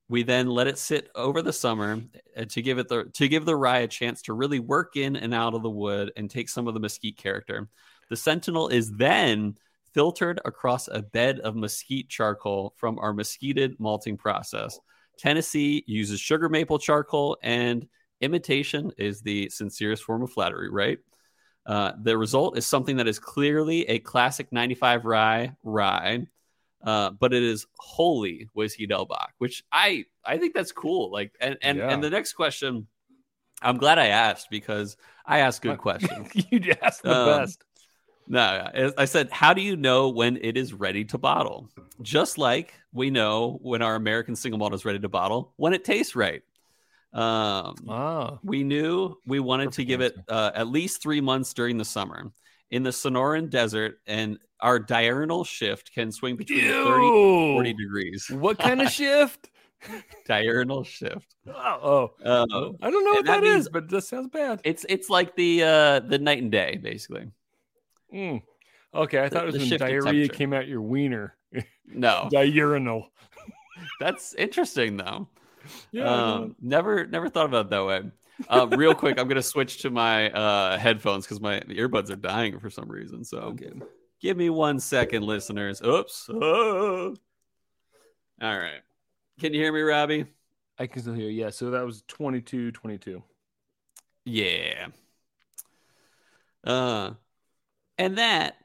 We 0.08 0.22
then 0.22 0.48
let 0.48 0.68
it 0.68 0.78
sit 0.78 1.10
over 1.14 1.42
the 1.42 1.52
summer 1.52 2.00
uh, 2.36 2.44
to 2.44 2.62
give 2.62 2.78
it 2.78 2.88
the 2.88 3.04
to 3.14 3.28
give 3.28 3.44
the 3.44 3.56
rye 3.56 3.80
a 3.80 3.88
chance 3.88 4.22
to 4.22 4.34
really 4.34 4.60
work 4.60 4.96
in 4.96 5.16
and 5.16 5.34
out 5.34 5.54
of 5.54 5.62
the 5.62 5.70
wood 5.70 6.12
and 6.16 6.30
take 6.30 6.48
some 6.48 6.68
of 6.68 6.74
the 6.74 6.80
mesquite 6.80 7.16
character. 7.16 7.68
The 8.08 8.16
Sentinel 8.16 8.68
is 8.68 8.92
then 8.92 9.56
filtered 9.92 10.40
across 10.44 10.88
a 10.88 11.02
bed 11.02 11.40
of 11.40 11.56
mesquite 11.56 12.08
charcoal 12.08 12.74
from 12.76 12.98
our 12.98 13.12
mesquited 13.12 13.80
malting 13.80 14.16
process. 14.16 14.78
Tennessee 15.18 15.82
uses 15.86 16.20
sugar 16.20 16.48
maple 16.48 16.78
charcoal, 16.78 17.38
and 17.42 17.88
imitation 18.20 18.92
is 18.98 19.22
the 19.22 19.48
sincerest 19.48 20.04
form 20.04 20.22
of 20.22 20.30
flattery, 20.30 20.70
right? 20.70 20.98
Uh, 21.64 21.92
the 22.02 22.16
result 22.16 22.56
is 22.56 22.66
something 22.66 22.96
that 22.96 23.08
is 23.08 23.18
clearly 23.18 23.88
a 23.88 23.98
classic 23.98 24.52
95 24.52 25.04
rye 25.04 25.52
rye, 25.64 26.26
uh, 26.86 27.10
but 27.10 27.34
it 27.34 27.42
is 27.42 27.66
wholly 27.78 28.48
whiskey 28.54 28.86
del 28.86 29.04
Bac, 29.04 29.34
which 29.38 29.62
I 29.70 30.06
I 30.24 30.38
think 30.38 30.54
that's 30.54 30.72
cool. 30.72 31.10
Like, 31.12 31.32
and 31.40 31.58
and, 31.60 31.76
Yeah. 31.78 31.90
and 31.92 32.02
the 32.02 32.08
next 32.10 32.32
question, 32.32 32.86
I'm 33.60 33.76
glad 33.76 33.98
I 33.98 34.06
asked 34.08 34.48
because 34.50 34.96
I 35.26 35.40
ask 35.40 35.60
good 35.60 35.78
questions. 35.88 36.30
you 36.50 36.74
asked 36.80 37.02
the 37.02 37.14
Um, 37.14 37.40
best. 37.40 37.62
No, 38.28 38.92
I- 38.98 39.04
said, 39.04 39.30
how 39.30 39.52
do 39.54 39.60
you 39.62 39.76
know 39.76 40.08
when 40.08 40.36
it 40.42 40.56
is 40.56 40.72
ready 40.72 41.04
to 41.06 41.18
bottle? 41.18 41.68
Just 42.02 42.38
like 42.38 42.74
we 42.92 43.08
know 43.10 43.58
when 43.62 43.82
our 43.82 43.94
American 43.94 44.34
single 44.34 44.58
malt 44.58 44.74
is 44.74 44.84
ready 44.84 44.98
to 44.98 45.08
bottle, 45.08 45.52
when 45.56 45.72
it 45.74 45.84
tastes 45.84 46.16
right. 46.16 46.42
Um, 47.12 47.74
Ah, 47.88 48.38
we 48.42 48.62
knew 48.64 49.16
we 49.26 49.38
wanted 49.40 49.66
to 49.72 49.82
Perfect 49.84 49.88
give 49.88 50.00
it 50.00 50.14
uh, 50.28 50.50
at 50.54 50.66
least 50.68 51.00
three 51.02 51.20
months 51.20 51.54
during 51.54 51.78
the 51.78 51.84
summer 51.84 52.30
in 52.70 52.82
the 52.82 52.90
Sonoran 52.90 53.48
Desert, 53.48 54.00
and 54.06 54.38
our 54.60 54.78
diurnal 54.78 55.44
shift 55.44 55.92
can 55.92 56.10
swing 56.10 56.36
between 56.36 56.60
30 56.62 56.72
and 56.72 57.54
40 57.54 57.72
degrees. 57.74 58.30
What 58.30 58.58
kind 58.58 58.80
of 58.82 58.90
shift? 59.00 59.50
diurnal 60.26 60.82
shift. 60.84 61.34
Oh, 61.46 62.10
oh. 62.24 62.24
Uh, 62.24 62.72
I 62.82 62.90
don't 62.90 63.04
know 63.04 63.12
what 63.12 63.26
that 63.26 63.42
that 63.42 63.44
is, 63.46 63.54
means- 63.54 63.68
but 63.68 63.88
that 63.90 64.02
sounds 64.02 64.28
bad. 64.32 64.60
it's 64.64 64.84
it's 64.88 65.10
like 65.10 65.36
the 65.36 65.62
uh, 65.62 66.00
the 66.00 66.18
night 66.18 66.42
and 66.42 66.50
day, 66.50 66.78
basically. 66.82 67.26
Mm. 68.12 68.42
Okay, 68.94 69.18
I 69.18 69.28
The- 69.28 69.34
thought 69.34 69.44
it 69.44 69.52
was 69.52 69.68
the 69.68 69.70
when 69.70 69.78
diarrhea 69.78 70.28
came 70.28 70.52
out 70.52 70.66
your 70.68 70.82
wiener. 70.82 71.36
No, 71.88 72.28
Diurnal. 72.32 73.06
that's 74.00 74.34
interesting 74.34 74.96
though. 74.96 75.28
Yeah, 75.92 76.04
um, 76.08 76.56
never 76.60 77.06
never 77.06 77.28
thought 77.28 77.46
about 77.46 77.66
it 77.66 77.70
that 77.70 77.84
way. 77.84 78.02
Uh, 78.48 78.66
real 78.76 78.92
quick, 78.94 79.20
I'm 79.20 79.28
gonna 79.28 79.40
switch 79.42 79.78
to 79.82 79.90
my 79.90 80.30
uh, 80.30 80.78
headphones 80.78 81.24
because 81.26 81.40
my 81.40 81.60
earbuds 81.60 82.10
are 82.10 82.16
dying 82.16 82.58
for 82.58 82.70
some 82.70 82.88
reason. 82.90 83.22
So 83.22 83.38
okay. 83.38 83.70
Give 84.20 84.36
me 84.36 84.50
one 84.50 84.80
second, 84.80 85.22
listeners. 85.22 85.82
Oops. 85.82 86.30
Oh. 86.32 87.14
All 88.40 88.58
right. 88.58 88.80
Can 89.40 89.54
you 89.54 89.60
hear 89.60 89.72
me, 89.72 89.80
Robbie? 89.80 90.26
I 90.78 90.86
can 90.86 91.02
still 91.02 91.14
hear. 91.14 91.28
you. 91.28 91.44
Yeah, 91.44 91.50
so 91.50 91.70
that 91.70 91.84
was 91.84 92.02
22 92.08 92.72
22. 92.72 93.22
Yeah. 94.24 94.88
Uh, 96.64 97.12
and 97.96 98.18
that 98.18 98.56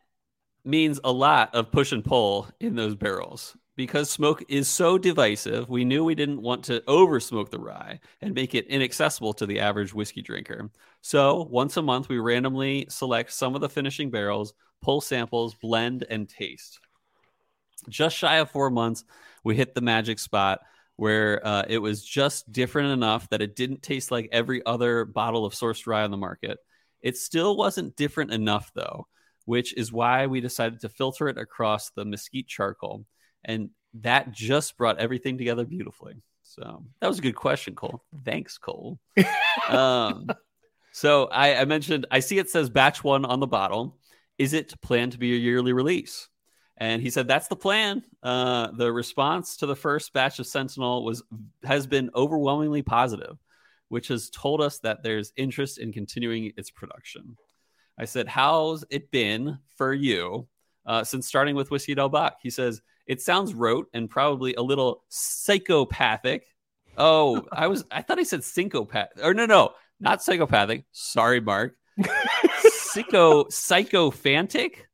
means 0.66 1.00
a 1.04 1.12
lot 1.12 1.56
of 1.56 1.72
push 1.72 1.92
and 1.92 2.04
pull 2.04 2.48
in 2.60 2.76
those 2.76 2.96
barrels 2.96 3.56
because 3.76 4.10
smoke 4.10 4.44
is 4.50 4.68
so 4.68 4.98
divisive. 4.98 5.70
We 5.70 5.86
knew 5.86 6.04
we 6.04 6.16
didn't 6.16 6.42
want 6.42 6.66
to 6.66 6.84
over 6.88 7.20
smoke 7.20 7.50
the 7.50 7.60
rye 7.60 8.00
and 8.22 8.34
make 8.34 8.54
it 8.54 8.68
inaccessible 8.68 9.34
to 9.34 9.46
the 9.46 9.60
average 9.60 9.94
whiskey 9.94 10.22
drinker. 10.22 10.70
So 11.02 11.48
once 11.50 11.78
a 11.78 11.82
month, 11.82 12.10
we 12.10 12.20
randomly 12.20 12.88
select 12.90 13.32
some 13.32 13.56
of 13.56 13.62
the 13.62 13.70
finishing 13.70 14.12
barrels, 14.12 14.54
pull 14.82 15.02
samples, 15.02 15.56
blend, 15.56 16.06
and 16.10 16.28
taste. 16.28 16.80
Just 17.90 18.16
shy 18.16 18.38
of 18.38 18.52
four 18.52 18.70
months, 18.70 19.04
we 19.44 19.56
hit 19.56 19.74
the 19.74 19.82
magic 19.82 20.20
spot 20.20 20.62
where 20.96 21.46
uh, 21.46 21.64
it 21.68 21.80
was 21.80 22.06
just 22.06 22.52
different 22.52 22.92
enough 22.92 23.28
that 23.30 23.42
it 23.42 23.56
didn't 23.56 23.82
taste 23.82 24.12
like 24.12 24.30
every 24.32 24.64
other 24.66 25.06
bottle 25.06 25.46
of 25.46 25.54
sourced 25.54 25.88
rye 25.88 26.04
on 26.04 26.12
the 26.12 26.18
market. 26.18 26.60
It 27.02 27.18
still 27.18 27.58
wasn't 27.58 27.96
different 27.96 28.32
enough, 28.32 28.72
though, 28.76 29.08
which 29.46 29.76
is 29.76 29.92
why 29.92 30.28
we 30.28 30.42
decided 30.42 30.82
to 30.82 30.90
filter 30.90 31.28
it 31.28 31.40
across 31.40 31.90
the 31.90 32.06
mesquite 32.06 32.48
charcoal. 32.48 33.06
And 33.44 33.72
that 33.96 34.32
just 34.32 34.78
brought 34.78 35.00
everything 35.00 35.38
together 35.38 35.66
beautifully. 35.66 36.22
So 36.44 36.84
that 37.00 37.08
was 37.08 37.20
a 37.20 37.24
good 37.24 37.36
question, 37.36 37.76
Cole. 37.76 38.04
Thanks, 38.24 38.58
Cole. 38.58 39.00
um, 39.70 40.28
so 40.92 41.26
I, 41.26 41.56
I 41.56 41.66
mentioned 41.66 42.06
I 42.12 42.20
see 42.20 42.38
it 42.38 42.50
says 42.50 42.70
batch 42.70 43.04
one 43.04 43.26
on 43.26 43.40
the 43.40 43.48
bottle. 43.48 43.98
Is 44.42 44.54
it 44.54 44.74
planned 44.82 45.12
to 45.12 45.20
be 45.20 45.36
a 45.36 45.38
yearly 45.38 45.72
release? 45.72 46.28
And 46.76 47.00
he 47.00 47.12
said 47.12 47.28
that's 47.28 47.48
the 47.48 47.56
plan. 47.56 48.02
Uh, 48.24 48.72
the 48.72 48.92
response 48.92 49.58
to 49.58 49.68
the 49.68 49.76
first 49.76 50.14
batch 50.14 50.40
of 50.40 50.48
Sentinel 50.48 51.06
was 51.06 51.22
has 51.64 51.86
been 51.86 52.10
overwhelmingly 52.16 52.82
positive, 52.82 53.38
which 53.90 54.08
has 54.08 54.32
told 54.32 54.60
us 54.60 54.80
that 54.80 55.04
there's 55.04 55.32
interest 55.38 55.78
in 55.78 55.94
continuing 55.94 56.54
its 56.58 56.72
production. 56.72 57.38
I 58.00 58.06
said, 58.06 58.28
"How's 58.28 58.84
it 58.90 59.12
been 59.12 59.60
for 59.78 59.94
you 59.94 60.48
uh, 60.88 61.04
since 61.04 61.28
starting 61.28 61.56
with 61.56 61.70
Whiskey 61.70 61.94
Del 61.94 62.10
Bac?" 62.10 62.38
He 62.42 62.50
says, 62.50 62.82
"It 63.06 63.22
sounds 63.22 63.54
rote 63.54 63.90
and 63.94 64.10
probably 64.10 64.56
a 64.56 64.64
little 64.64 65.04
psychopathic." 65.10 66.48
Oh, 66.98 67.46
I 67.52 67.68
was 67.68 67.86
I 67.92 68.02
thought 68.02 68.18
he 68.18 68.26
said 68.26 68.40
syncopath 68.40 69.24
or 69.24 69.36
no 69.36 69.46
no 69.46 69.74
not 70.00 70.24
psychopathic. 70.24 70.86
Sorry, 70.94 71.40
Mark. 71.40 71.76
Psycho 72.94 73.48
psychophantic. 73.50 74.88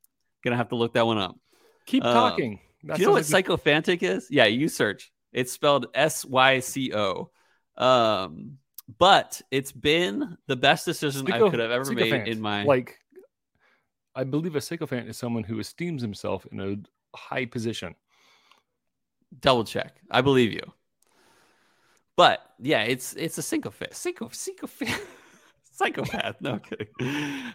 Gonna 0.44 0.58
have 0.58 0.70
to 0.70 0.76
look 0.76 0.94
that 0.94 1.06
one 1.06 1.18
up. 1.18 1.38
Keep 1.86 2.04
Uh, 2.04 2.14
talking. 2.14 2.60
Do 2.86 3.00
you 3.00 3.08
know 3.08 3.14
what 3.14 3.26
psychophantic 3.26 4.04
is? 4.04 4.28
Yeah, 4.30 4.46
you 4.46 4.68
search. 4.68 5.12
It's 5.34 5.52
spelled 5.52 5.88
S 5.94 6.24
Y 6.26 6.60
C 6.60 6.94
O. 6.94 7.32
Um, 7.78 8.58
but 8.98 9.42
it's 9.52 9.72
been 9.72 10.38
the 10.48 10.56
best 10.56 10.86
decision 10.86 11.32
I 11.32 11.40
could 11.40 11.60
have 11.60 11.72
ever 11.72 11.92
made 11.92 12.28
in 12.28 12.40
my 12.40 12.64
like? 12.64 12.98
I 14.16 14.24
believe 14.24 14.56
a 14.56 14.62
sycophant 14.62 15.08
is 15.08 15.18
someone 15.18 15.44
who 15.44 15.60
esteems 15.60 16.02
himself 16.02 16.48
in 16.52 16.60
a 16.60 16.78
high 17.16 17.46
position. 17.46 17.96
double 19.42 19.64
check. 19.64 20.02
I 20.10 20.22
believe 20.22 20.54
you. 20.54 20.64
But 22.16 22.42
yeah, 22.60 22.84
it's 22.84 23.14
it's 23.14 23.38
a 23.38 23.42
sycophant. 23.44 23.92
Syco, 23.92 24.34
sycophant. 24.34 24.92
Psychopath. 25.78 26.38
No 26.42 26.60
kidding. 26.60 26.88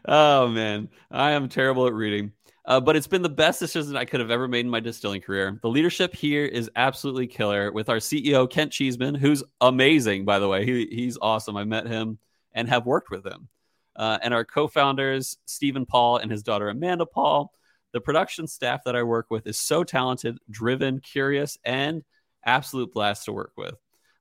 Oh 0.05 0.49
man, 0.49 0.89
I 1.11 1.33
am 1.33 1.49
terrible 1.49 1.87
at 1.87 1.93
reading. 1.93 2.33
Uh, 2.65 2.81
but 2.81 2.95
it's 2.95 3.09
been 3.09 3.23
the 3.23 3.29
best 3.29 3.59
decision 3.59 3.97
I 3.97 4.05
could 4.05 4.21
have 4.21 4.31
ever 4.31 4.47
made 4.47 4.65
in 4.65 4.71
my 4.71 4.79
distilling 4.79 5.21
career. 5.21 5.59
The 5.63 5.69
leadership 5.69 6.15
here 6.15 6.45
is 6.45 6.71
absolutely 6.77 7.27
killer 7.27 7.73
with 7.73 7.89
our 7.89 7.97
CEO 7.97 8.49
Kent 8.49 8.71
Cheeseman, 8.71 9.17
who's 9.17 9.43
amazing 9.61 10.25
by 10.25 10.39
the 10.39 10.49
way. 10.49 10.65
He 10.65 10.87
he's 10.87 11.19
awesome. 11.21 11.57
I 11.57 11.65
met 11.65 11.89
him 11.89 12.19
and 12.53 12.69
have 12.69 12.87
worked 12.87 13.11
with 13.11 13.27
him. 13.27 13.49
Uh, 13.97 14.19
and 14.23 14.33
our 14.33 14.45
co-founders 14.45 15.37
Stephen 15.45 15.85
Paul 15.85 16.19
and 16.19 16.31
his 16.31 16.43
daughter 16.43 16.69
Amanda 16.69 17.07
Paul. 17.07 17.53
The 17.93 18.01
production 18.01 18.47
staff 18.47 18.85
that 18.85 18.97
I 18.97 19.03
work 19.03 19.27
with 19.29 19.47
is 19.47 19.59
so 19.59 19.85
talented, 19.85 20.39
driven, 20.49 21.01
curious, 21.01 21.59
and 21.65 22.03
absolute 22.45 22.93
blast 22.93 23.27
to 23.27 23.33
work 23.33 23.53
with. 23.57 23.75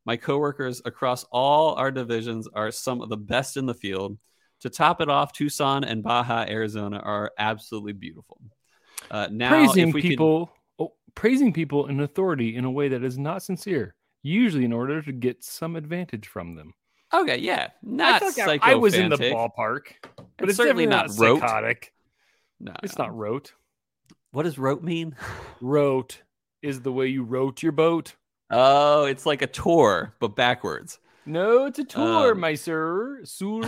My 0.05 0.17
coworkers 0.17 0.81
across 0.85 1.23
all 1.31 1.75
our 1.75 1.91
divisions 1.91 2.47
are 2.53 2.71
some 2.71 3.01
of 3.01 3.09
the 3.09 3.17
best 3.17 3.57
in 3.57 3.65
the 3.65 3.73
field. 3.73 4.17
To 4.61 4.69
top 4.69 5.01
it 5.01 5.09
off, 5.09 5.31
Tucson 5.33 5.83
and 5.83 6.03
Baja, 6.03 6.45
Arizona 6.47 6.99
are 6.99 7.31
absolutely 7.37 7.93
beautiful. 7.93 8.39
Uh, 9.09 9.27
now, 9.31 9.49
praising 9.49 9.89
if 9.89 9.93
we 9.95 10.01
could- 10.01 10.09
people, 10.09 10.51
oh, 10.79 10.93
praising 11.15 11.51
people 11.53 11.87
in 11.87 11.99
authority 11.99 12.55
in 12.55 12.65
a 12.65 12.71
way 12.71 12.87
that 12.89 13.03
is 13.03 13.17
not 13.17 13.41
sincere, 13.43 13.95
usually 14.23 14.65
in 14.65 14.73
order 14.73 15.01
to 15.01 15.11
get 15.11 15.43
some 15.43 15.75
advantage 15.75 16.27
from 16.27 16.55
them. 16.55 16.73
okay, 17.13 17.37
yeah, 17.37 17.67
I 17.69 17.75
not 17.81 18.23
feel 18.23 18.45
like 18.47 18.63
I- 18.63 18.75
was 18.75 18.93
in 18.93 19.09
the 19.09 19.17
ballpark, 19.17 19.93
but 20.37 20.49
it's, 20.49 20.57
certainly 20.57 20.85
not 20.85 21.07
not 21.09 21.19
rote. 21.19 21.39
psychotic. 21.41 21.93
No, 22.59 22.73
It's 22.83 22.97
no. 22.97 23.05
not 23.05 23.17
rote. 23.17 23.53
What 24.31 24.43
does 24.43 24.57
rote 24.59 24.83
mean? 24.83 25.15
Rote 25.59 26.21
is 26.61 26.81
the 26.81 26.91
way 26.91 27.07
you 27.07 27.23
wrote 27.23 27.61
your 27.63 27.71
boat. 27.71 28.15
Oh, 28.51 29.05
it's 29.05 29.25
like 29.25 29.41
a 29.41 29.47
tour, 29.47 30.13
but 30.19 30.35
backwards. 30.35 30.99
No, 31.25 31.65
it's 31.65 31.79
a 31.79 31.83
tour, 31.83 32.31
Um, 32.33 32.39
my 32.39 32.55
sir. 32.55 33.21
Sir. 33.23 33.61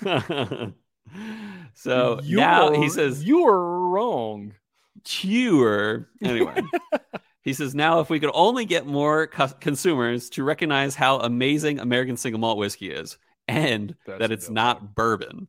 so 1.74 2.20
now 2.24 2.72
he 2.72 2.88
says 2.88 3.24
you're 3.24 3.88
wrong. 3.90 4.54
tour. 5.04 6.08
Anyway, 6.22 6.62
he 7.42 7.52
says 7.52 7.74
now 7.74 8.00
if 8.00 8.10
we 8.10 8.20
could 8.20 8.30
only 8.34 8.64
get 8.64 8.86
more 8.86 9.26
consumers 9.26 10.30
to 10.30 10.44
recognize 10.44 10.94
how 10.94 11.18
amazing 11.18 11.80
American 11.80 12.16
single 12.16 12.40
malt 12.40 12.58
whiskey 12.58 12.90
is, 12.90 13.18
and 13.48 13.94
That's 14.06 14.18
that 14.20 14.32
it's 14.32 14.50
not 14.50 14.94
bourbon. 14.94 15.48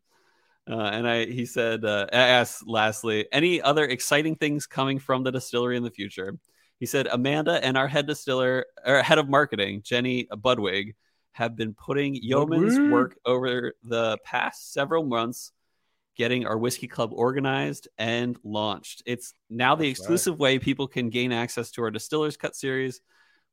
Uh, 0.69 0.75
and 0.75 1.07
I, 1.07 1.25
he 1.25 1.45
said, 1.45 1.83
uh, 1.83 2.07
I 2.13 2.17
asked 2.17 2.67
lastly, 2.67 3.27
any 3.31 3.61
other 3.61 3.83
exciting 3.85 4.35
things 4.35 4.67
coming 4.67 4.99
from 4.99 5.23
the 5.23 5.31
distillery 5.31 5.75
in 5.75 5.83
the 5.83 5.91
future? 5.91 6.37
He 6.81 6.87
said, 6.87 7.07
Amanda 7.11 7.63
and 7.63 7.77
our 7.77 7.87
head 7.87 8.07
distiller, 8.07 8.65
or 8.83 9.03
head 9.03 9.19
of 9.19 9.29
marketing, 9.29 9.83
Jenny 9.83 10.27
Budwig, 10.31 10.95
have 11.31 11.55
been 11.55 11.75
putting 11.75 12.15
yeoman's 12.15 12.75
Budwig. 12.75 12.91
work 12.91 13.19
over 13.23 13.73
the 13.83 14.17
past 14.25 14.73
several 14.73 15.03
months 15.03 15.51
getting 16.17 16.47
our 16.47 16.57
whiskey 16.57 16.87
club 16.87 17.11
organized 17.13 17.87
and 17.99 18.35
launched. 18.43 19.03
It's 19.05 19.35
now 19.47 19.75
the 19.75 19.89
That's 19.89 19.99
right. 19.99 20.03
exclusive 20.05 20.39
way 20.39 20.57
people 20.57 20.87
can 20.87 21.11
gain 21.11 21.31
access 21.31 21.69
to 21.73 21.83
our 21.83 21.91
distillers 21.91 22.35
cut 22.35 22.55
series, 22.55 22.99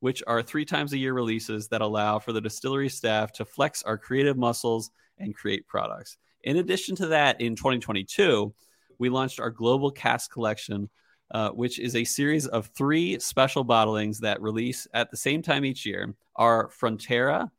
which 0.00 0.22
are 0.26 0.40
three 0.42 0.64
times 0.64 0.94
a 0.94 0.98
year 0.98 1.12
releases 1.12 1.68
that 1.68 1.82
allow 1.82 2.18
for 2.18 2.32
the 2.32 2.40
distillery 2.40 2.88
staff 2.88 3.32
to 3.32 3.44
flex 3.44 3.82
our 3.82 3.98
creative 3.98 4.38
muscles 4.38 4.90
and 5.18 5.34
create 5.34 5.66
products. 5.66 6.16
In 6.44 6.56
addition 6.56 6.96
to 6.96 7.08
that, 7.08 7.42
in 7.42 7.56
2022, 7.56 8.54
we 8.98 9.10
launched 9.10 9.38
our 9.38 9.50
global 9.50 9.90
cast 9.90 10.30
collection, 10.30 10.88
uh, 11.30 11.50
which 11.50 11.78
is 11.78 11.94
a 11.94 12.04
series 12.04 12.46
of 12.46 12.66
three 12.68 13.18
special 13.18 13.64
bottlings 13.64 14.18
that 14.18 14.40
release 14.40 14.86
at 14.94 15.10
the 15.10 15.16
same 15.16 15.42
time 15.42 15.64
each 15.64 15.84
year. 15.84 16.14
Our 16.36 16.68
Frontera, 16.68 17.50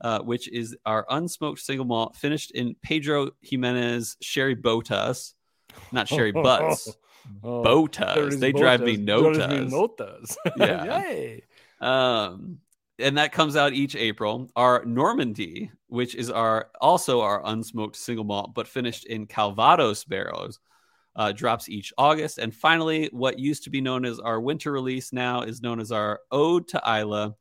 uh, 0.00 0.20
which 0.20 0.48
is 0.48 0.76
our 0.84 1.06
unsmoked 1.10 1.60
single 1.60 1.86
malt 1.86 2.16
finished 2.16 2.50
in 2.52 2.74
Pedro 2.82 3.30
Ximénez 3.44 4.16
Sherry 4.20 4.56
Botas, 4.56 5.34
not 5.92 6.08
Sherry 6.08 6.32
Butts, 6.32 6.96
Oh, 7.42 7.62
Botas. 7.62 8.38
They 8.38 8.52
drive 8.52 8.80
me 8.80 8.96
botas. 8.98 9.52
Is 9.52 9.72
me 9.72 9.78
notas. 9.78 10.36
notas. 10.46 10.56
Yeah. 10.56 11.00
Yay. 11.00 11.44
Um, 11.80 12.58
and 12.98 13.18
that 13.18 13.32
comes 13.32 13.56
out 13.56 13.72
each 13.72 13.96
April. 13.96 14.50
Our 14.54 14.84
Normandie, 14.84 15.70
which 15.88 16.14
is 16.14 16.30
our 16.30 16.70
also 16.80 17.20
our 17.20 17.42
unsmoked 17.42 17.96
single 17.96 18.24
malt, 18.24 18.54
but 18.54 18.68
finished 18.68 19.06
in 19.06 19.26
Calvados 19.26 20.04
barrels, 20.04 20.60
uh, 21.16 21.32
drops 21.32 21.68
each 21.68 21.92
August. 21.98 22.38
And 22.38 22.54
finally, 22.54 23.08
what 23.12 23.38
used 23.38 23.64
to 23.64 23.70
be 23.70 23.80
known 23.80 24.04
as 24.04 24.18
our 24.18 24.40
winter 24.40 24.72
release 24.72 25.12
now 25.12 25.42
is 25.42 25.62
known 25.62 25.80
as 25.80 25.92
our 25.92 26.20
Ode 26.30 26.68
to 26.68 26.80
Islay, 26.86 27.32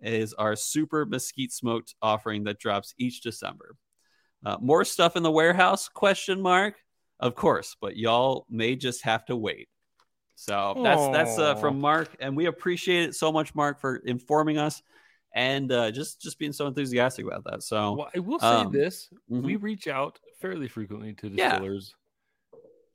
is 0.00 0.34
our 0.34 0.54
super 0.54 1.04
mesquite 1.04 1.52
smoked 1.52 1.94
offering 2.00 2.44
that 2.44 2.58
drops 2.58 2.94
each 2.98 3.20
December. 3.20 3.74
Uh, 4.44 4.56
more 4.60 4.84
stuff 4.84 5.16
in 5.16 5.22
the 5.22 5.30
warehouse? 5.30 5.88
Question 5.88 6.40
mark. 6.40 6.74
Of 7.20 7.34
course, 7.34 7.76
but 7.80 7.96
y'all 7.96 8.46
may 8.48 8.76
just 8.76 9.02
have 9.02 9.24
to 9.26 9.36
wait. 9.36 9.68
So 10.36 10.80
that's 10.84 11.08
that's 11.08 11.38
uh, 11.38 11.56
from 11.56 11.80
Mark, 11.80 12.14
and 12.20 12.36
we 12.36 12.46
appreciate 12.46 13.08
it 13.08 13.16
so 13.16 13.32
much, 13.32 13.56
Mark, 13.56 13.80
for 13.80 13.96
informing 13.96 14.56
us 14.56 14.80
and 15.34 15.70
uh, 15.72 15.90
just 15.90 16.20
just 16.20 16.38
being 16.38 16.52
so 16.52 16.68
enthusiastic 16.68 17.26
about 17.26 17.42
that. 17.44 17.62
So 17.62 17.94
Well, 17.94 18.10
I 18.14 18.20
will 18.20 18.38
say 18.38 18.46
um, 18.46 18.72
this: 18.72 19.08
mhm. 19.30 19.42
we 19.42 19.56
reach 19.56 19.88
out 19.88 20.20
fairly 20.40 20.68
frequently 20.68 21.12
to 21.14 21.28
distillers, 21.28 21.94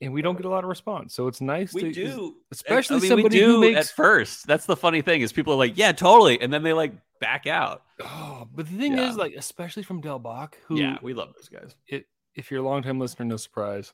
and 0.04 0.14
we 0.14 0.22
don't 0.22 0.36
get 0.36 0.46
a 0.46 0.50
lot 0.50 0.64
of 0.64 0.70
response. 0.70 1.14
So 1.16 1.28
it's 1.28 1.42
nice. 1.42 1.74
we 1.74 1.82
to, 1.82 1.92
do, 1.94 2.36
especially 2.52 2.98
I 2.98 3.00
mean, 3.00 3.10
somebody 3.10 3.38
do 3.40 3.46
who 3.46 3.62
makes. 3.62 3.80
at 3.90 3.96
first. 3.96 4.46
That's 4.48 4.66
the 4.66 4.76
funny 4.76 5.02
thing 5.02 5.22
is 5.22 5.32
people 5.34 5.54
are 5.54 5.58
like, 5.58 5.78
yeah, 5.78 5.92
totally, 5.94 6.40
and 6.42 6.52
then 6.54 6.64
they 6.64 6.74
like 6.74 6.94
back 7.20 7.48
out. 7.48 7.84
Oh, 8.02 8.48
but 8.54 8.68
the 8.70 8.78
thing 8.78 8.94
Yeah. 8.98 9.10
is, 9.10 9.16
like, 9.18 9.34
especially 9.36 9.84
from 9.84 10.02
Del 10.02 10.20
Bac, 10.20 10.58
who, 10.68 10.78
yeah, 10.80 10.98
we 11.02 11.14
love 11.14 11.34
those 11.36 11.50
guys. 11.50 11.76
it, 11.88 12.06
if 12.36 12.52
you're 12.52 12.60
a 12.60 12.64
long 12.64 12.84
time 12.84 13.00
listener, 13.00 13.26
no 13.26 13.38
surprise, 13.38 13.94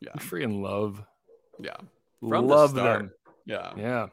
Yeah, 0.00 0.10
we 0.14 0.20
freaking 0.20 0.60
love, 0.62 1.02
yeah, 1.60 1.76
From 2.20 2.30
the 2.30 2.54
love 2.54 2.70
start. 2.70 2.98
them. 3.00 3.12
yeah. 3.46 3.72
Yeah. 3.76 4.06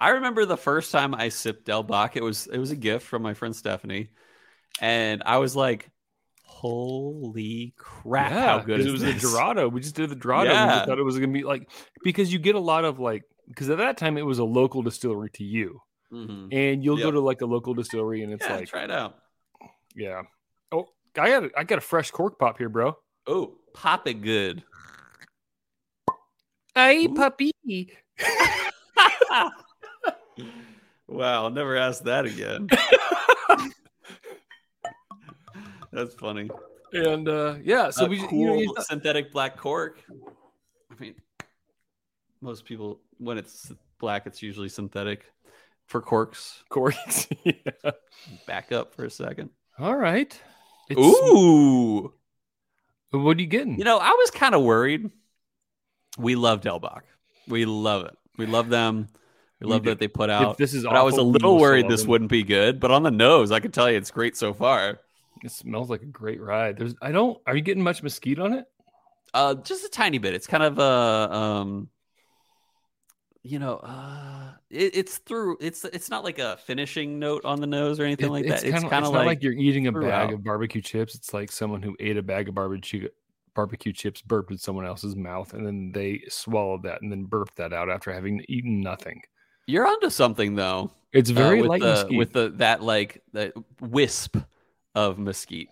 I 0.00 0.10
remember 0.10 0.44
the 0.46 0.56
first 0.56 0.92
time 0.92 1.12
I 1.14 1.28
sipped 1.28 1.64
Del 1.64 1.82
Bac. 1.82 2.16
It 2.16 2.22
was 2.22 2.46
it 2.46 2.58
was 2.58 2.70
a 2.70 2.76
gift 2.76 3.04
from 3.04 3.20
my 3.22 3.34
friend 3.34 3.56
Stephanie, 3.56 4.10
and 4.80 5.22
I 5.26 5.38
was 5.38 5.56
like, 5.56 5.90
"Holy 6.48 7.74
crap! 7.76 8.30
yeah, 8.32 8.46
how 8.46 8.58
good 8.60 8.78
'cause 8.78 8.86
is 8.86 8.86
it 8.86 8.92
was 8.92 9.02
this?" 9.02 9.16
a 9.16 9.20
Dorado. 9.20 9.68
We 9.68 9.80
just 9.80 9.94
did 9.94 10.10
the 10.10 10.16
Dorado. 10.16 10.50
We 10.50 10.54
Yeah. 10.56 10.74
just 10.76 10.86
thought 10.86 10.98
it 10.98 11.02
was 11.04 11.18
gonna 11.18 11.32
be 11.32 11.44
like 11.44 11.70
because 12.02 12.32
you 12.32 12.38
get 12.38 12.54
a 12.54 12.60
lot 12.60 12.84
of 12.84 12.98
like 12.98 13.22
because 13.48 13.68
at 13.70 13.78
that 13.78 13.96
time 13.98 14.16
it 14.18 14.26
was 14.26 14.38
a 14.38 14.44
local 14.44 14.82
distillery 14.82 15.30
to 15.34 15.44
you, 15.44 15.80
Mhm. 16.12 16.48
and 16.52 16.82
you'll 16.84 16.96
go 16.96 17.10
to 17.10 17.20
like 17.20 17.40
a 17.42 17.46
local 17.46 17.74
distillery 17.74 18.22
and 18.22 18.32
it's 18.32 18.46
Yeah, 18.46 18.56
like 18.56 18.68
try 18.68 18.84
it 18.84 18.90
out. 18.90 19.18
yeah. 19.94 20.22
Oh, 20.72 20.88
I 21.16 21.28
got 21.28 21.44
a, 21.44 21.50
I 21.56 21.64
got 21.64 21.78
a 21.78 21.82
fresh 21.82 22.10
cork 22.10 22.38
pop 22.38 22.58
here, 22.58 22.68
bro. 22.68 22.96
Oh, 23.26 23.58
pop 23.74 24.06
it 24.08 24.22
good. 24.22 24.64
Hey, 26.74 27.06
Ooh. 27.06 27.14
puppy. 27.14 27.52
wow, 31.06 31.44
I'll 31.44 31.50
never 31.50 31.76
ask 31.76 32.04
that 32.04 32.24
again. 32.24 32.68
That's 35.98 36.14
funny. 36.14 36.48
And 36.92 37.28
uh 37.28 37.56
yeah, 37.62 37.90
so 37.90 38.06
A 38.06 38.08
we 38.08 38.18
cool 38.26 38.38
you 38.40 38.46
know, 38.46 38.54
you 38.54 38.74
thought- 38.74 38.86
synthetic 38.86 39.32
black 39.32 39.56
cork. 39.56 40.00
I 40.90 40.94
mean, 41.00 41.14
most 42.40 42.64
people 42.64 43.00
when 43.18 43.36
it's 43.36 43.72
black, 43.98 44.26
it's 44.26 44.40
usually 44.42 44.68
synthetic. 44.68 45.24
for 45.86 46.00
corks. 46.00 46.62
Corks. 46.68 47.26
yeah. 47.44 47.90
Back 48.46 48.70
up 48.72 48.94
for 48.94 49.04
a 49.04 49.10
second. 49.10 49.50
All 49.78 49.96
right. 49.96 50.40
It's- 50.88 51.04
Ooh. 51.04 52.12
What 53.10 53.36
are 53.38 53.40
you 53.40 53.46
getting? 53.46 53.78
You 53.78 53.84
know, 53.84 53.98
I 53.98 54.10
was 54.10 54.30
kind 54.30 54.54
of 54.54 54.62
worried. 54.62 55.10
We 56.18 56.36
love 56.36 56.60
Delbac. 56.60 57.00
We 57.48 57.64
love 57.64 58.04
it. 58.04 58.16
We 58.36 58.44
love 58.46 58.68
them. 58.68 59.08
We, 59.60 59.66
We 59.66 59.72
love 59.72 59.82
do. 59.84 59.90
that 59.90 59.98
they 59.98 60.08
put 60.08 60.28
If 60.30 60.34
out. 60.34 60.58
this 60.58 60.74
is 60.74 60.84
But 60.84 60.94
I 60.96 61.02
was 61.02 61.16
a 61.16 61.22
little 61.22 61.58
worried 61.58 61.88
this 61.88 62.02
them. 62.02 62.10
wouldn't 62.10 62.30
be 62.30 62.42
good. 62.44 62.78
But 62.80 62.90
on 62.92 63.02
the 63.02 63.10
nose, 63.10 63.50
I 63.50 63.60
can 63.60 63.72
tell 63.72 63.90
you 63.90 63.96
it's 63.96 64.10
great 64.10 64.36
so 64.36 64.52
far. 64.54 65.00
It 65.44 65.50
smells 65.50 65.90
like 65.90 66.02
a 66.02 66.06
great 66.06 66.40
ride. 66.40 66.76
There's 66.78 66.94
I 67.02 67.12
don't 67.12 67.38
are 67.46 67.56
you 67.56 67.62
getting 67.62 67.82
much 67.82 68.02
mesquite 68.02 68.38
on 68.38 68.52
it? 68.54 68.66
Uh, 69.34 69.54
just 69.54 69.84
a 69.84 69.88
tiny 69.88 70.18
bit. 70.18 70.34
It's 70.34 70.46
kind 70.46 70.62
of 70.62 70.78
a 70.78 71.34
um, 71.34 71.88
you 73.42 73.58
know, 73.58 73.76
uh, 73.76 74.52
it, 74.70 74.96
it's 74.96 75.18
through. 75.18 75.58
It's 75.60 75.84
it's 75.84 76.10
not 76.10 76.24
like 76.24 76.38
a 76.38 76.56
finishing 76.58 77.18
note 77.18 77.44
on 77.44 77.60
the 77.60 77.66
nose 77.66 78.00
or 78.00 78.04
anything 78.04 78.26
It- 78.26 78.32
like 78.32 78.44
it's 78.44 78.62
that. 78.62 78.68
It's 78.68 78.74
kinda- 78.74 78.90
kind 78.90 79.04
of 79.04 79.12
like, 79.12 79.26
like 79.26 79.42
you're 79.42 79.52
eating 79.52 79.86
a 79.86 79.92
bag 79.92 80.32
of 80.32 80.42
barbecue 80.44 80.82
chips. 80.82 81.14
It's 81.14 81.32
like 81.32 81.52
someone 81.52 81.82
who 81.82 81.96
ate 82.00 82.16
a 82.16 82.22
bag 82.22 82.48
of 82.48 82.54
barbecue 82.54 83.08
barbecue 83.54 83.92
chips 83.92 84.22
burped 84.22 84.52
in 84.52 84.58
someone 84.58 84.86
else's 84.86 85.16
mouth 85.16 85.52
and 85.52 85.66
then 85.66 85.90
they 85.92 86.22
swallowed 86.28 86.84
that 86.84 87.02
and 87.02 87.10
then 87.10 87.24
burped 87.24 87.56
that 87.56 87.72
out 87.72 87.90
after 87.90 88.12
having 88.12 88.40
eaten 88.48 88.80
nothing. 88.80 89.20
you're 89.66 89.84
onto 89.84 90.08
something 90.10 90.54
though. 90.54 90.92
It's 91.12 91.30
uh, 91.30 91.34
very 91.34 91.60
with 91.62 91.68
light 91.68 91.80
the, 91.80 92.06
with 92.16 92.32
the 92.32 92.50
that 92.56 92.84
like 92.84 93.20
the 93.32 93.52
wisp 93.80 94.36
of 94.98 95.18
mesquite. 95.18 95.70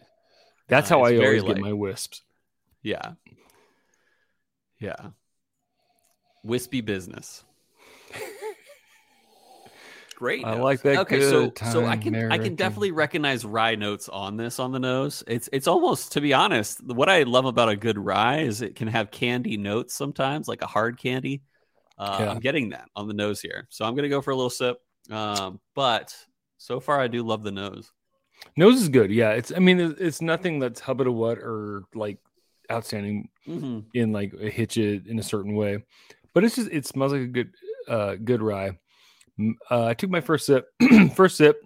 That's 0.69 0.91
uh, 0.91 0.95
how 0.95 1.05
it's 1.05 1.15
I 1.15 1.17
very 1.17 1.41
always 1.41 1.55
get 1.55 1.63
my 1.63 1.73
wisps. 1.73 2.23
Yeah. 2.83 3.13
Yeah. 4.79 5.11
Wispy 6.45 6.81
business. 6.81 7.43
Great. 10.17 10.47
I 10.47 10.55
nose. 10.55 10.63
like 10.63 10.83
that 10.83 10.99
Okay, 11.01 11.21
so 11.21 11.49
good 11.51 11.59
so 11.59 11.85
I 11.85 11.97
time 11.97 12.01
can 12.03 12.33
I 12.33 12.39
can 12.39 12.55
definitely 12.55 12.93
recognize 12.93 13.45
rye 13.45 13.75
notes 13.75 14.09
on 14.09 14.37
this 14.37 14.61
on 14.61 14.71
the 14.71 14.79
nose. 14.79 15.25
It's 15.27 15.49
it's 15.53 15.67
almost 15.67 16.13
to 16.13 16.21
be 16.21 16.33
honest, 16.33 16.85
what 16.85 17.09
I 17.09 17.25
love 17.25 17.47
about 17.47 17.69
a 17.69 17.77
good 17.77 17.99
rye 17.99 18.43
is 18.43 18.63
it 18.63 18.77
can 18.77 18.87
have 18.89 19.11
candy 19.11 19.57
notes 19.57 19.95
sometimes, 19.95 20.47
like 20.47 20.63
a 20.63 20.67
hard 20.67 20.99
candy. 20.99 21.43
Uh, 21.99 22.19
Yeah. 22.21 22.31
I'm 22.31 22.39
getting 22.39 22.71
that 22.71 22.89
on 22.95 23.09
the 23.09 23.15
nose 23.15 23.41
here, 23.41 23.67
so 23.71 23.85
I'm 23.85 23.97
gonna 23.97 24.09
go 24.09 24.23
for 24.23 24.31
a 24.31 24.37
little 24.37 24.51
sip. 24.51 24.79
Um, 25.11 25.61
but 25.75 26.15
so 26.59 26.79
far, 26.79 27.01
I 27.01 27.09
do 27.09 27.25
love 27.25 27.43
the 27.43 27.53
nose. 27.53 27.93
Nose 28.57 28.81
is 28.81 28.89
good. 28.89 29.11
Yeah, 29.11 29.31
it's 29.33 29.53
I 29.55 29.59
mean 29.59 29.81
it's, 29.99 30.23
nothing 30.23 30.59
that's 30.59 30.81
hubba 30.81 31.05
to 31.05 31.13
what 31.13 31.39
or 31.39 31.83
like 31.95 32.19
outstanding 32.71 33.29
hmm 33.45 33.81
in 33.95 34.13
like 34.13 34.33
a 34.35 34.51
hitch 34.51 34.77
it 34.77 35.07
in 35.07 35.19
a 35.19 35.23
certain 35.23 35.55
way, 35.55 35.85
but 36.35 36.45
it's 36.45 36.57
just 36.57 36.71
it 36.71 36.87
smells 36.87 37.13
like 37.13 37.23
a 37.23 37.27
good 37.27 37.51
uh 37.89 38.15
good 38.17 38.43
rye. 38.43 38.79
Uh, 39.71 39.85
I 39.87 39.95
took 39.95 40.11
my 40.11 40.21
first 40.21 40.47
sip. 40.47 40.67
first 41.15 41.37
sip, 41.37 41.63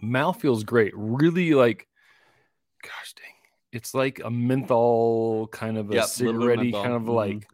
mouth 0.00 0.40
feels 0.40 0.62
great. 0.64 0.92
Really 0.94 1.54
like, 1.54 1.88
gosh 2.82 3.14
dang, 3.14 3.34
it's 3.72 3.94
like 3.94 4.20
a 4.24 4.30
menthol 4.30 5.48
kind 5.48 5.78
of 5.78 5.90
a 5.90 5.94
Yep, 5.94 6.08
little 6.20 6.46
bit 6.46 6.58
of 6.58 6.66
cigarette 6.66 6.82
kind 6.84 6.94
of 6.94 7.02
Mhm. 7.04 7.14
like 7.14 7.48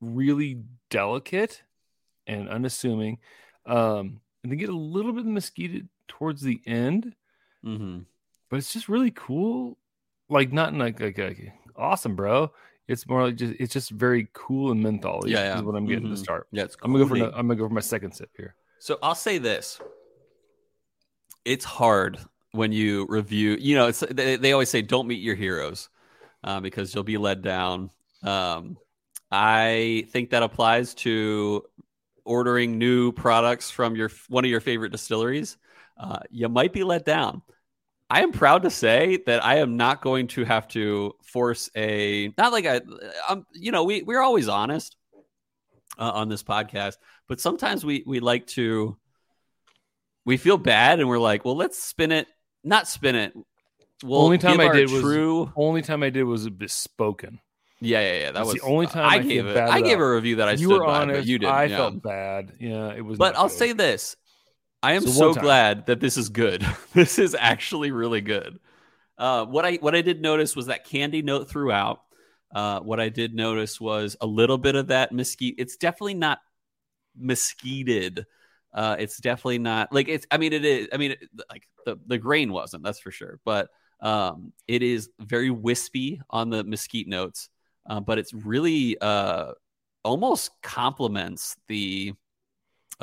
really 0.00 0.62
delicate 0.90 1.62
and 2.26 2.48
unassuming. 2.48 3.18
Um, 3.66 4.20
and 4.42 4.52
they 4.52 4.56
get 4.56 4.68
a 4.68 4.76
little 4.76 5.12
bit 5.12 5.20
of 5.20 5.26
mesquite 5.26 5.84
towards 6.08 6.42
the 6.42 6.60
end 6.66 7.14
hmm 7.62 8.00
but 8.50 8.58
it's 8.58 8.72
just 8.72 8.88
really 8.88 9.10
cool. 9.10 9.78
Like 10.28 10.52
not 10.52 10.72
in 10.72 10.78
like 10.78 11.00
like, 11.00 11.18
like 11.18 11.52
awesome, 11.76 12.14
bro. 12.14 12.52
It's 12.86 13.08
more 13.08 13.24
like 13.24 13.36
just 13.36 13.54
it's 13.58 13.72
just 13.72 13.90
very 13.90 14.28
cool 14.32 14.70
and 14.70 14.80
menthol. 14.82 15.26
Yeah, 15.26 15.42
yeah. 15.44 15.58
is 15.58 15.64
what 15.64 15.74
I'm 15.74 15.86
getting 15.86 16.06
Mhm. 16.06 16.10
to 16.10 16.16
start. 16.18 16.46
Yeah, 16.52 16.64
it's 16.64 16.76
I'm 16.82 16.92
gonna 16.92 17.04
go 17.04 17.08
for 17.08 17.16
no- 17.16 17.32
I'm 17.34 17.48
gonna 17.48 17.56
go 17.56 17.66
for 17.66 17.74
my 17.74 17.80
second 17.80 18.12
sip 18.12 18.30
here. 18.36 18.54
So 18.78 18.98
I'll 19.02 19.14
say 19.16 19.38
this: 19.38 19.80
it's 21.44 21.64
hard 21.64 22.18
when 22.52 22.70
you 22.70 23.06
review. 23.08 23.56
You 23.58 23.76
know, 23.76 23.88
it's 23.88 24.00
they, 24.00 24.36
they 24.36 24.52
always 24.52 24.68
say 24.70 24.82
don't 24.82 25.06
meet 25.06 25.22
your 25.22 25.34
heroes 25.34 25.88
uh, 26.44 26.60
because 26.60 26.94
you'll 26.94 27.04
be 27.04 27.18
let 27.18 27.42
down. 27.42 27.90
Um, 28.22 28.76
I 29.30 30.06
think 30.10 30.30
that 30.30 30.42
applies 30.42 30.94
to 30.96 31.64
ordering 32.24 32.78
new 32.78 33.12
products 33.12 33.70
from 33.70 33.96
your 33.96 34.10
one 34.28 34.44
of 34.44 34.50
your 34.50 34.60
favorite 34.60 34.92
distilleries. 34.92 35.56
Uh, 35.96 36.18
you 36.30 36.48
might 36.48 36.72
be 36.72 36.84
let 36.84 37.04
down. 37.04 37.42
I 38.10 38.22
am 38.22 38.32
proud 38.32 38.62
to 38.64 38.70
say 38.70 39.18
that 39.26 39.44
I 39.44 39.56
am 39.56 39.76
not 39.76 40.02
going 40.02 40.26
to 40.28 40.44
have 40.44 40.68
to 40.68 41.14
force 41.24 41.70
a 41.74 42.32
not 42.36 42.52
like 42.52 42.66
I, 42.66 42.80
um, 43.28 43.46
you 43.52 43.72
know, 43.72 43.84
we 43.84 44.02
we're 44.02 44.20
always 44.20 44.48
honest 44.48 44.96
uh, 45.98 46.10
on 46.14 46.28
this 46.28 46.42
podcast, 46.42 46.96
but 47.28 47.40
sometimes 47.40 47.84
we 47.84 48.04
we 48.06 48.20
like 48.20 48.46
to 48.48 48.96
we 50.26 50.36
feel 50.36 50.58
bad 50.58 51.00
and 51.00 51.08
we're 51.08 51.18
like, 51.18 51.44
well, 51.44 51.56
let's 51.56 51.82
spin 51.82 52.12
it, 52.12 52.26
not 52.62 52.88
spin 52.88 53.14
it. 53.14 53.32
We'll 54.02 54.20
Only 54.20 54.38
time 54.38 54.60
I 54.60 54.72
did 54.72 54.90
was- 54.90 55.00
true. 55.00 55.52
Only 55.56 55.82
time 55.82 56.02
I 56.02 56.10
did 56.10 56.24
was 56.24 56.48
bespoken. 56.48 57.40
Yeah, 57.80 58.00
yeah, 58.00 58.12
yeah. 58.12 58.24
That 58.26 58.34
That's 58.34 58.46
was 58.46 58.54
the 58.56 58.62
only 58.62 58.86
time 58.86 59.04
I, 59.04 59.14
I 59.16 59.18
gave 59.18 59.46
it. 59.46 59.56
I 59.56 59.80
gave 59.80 60.00
a 60.00 60.14
review 60.14 60.36
that 60.36 60.48
I 60.48 60.52
you 60.52 60.68
stood 60.68 60.80
were 60.80 60.86
by, 60.86 61.00
honest. 61.02 61.20
but 61.20 61.26
you 61.26 61.38
didn't. 61.38 61.52
I 61.54 61.64
yeah. 61.64 61.76
felt 61.76 62.02
bad. 62.02 62.52
Yeah, 62.58 62.92
it 62.92 63.04
was. 63.04 63.18
But 63.18 63.36
I'll 63.36 63.48
good. 63.48 63.58
say 63.58 63.72
this: 63.72 64.16
I 64.84 64.92
am 64.92 65.06
So 65.06 65.32
glad 65.32 65.86
that 65.86 66.00
this 66.00 66.18
is 66.18 66.28
good. 66.28 66.66
this 66.92 67.18
is 67.18 67.34
actually 67.38 67.90
really 67.90 68.20
good. 68.20 68.58
Uh, 69.16 69.46
what 69.46 69.64
I 69.64 69.76
what 69.76 69.94
I 69.94 70.02
did 70.02 70.20
notice 70.20 70.54
was 70.54 70.66
that 70.66 70.84
candy 70.84 71.22
note 71.22 71.48
throughout. 71.48 72.02
Uh, 72.54 72.80
what 72.80 73.00
I 73.00 73.08
did 73.08 73.34
notice 73.34 73.80
was 73.80 74.16
a 74.20 74.26
little 74.26 74.58
bit 74.58 74.76
of 74.76 74.88
that 74.88 75.10
mesquite. 75.10 75.54
It's 75.56 75.76
definitely 75.76 76.14
not 76.14 76.38
mesquited. 77.16 78.26
Uh, 78.74 78.96
it's 78.98 79.16
definitely 79.18 79.58
not 79.58 79.90
like 79.90 80.08
it's. 80.08 80.26
I 80.30 80.36
mean, 80.36 80.52
it 80.52 80.64
is. 80.64 80.88
I 80.92 80.98
mean, 80.98 81.12
it, 81.12 81.28
like 81.48 81.66
the 81.86 81.98
the 82.06 82.18
grain 82.18 82.52
wasn't. 82.52 82.82
That's 82.84 83.00
for 83.00 83.10
sure. 83.10 83.40
But 83.44 83.70
um, 84.00 84.52
it 84.68 84.82
is 84.82 85.08
very 85.18 85.50
wispy 85.50 86.20
on 86.28 86.50
the 86.50 86.62
mesquite 86.62 87.08
notes. 87.08 87.48
Uh, 87.88 88.00
but 88.00 88.18
it's 88.18 88.34
really 88.34 88.98
uh, 89.00 89.52
almost 90.04 90.50
complements 90.62 91.56
the 91.68 92.12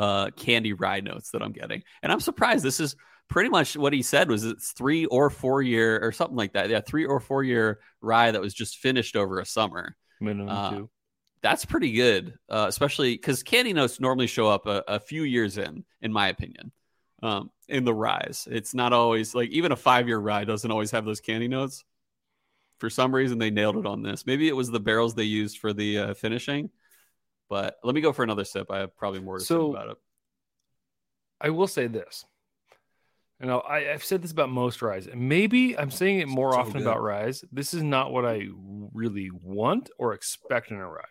uh, 0.01 0.31
candy 0.31 0.73
rye 0.73 0.99
notes 0.99 1.29
that 1.29 1.43
I'm 1.43 1.51
getting. 1.51 1.83
And 2.01 2.11
I'm 2.11 2.19
surprised. 2.19 2.65
This 2.65 2.79
is 2.79 2.95
pretty 3.29 3.49
much 3.49 3.77
what 3.77 3.93
he 3.93 4.01
said 4.01 4.31
was 4.31 4.43
it's 4.43 4.71
three 4.71 5.05
or 5.05 5.29
four 5.29 5.61
year 5.61 5.99
or 6.03 6.11
something 6.11 6.35
like 6.35 6.53
that. 6.53 6.71
Yeah, 6.71 6.81
three 6.81 7.05
or 7.05 7.19
four 7.19 7.43
year 7.43 7.79
rye 8.01 8.31
that 8.31 8.41
was 8.41 8.55
just 8.55 8.77
finished 8.77 9.15
over 9.15 9.39
a 9.39 9.45
summer. 9.45 9.95
minimum 10.19 10.49
uh, 10.49 10.69
two. 10.71 10.89
That's 11.43 11.65
pretty 11.65 11.91
good, 11.91 12.33
uh, 12.49 12.65
especially 12.67 13.13
because 13.13 13.43
candy 13.43 13.73
notes 13.73 13.99
normally 13.99 14.25
show 14.25 14.47
up 14.47 14.65
a, 14.65 14.83
a 14.87 14.99
few 14.99 15.21
years 15.21 15.59
in, 15.59 15.83
in 16.01 16.11
my 16.11 16.29
opinion, 16.29 16.71
um, 17.21 17.51
in 17.67 17.83
the 17.83 17.93
rise. 17.93 18.47
It's 18.49 18.73
not 18.73 18.93
always 18.93 19.35
like 19.35 19.49
even 19.51 19.71
a 19.71 19.75
five 19.75 20.07
year 20.07 20.17
rye 20.17 20.45
doesn't 20.45 20.71
always 20.71 20.89
have 20.91 21.05
those 21.05 21.21
candy 21.21 21.47
notes. 21.47 21.83
For 22.79 22.89
some 22.89 23.13
reason, 23.13 23.37
they 23.37 23.51
nailed 23.51 23.77
it 23.77 23.85
on 23.85 24.01
this. 24.01 24.25
Maybe 24.25 24.47
it 24.47 24.55
was 24.55 24.71
the 24.71 24.79
barrels 24.79 25.13
they 25.13 25.25
used 25.25 25.59
for 25.59 25.73
the 25.73 25.99
uh, 25.99 26.13
finishing. 26.15 26.71
But 27.51 27.75
let 27.83 27.93
me 27.93 27.99
go 27.99 28.13
for 28.13 28.23
another 28.23 28.45
sip. 28.45 28.71
I 28.71 28.77
have 28.79 28.95
probably 28.95 29.19
more 29.19 29.37
to 29.37 29.43
So- 29.43 29.67
say 29.67 29.77
about 29.77 29.89
it. 29.91 29.97
I 31.41 31.49
will 31.49 31.67
say 31.67 31.87
this. 31.87 32.23
And 33.41 33.51
I'll, 33.51 33.63
I, 33.67 33.89
I've 33.91 34.05
said 34.05 34.21
this 34.21 34.31
about 34.31 34.49
most 34.49 34.81
rise. 34.81 35.05
and 35.07 35.27
Maybe 35.27 35.77
I'm 35.77 35.91
saying 35.91 36.19
it 36.19 36.27
more 36.29 36.53
So 36.53 36.59
often 36.59 36.73
good. 36.73 36.83
about 36.83 37.01
rise. 37.01 37.43
This 37.51 37.73
is 37.73 37.83
not 37.83 38.13
what 38.13 38.23
I 38.25 38.47
really 38.93 39.31
want 39.43 39.89
or 39.97 40.13
expect 40.13 40.71
in 40.71 40.77
a 40.77 40.87
rye. 40.87 41.01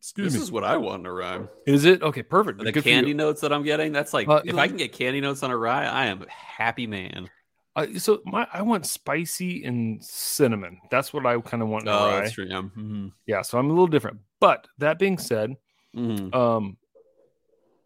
Excuse 0.00 0.26
me. 0.26 0.28
This 0.28 0.34
me. 0.34 0.42
is 0.44 0.52
what 0.52 0.62
I 0.64 0.76
want 0.76 1.00
in 1.00 1.06
a 1.06 1.12
rye. 1.12 1.40
Is 1.66 1.84
it 1.84 2.02
okay? 2.02 2.22
Perfect. 2.22 2.58
The 2.62 2.70
Good 2.70 2.84
candy 2.84 3.12
notes 3.14 3.40
that 3.40 3.52
I'm 3.52 3.62
getting, 3.64 3.90
that's 3.92 4.12
like 4.14 4.28
Uh, 4.28 4.42
if 4.44 4.54
I 4.56 4.68
can 4.68 4.76
get 4.76 4.92
candy 4.92 5.20
notes 5.20 5.42
on 5.42 5.50
a 5.50 5.56
rye, 5.56 5.84
I 5.86 6.06
am 6.06 6.22
a 6.22 6.30
happy 6.30 6.86
man. 6.86 7.28
Uh, 7.74 7.86
so 7.98 8.20
my 8.24 8.46
I 8.52 8.62
want 8.62 8.86
spicy 8.86 9.64
and 9.64 10.04
cinnamon. 10.04 10.78
That's 10.90 11.12
what 11.12 11.26
I 11.26 11.40
kind 11.40 11.62
of 11.62 11.68
want 11.70 11.84
in 11.84 11.88
a 11.88 11.92
Oh, 11.92 12.06
rye. 12.06 12.20
that's 12.20 12.32
true. 12.32 12.46
Yeah. 12.48 12.62
hmm 12.62 13.08
Yeah, 13.26 13.42
so 13.42 13.58
I'm 13.58 13.66
a 13.66 13.70
little 13.70 13.86
different. 13.88 14.20
But 14.40 14.66
that 14.78 14.98
being 14.98 15.18
said, 15.18 15.54
hmm 15.94 16.32
um, 16.34 16.76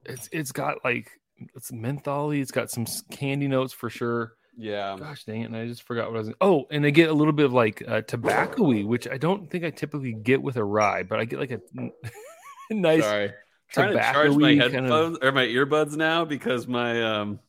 it's 0.04 0.28
it's 0.32 0.52
got 0.52 0.84
like 0.84 1.10
it's 1.54 1.70
mentholy. 1.72 2.40
It's 2.40 2.50
got 2.52 2.70
some 2.70 2.86
candy 3.10 3.48
notes 3.48 3.72
for 3.72 3.90
sure. 3.90 4.32
Yeah. 4.56 4.96
Gosh 4.98 5.24
dang 5.24 5.40
it! 5.42 5.44
And 5.46 5.56
I 5.56 5.66
just 5.66 5.82
forgot 5.82 6.10
what 6.12 6.16
I 6.16 6.20
was. 6.20 6.32
Oh, 6.40 6.66
and 6.70 6.86
I 6.86 6.90
get 6.90 7.10
a 7.10 7.12
little 7.12 7.32
bit 7.32 7.46
of 7.46 7.52
like 7.52 7.82
uh, 7.88 8.02
tobacco-y, 8.02 8.82
which 8.84 9.08
I 9.08 9.18
don't 9.18 9.50
think 9.50 9.64
I 9.64 9.70
typically 9.70 10.12
get 10.12 10.40
with 10.42 10.56
a 10.56 10.62
rye, 10.64 11.02
but 11.02 11.18
I 11.18 11.24
get 11.24 11.40
like 11.40 11.50
a 11.50 11.60
nice. 12.70 13.02
Sorry. 13.02 13.32
Trying 13.72 13.94
to 13.94 14.00
charge 14.00 14.36
my 14.36 14.52
tobacco-y 14.52 14.58
kind 14.58 14.62
of- 14.62 14.72
headphones 14.84 15.18
or 15.22 15.32
my 15.32 15.44
earbuds 15.46 15.96
now 15.96 16.24
because 16.24 16.68
my 16.68 17.02
um 17.02 17.40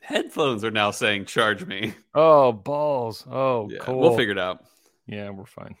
headphones 0.00 0.64
are 0.64 0.70
now 0.70 0.90
saying 0.90 1.26
charge 1.26 1.66
me. 1.66 1.92
Oh 2.14 2.52
balls! 2.52 3.26
Oh, 3.30 3.68
Yeah, 3.70 3.80
cool. 3.80 3.98
we'll 4.00 4.16
figure 4.16 4.32
it 4.32 4.38
out. 4.38 4.64
Yeah, 5.06 5.28
we're 5.30 5.44
fine. 5.44 5.76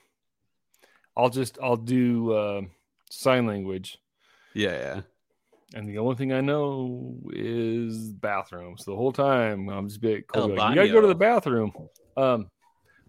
I'll 1.16 1.30
just 1.30 1.58
I'll 1.62 1.76
do 1.76 2.32
uh, 2.32 2.62
sign 3.10 3.46
language, 3.46 3.98
Yeah, 4.54 4.72
yeah. 4.72 5.00
and 5.74 5.88
the 5.88 5.98
only 5.98 6.14
thing 6.16 6.32
I 6.32 6.40
know 6.42 7.16
is 7.32 8.12
bathrooms. 8.12 8.84
The 8.84 8.94
whole 8.94 9.12
time 9.12 9.68
I'm 9.68 9.88
just 9.88 10.00
be 10.00 10.08
like, 10.14 10.32
you 10.34 10.74
gotta 10.74 10.88
go 10.88 11.00
to 11.00 11.06
the 11.06 11.14
bathroom. 11.14 11.72
Um, 12.16 12.50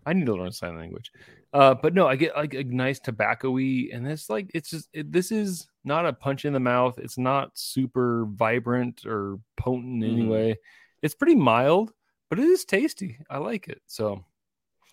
I 0.05 0.13
need 0.13 0.25
to 0.27 0.35
learn 0.35 0.51
sign 0.53 0.77
language. 0.77 1.11
Uh, 1.53 1.73
but 1.73 1.93
no, 1.93 2.07
I 2.07 2.15
get 2.15 2.35
like 2.35 2.53
a 2.53 2.63
nice 2.63 2.99
tobacco-y, 2.99 3.89
and 3.91 4.07
it's 4.07 4.29
like 4.29 4.51
it's 4.53 4.69
just 4.69 4.89
it, 4.93 5.11
this 5.11 5.31
is 5.31 5.67
not 5.83 6.05
a 6.05 6.13
punch 6.13 6.45
in 6.45 6.53
the 6.53 6.59
mouth. 6.59 6.97
It's 6.99 7.17
not 7.17 7.57
super 7.57 8.25
vibrant 8.29 9.05
or 9.05 9.39
potent 9.57 10.03
Mhm. 10.03 10.11
anyway. 10.11 10.57
It's 11.01 11.15
pretty 11.15 11.35
mild, 11.35 11.93
but 12.29 12.39
it 12.39 12.45
is 12.45 12.63
tasty. 12.65 13.19
I 13.29 13.37
like 13.39 13.67
it. 13.67 13.81
So 13.87 14.23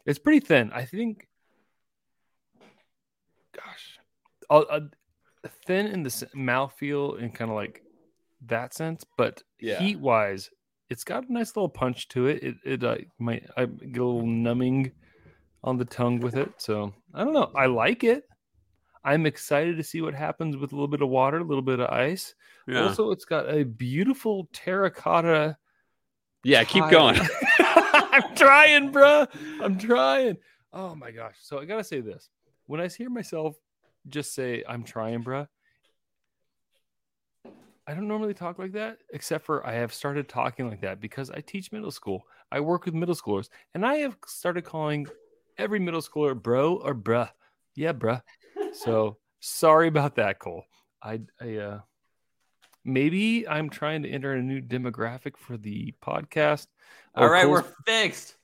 it's 0.07 0.19
pretty 0.19 0.41
thin. 0.41 0.73
I 0.73 0.85
think. 0.85 1.29
Gosh, 3.53 3.99
uh, 4.51 4.81
thin 5.67 5.87
in 5.89 6.03
the 6.03 6.11
mouthfeel 6.35 7.21
and 7.23 7.35
kind 7.35 7.51
of 7.51 7.57
like 7.57 7.83
that 8.47 8.75
sense, 8.75 9.05
but 9.17 9.43
Yeah. 9.61 9.79
heat 9.79 9.99
wise, 9.99 10.51
it's 10.91 11.05
got 11.05 11.29
a 11.29 11.33
nice 11.33 11.57
little 11.57 11.69
punch 11.69 12.09
to 12.09 12.27
it. 12.27 12.43
It 12.43 12.57
it 12.65 12.85
uh, 12.85 12.97
might 13.19 13.45
I 13.57 13.65
get 13.67 14.01
a 14.01 14.05
little 14.05 14.27
numbing 14.27 14.93
on 15.63 15.79
the 15.79 15.85
tongue 15.85 16.21
with 16.21 16.37
it. 16.37 16.51
So 16.59 16.93
I 17.15 17.25
don't 17.25 17.33
know. 17.33 17.51
I 17.57 17.67
like 17.67 18.05
it. 18.05 18.25
I'm 19.03 19.27
excited 19.27 19.77
to 19.77 19.83
see 19.83 20.01
what 20.01 20.15
happens 20.15 20.57
with 20.57 20.73
a 20.73 20.75
little 20.75 20.89
bit 20.89 21.03
of 21.03 21.09
water, 21.11 21.39
a 21.39 21.45
little 21.45 21.63
bit 21.63 21.81
of 21.81 21.91
ice. 21.91 22.35
Yeah. 22.67 22.85
Also, 22.85 23.11
it's 23.11 23.25
got 23.27 23.49
a 23.53 23.65
beautiful 23.65 24.49
terracotta. 24.53 25.57
yeah. 26.43 26.65
Keep 26.65 26.89
going. 26.91 27.19
I'm 27.59 28.35
trying, 28.35 28.91
bro. 28.93 29.27
I'm 29.61 29.79
trying. 29.79 30.37
Oh 30.73 30.95
my 30.95 31.11
gosh. 31.11 31.37
So 31.41 31.59
I 31.59 31.65
gotta 31.65 31.85
say 31.85 32.01
this. 32.01 32.29
When 32.67 32.81
I 32.81 32.89
hear 32.89 33.11
myself 33.11 33.57
just 34.09 34.35
say 34.35 34.63
I'm 34.69 34.85
trying, 34.85 35.23
bruh, 35.25 35.49
I 37.87 37.93
don't 37.95 38.09
normally 38.09 38.35
talk 38.35 38.59
like 38.59 38.73
that, 38.73 38.99
except 39.13 39.45
for 39.45 39.67
I 39.67 39.75
have 39.75 39.93
started 39.93 40.29
talking 40.29 40.69
like 40.69 40.81
that 40.81 41.01
because 41.01 41.31
I 41.31 41.41
teach 41.41 41.71
middle 41.71 41.91
school. 41.91 42.27
I 42.51 42.61
work 42.61 42.87
with 42.87 42.95
middle 42.95 43.15
schoolers, 43.15 43.49
and 43.75 43.85
I 43.85 43.97
have 43.97 44.17
started 44.27 44.65
calling 44.65 45.07
every 45.59 45.79
middle 45.79 46.01
schooler 46.01 46.41
bro 46.41 46.77
or 46.77 46.95
bruh. 46.95 47.29
Yeah, 47.75 47.93
bruh. 47.93 48.23
So 48.73 49.19
sorry 49.41 49.89
about 49.89 50.17
that, 50.17 50.39
Cole. 50.39 50.65
I, 51.03 51.21
I 51.41 51.57
uh 51.57 51.81
maybe 52.85 53.47
I'm 53.47 53.69
trying 53.69 54.03
to 54.05 54.09
enter 54.11 54.33
a 54.33 54.43
new 54.43 54.61
demographic 54.63 55.37
for 55.37 55.57
the 55.59 55.95
podcast. 56.03 56.67
All 57.15 57.29
right, 57.29 57.45
Cole's- 57.45 57.65
we're 57.65 57.75
fixed. 57.87 58.37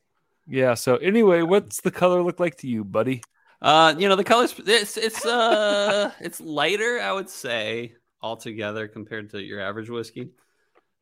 yeah. 0.46 0.74
So 0.74 0.96
anyway, 0.96 1.42
what's 1.42 1.80
the 1.80 1.90
color 1.90 2.22
look 2.22 2.40
like 2.40 2.56
to 2.58 2.68
you, 2.68 2.84
buddy? 2.84 3.22
Uh, 3.62 3.94
you 3.98 4.08
know 4.08 4.16
the 4.16 4.24
colors. 4.24 4.54
It's 4.66 4.96
it's 4.96 5.24
uh 5.26 6.10
it's 6.20 6.40
lighter, 6.40 7.00
I 7.00 7.12
would 7.12 7.28
say, 7.28 7.94
altogether 8.22 8.88
compared 8.88 9.30
to 9.30 9.42
your 9.42 9.60
average 9.60 9.90
whiskey. 9.90 10.30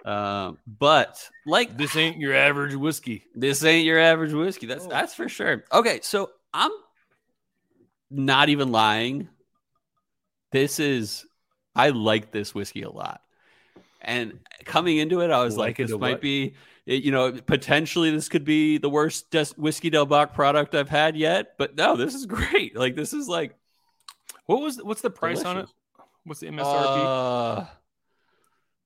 Um, 0.05 0.59
but 0.67 1.29
like 1.47 1.77
This 1.77 1.97
ain't 1.97 2.19
your 2.19 2.35
average 2.35 2.75
whiskey. 2.75 3.25
this 3.35 3.65
ain't 3.65 3.85
your 3.85 3.99
average 3.99 4.33
whiskey. 4.33 4.67
That's 4.67 4.87
Oh. 4.87 4.89
that's 4.89 5.15
for 5.15 5.29
sure. 5.29 5.65
Okay, 5.73 6.01
so 6.03 6.31
I'm 6.53 6.71
not 8.11 8.49
even 8.49 8.73
lying. 8.73 9.29
This 10.53 10.81
is 10.81 11.27
I 11.75 11.91
like 11.91 12.31
this 12.33 12.55
whiskey 12.55 12.83
a 12.83 12.91
lot. 12.91 13.21
And 14.01 14.39
coming 14.65 14.97
into 14.99 15.21
it, 15.21 15.31
I 15.31 15.43
was 15.45 15.57
Like 15.57 15.79
like, 15.79 15.81
it 15.81 15.89
this 15.89 15.99
might 15.99 16.13
what? 16.13 16.21
be, 16.21 16.55
it- 16.89 17.05
you 17.05 17.13
know, 17.13 17.31
potentially 17.33 18.11
this 18.11 18.29
could 18.29 18.45
be 18.45 18.79
the 18.79 18.89
worst 18.91 19.31
des- 19.31 19.55
whiskey 19.57 19.91
Del 19.91 20.07
Bac 20.07 20.33
product 20.35 20.75
I've 20.75 20.89
had 20.89 21.17
yet. 21.17 21.55
But 21.59 21.77
no, 21.77 21.97
this 21.97 22.15
is 22.15 22.25
great. 22.37 22.75
Like 22.77 22.97
this 22.97 23.13
is 23.13 23.29
like 23.29 23.55
What 24.47 24.61
was 24.63 24.83
what's 24.83 25.03
the 25.03 25.11
price 25.11 25.45
on 25.45 25.59
it? 25.59 25.69
What's 26.25 26.41
the 26.41 26.47
MSRP? 26.49 26.61
Uh, 27.61 27.67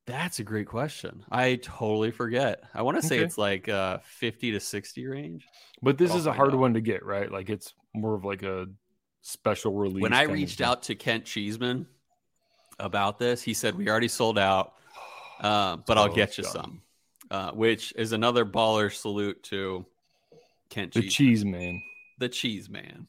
that's 0.06 0.40
a 0.40 0.44
great 0.44 0.66
question. 0.66 1.24
I 1.30 1.56
totally 1.62 2.10
forget. 2.10 2.64
I 2.74 2.82
want 2.82 3.00
to 3.00 3.06
say 3.06 3.16
Okay. 3.16 3.24
it's 3.24 3.38
like 3.38 3.68
uh 3.68 3.98
50 4.02 4.50
to 4.52 4.60
60 4.60 5.06
range. 5.06 5.46
but 5.80 5.96
this 5.96 6.14
is 6.14 6.26
a 6.26 6.32
hard 6.32 6.52
out. 6.52 6.58
one 6.58 6.74
to 6.74 6.80
get, 6.80 7.04
right? 7.04 7.30
Like 7.30 7.48
it's 7.50 7.72
more 7.94 8.14
of 8.14 8.24
like 8.24 8.42
a 8.42 8.66
special 9.20 9.72
release. 9.74 10.02
when 10.02 10.12
I 10.12 10.22
reached 10.22 10.60
out 10.60 10.82
to 10.84 10.96
Kent 10.96 11.24
Cheeseman 11.24 11.86
about 12.80 13.18
this, 13.20 13.42
he 13.42 13.54
said 13.54 13.76
we 13.76 13.88
already 13.88 14.08
sold 14.08 14.38
out, 14.40 14.72
uh, 15.40 15.76
but 15.86 15.98
I'll 15.98 16.12
get 16.12 16.36
you 16.38 16.42
some, 16.44 16.82
uh, 17.32 17.50
which 17.52 17.94
is 17.96 18.12
another 18.12 18.44
baller 18.44 18.92
salute 18.92 19.42
to 19.44 19.86
Kent 20.68 20.92
the 20.92 21.00
Cheeseman, 21.00 21.10
cheese 21.10 21.44
man. 21.44 21.82
the 22.18 22.28
cheese 22.28 22.68
man. 22.68 23.06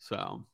So, 0.00 0.44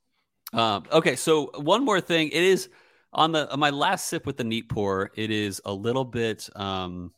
um, 0.53 0.85
okay, 0.93 1.17
so 1.17 1.51
one 1.57 1.83
more 1.83 2.01
thing. 2.01 2.29
It 2.29 2.43
is 2.43 2.69
on 3.11 3.33
the 3.33 3.51
on 3.51 3.59
my 3.59 3.71
last 3.71 4.09
sip 4.09 4.27
with 4.27 4.37
the 4.37 4.45
neat 4.45 4.69
pour. 4.69 5.11
It 5.17 5.31
is 5.31 5.63
a 5.65 5.73
little 5.73 6.05
bit. 6.05 6.49
Um, 6.55 7.13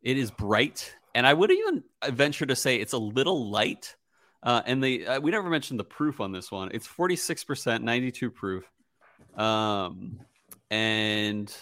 it 0.00 0.16
is 0.16 0.30
bright, 0.30 0.94
and 1.14 1.26
I 1.26 1.34
would 1.34 1.50
even 1.50 1.82
venture 2.08 2.46
to 2.46 2.54
say 2.54 2.76
it's 2.76 2.92
a 2.92 2.98
little 2.98 3.50
light. 3.50 3.96
Uh, 4.44 4.62
and 4.64 4.82
the 4.82 5.06
uh, 5.06 5.20
we 5.20 5.32
never 5.32 5.50
mentioned 5.50 5.80
the 5.80 5.84
proof 5.84 6.20
on 6.20 6.30
this 6.30 6.52
one. 6.52 6.70
It's 6.72 6.86
forty 6.86 7.16
six 7.16 7.42
percent, 7.42 7.82
ninety 7.82 8.12
two 8.12 8.30
proof. 8.30 8.64
Um, 9.36 10.20
and 10.70 11.52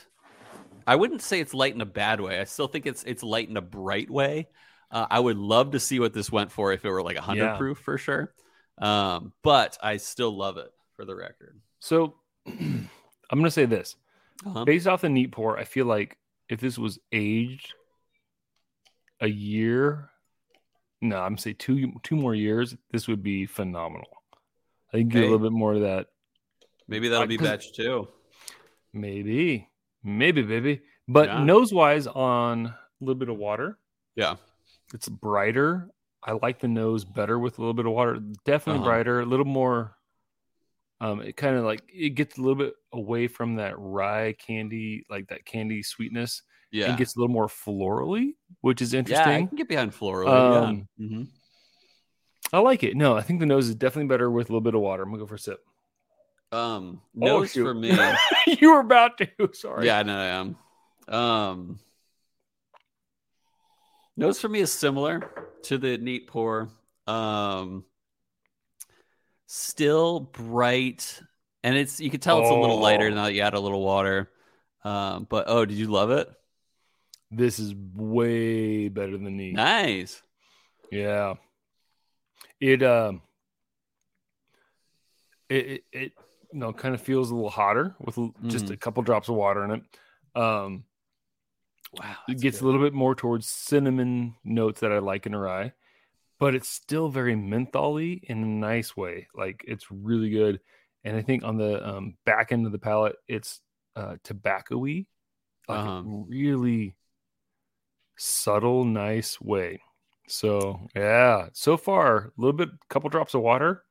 I 0.91 0.97
wouldn't 0.97 1.23
say 1.23 1.39
it's 1.39 1.55
light 1.55 1.73
in 1.73 1.81
a 1.81 1.87
bad 1.87 2.21
way. 2.21 2.41
I 2.41 2.45
still 2.45 2.67
think 2.67 2.85
it's 2.85 3.05
it's 3.05 3.23
light 3.23 3.49
in 3.49 3.57
a 3.57 3.61
bright 3.63 4.11
way. 4.11 4.49
Uh, 4.91 5.07
I 5.09 5.21
would 5.21 5.37
love 5.37 5.71
to 5.71 5.79
see 5.79 6.01
what 6.01 6.13
this 6.13 6.33
went 6.33 6.51
for 6.51 6.73
if 6.73 6.85
it 6.85 6.91
were 6.91 7.01
like 7.01 7.17
a 7.17 7.21
hundred 7.21 7.45
Yeah. 7.45 7.57
proof 7.57 7.79
for 7.79 7.97
sure. 7.97 8.35
Um, 8.77 9.33
but 9.45 9.79
I 9.81 9.99
still 9.99 10.37
love 10.37 10.57
it 10.57 10.69
for 10.97 11.05
the 11.05 11.15
record. 11.15 11.61
So 11.79 12.17
I'm 12.47 12.89
gonna 13.31 13.53
say 13.53 13.67
this. 13.67 13.95
Uh-huh. 14.45 14.65
Based 14.65 14.89
off 14.89 15.03
the 15.03 15.09
neat 15.09 15.31
pour, 15.31 15.57
I 15.57 15.63
feel 15.63 15.87
like 15.87 16.19
if 16.49 16.59
this 16.59 16.77
was 16.77 16.99
aged 17.13 17.73
a 19.21 19.29
year, 19.29 20.11
no, 21.01 21.19
I'm 21.19 21.35
gonna 21.35 21.39
say 21.39 21.53
two 21.53 21.93
two 22.03 22.17
more 22.17 22.35
years, 22.35 22.77
this 22.91 23.07
would 23.07 23.23
be 23.23 23.47
phenomenal. 23.47 24.09
I 24.93 24.97
think 24.97 25.13
get 25.13 25.21
a 25.21 25.23
little 25.23 25.39
bit 25.39 25.53
more 25.53 25.75
of 25.75 25.83
that 25.83 26.09
Maybe 26.89 27.07
that'll 27.07 27.29
be 27.29 27.37
batch 27.37 27.75
two. 27.75 28.09
Maybe, 28.93 29.69
maybe, 30.03 30.43
baby. 30.43 30.81
But 31.09 31.29
Yeah. 31.29 31.45
nose 31.45 31.73
wise, 31.73 32.07
on 32.07 32.67
a 32.67 32.79
little 33.01 33.19
bit 33.19 33.29
of 33.29 33.37
water, 33.37 33.79
Yeah. 34.17 34.37
it's 34.95 35.09
brighter. 35.09 35.91
I 36.23 36.33
like 36.33 36.59
the 36.61 36.69
nose 36.69 37.05
better 37.05 37.39
with 37.39 37.59
a 37.59 37.61
little 37.63 37.75
bit 37.75 37.87
of 37.87 37.93
water. 37.93 38.19
Definitely 38.45 38.81
Uh-huh. 38.81 38.91
brighter, 38.91 39.21
a 39.21 39.25
little 39.27 39.47
more. 39.47 39.97
Um, 41.01 41.23
it 41.23 41.35
kind 41.37 41.57
of 41.57 41.65
like 41.65 41.83
it 41.89 42.11
gets 42.11 42.37
a 42.37 42.43
little 42.43 42.57
bit 42.57 42.75
away 42.93 43.27
from 43.27 43.57
that 43.57 43.75
rye 43.79 44.35
candy, 44.35 45.07
like 45.09 45.29
that 45.29 45.47
candy 45.47 45.83
sweetness, 45.83 46.43
Yeah. 46.73 46.91
and 46.91 46.99
gets 46.99 47.17
a 47.17 47.19
little 47.19 47.33
more 47.33 47.47
florally, 47.47 48.35
which 48.61 48.83
is 48.83 48.93
interesting. 48.93 49.31
yeah, 49.33 49.39
I 49.39 49.47
can 49.47 49.57
get 49.57 49.69
behind 49.69 49.95
floral. 49.95 50.29
Um, 50.29 50.87
yeah. 50.99 51.07
hmm 51.09 51.23
I 52.53 52.59
like 52.59 52.83
it. 52.83 52.97
No, 52.97 53.17
I 53.17 53.23
think 53.23 53.41
the 53.41 53.47
nose 53.47 53.69
is 53.69 53.77
definitely 53.77 54.09
better 54.09 54.31
with 54.31 54.51
a 54.51 54.53
little 54.53 54.61
bit 54.61 54.75
of 54.75 54.81
water. 54.81 55.05
I'm 55.05 55.11
gonna 55.11 55.23
go 55.23 55.27
for 55.27 55.37
a 55.37 55.39
sip. 55.39 55.65
Um, 56.53 57.01
Oh, 57.21 57.27
nose 57.41 57.53
shoot. 57.53 57.65
for 57.65 57.75
me. 57.75 57.97
you 58.61 58.73
were 58.73 58.81
about 58.81 59.19
to. 59.19 59.29
Sorry. 59.53 59.87
Yeah, 59.87 59.99
I 59.99 60.03
know 60.03 60.19
I 60.19 60.27
am. 60.27 60.57
Um, 61.15 61.79
nose 64.17 64.41
for 64.41 64.49
me 64.49 64.61
is 64.61 64.73
similar 64.73 65.31
to 65.65 65.79
the 65.79 65.99
neat 65.99 66.27
pour. 66.27 66.69
Um, 67.07 67.85
still 69.47 70.21
bright, 70.21 71.21
and 71.63 71.77
it's 71.77 72.01
you 72.01 72.11
can 72.11 72.21
tell 72.21 72.41
it's 72.41 72.51
a 72.51 72.55
little 72.55 72.79
lighter 72.81 73.07
Oh. 73.07 73.15
now 73.15 73.25
that 73.25 73.35
you 73.35 73.43
add 73.43 73.55
a 73.55 73.61
little 73.61 73.83
water. 73.83 74.31
Um, 74.85 75.27
but 75.29 75.45
oh, 75.49 75.65
did 75.65 75.77
you 75.77 75.89
love 75.89 76.11
it? 76.11 76.29
This 77.31 77.59
is 77.59 77.75
way 77.95 78.89
better 78.89 79.13
than 79.13 79.37
neat. 79.37 79.55
Nice. 79.55 80.21
Yeah. 80.91 81.35
It 82.61 82.83
um 82.83 83.23
it 85.49 85.67
it, 85.67 85.85
it 85.93 86.13
you 86.53 86.59
know 86.59 86.73
kind 86.73 86.95
of 86.95 87.01
feels 87.01 87.31
a 87.31 87.35
little 87.35 87.51
hotter 87.51 87.95
with 88.01 88.19
just 88.47 88.71
Mhm. 88.71 88.71
a 88.71 88.77
couple 88.77 89.03
drops 89.03 89.29
of 89.29 89.37
water 89.37 89.65
in 89.65 89.71
it. 89.73 89.83
Um 90.41 90.85
Wow, 91.93 92.17
it 92.27 92.41
gets 92.41 92.61
good. 92.61 92.61
a 92.61 92.65
little 92.65 92.81
bit 92.81 92.93
more 92.95 93.15
towards 93.15 93.47
cinnamon 93.49 94.37
notes 94.45 94.81
that 94.81 94.93
I 94.93 94.99
like 94.99 95.27
in 95.27 95.35
a 95.35 95.39
rye, 95.39 95.73
but 96.41 96.55
it's 96.55 96.69
still 96.69 97.11
very 97.11 97.35
mentholy 97.37 98.21
in 98.25 98.43
a 98.43 98.47
nice 98.47 98.97
way. 98.97 99.29
Like 99.35 99.65
it's 99.69 99.91
really 99.91 100.31
good. 100.31 100.61
And 101.05 101.17
I 101.17 101.23
think 101.23 101.45
on 101.45 101.59
the 101.59 101.87
um, 101.89 102.19
back 102.27 102.53
end 102.53 102.67
of 102.67 102.73
the 102.73 102.79
palate, 102.81 103.17
it's 103.29 103.63
uh, 103.97 104.17
tobacco-y, 104.25 105.07
like 105.69 105.85
Uh-huh. 105.85 106.05
really 106.05 106.97
subtle, 108.17 108.85
nice 108.85 109.41
way. 109.41 109.81
So 110.29 110.87
yeah, 110.95 111.49
so 111.53 111.77
far 111.77 112.27
a 112.27 112.33
little 112.37 112.53
bit, 112.53 112.69
couple 112.89 113.11
drops 113.11 113.35
of 113.35 113.43
water. 113.43 113.85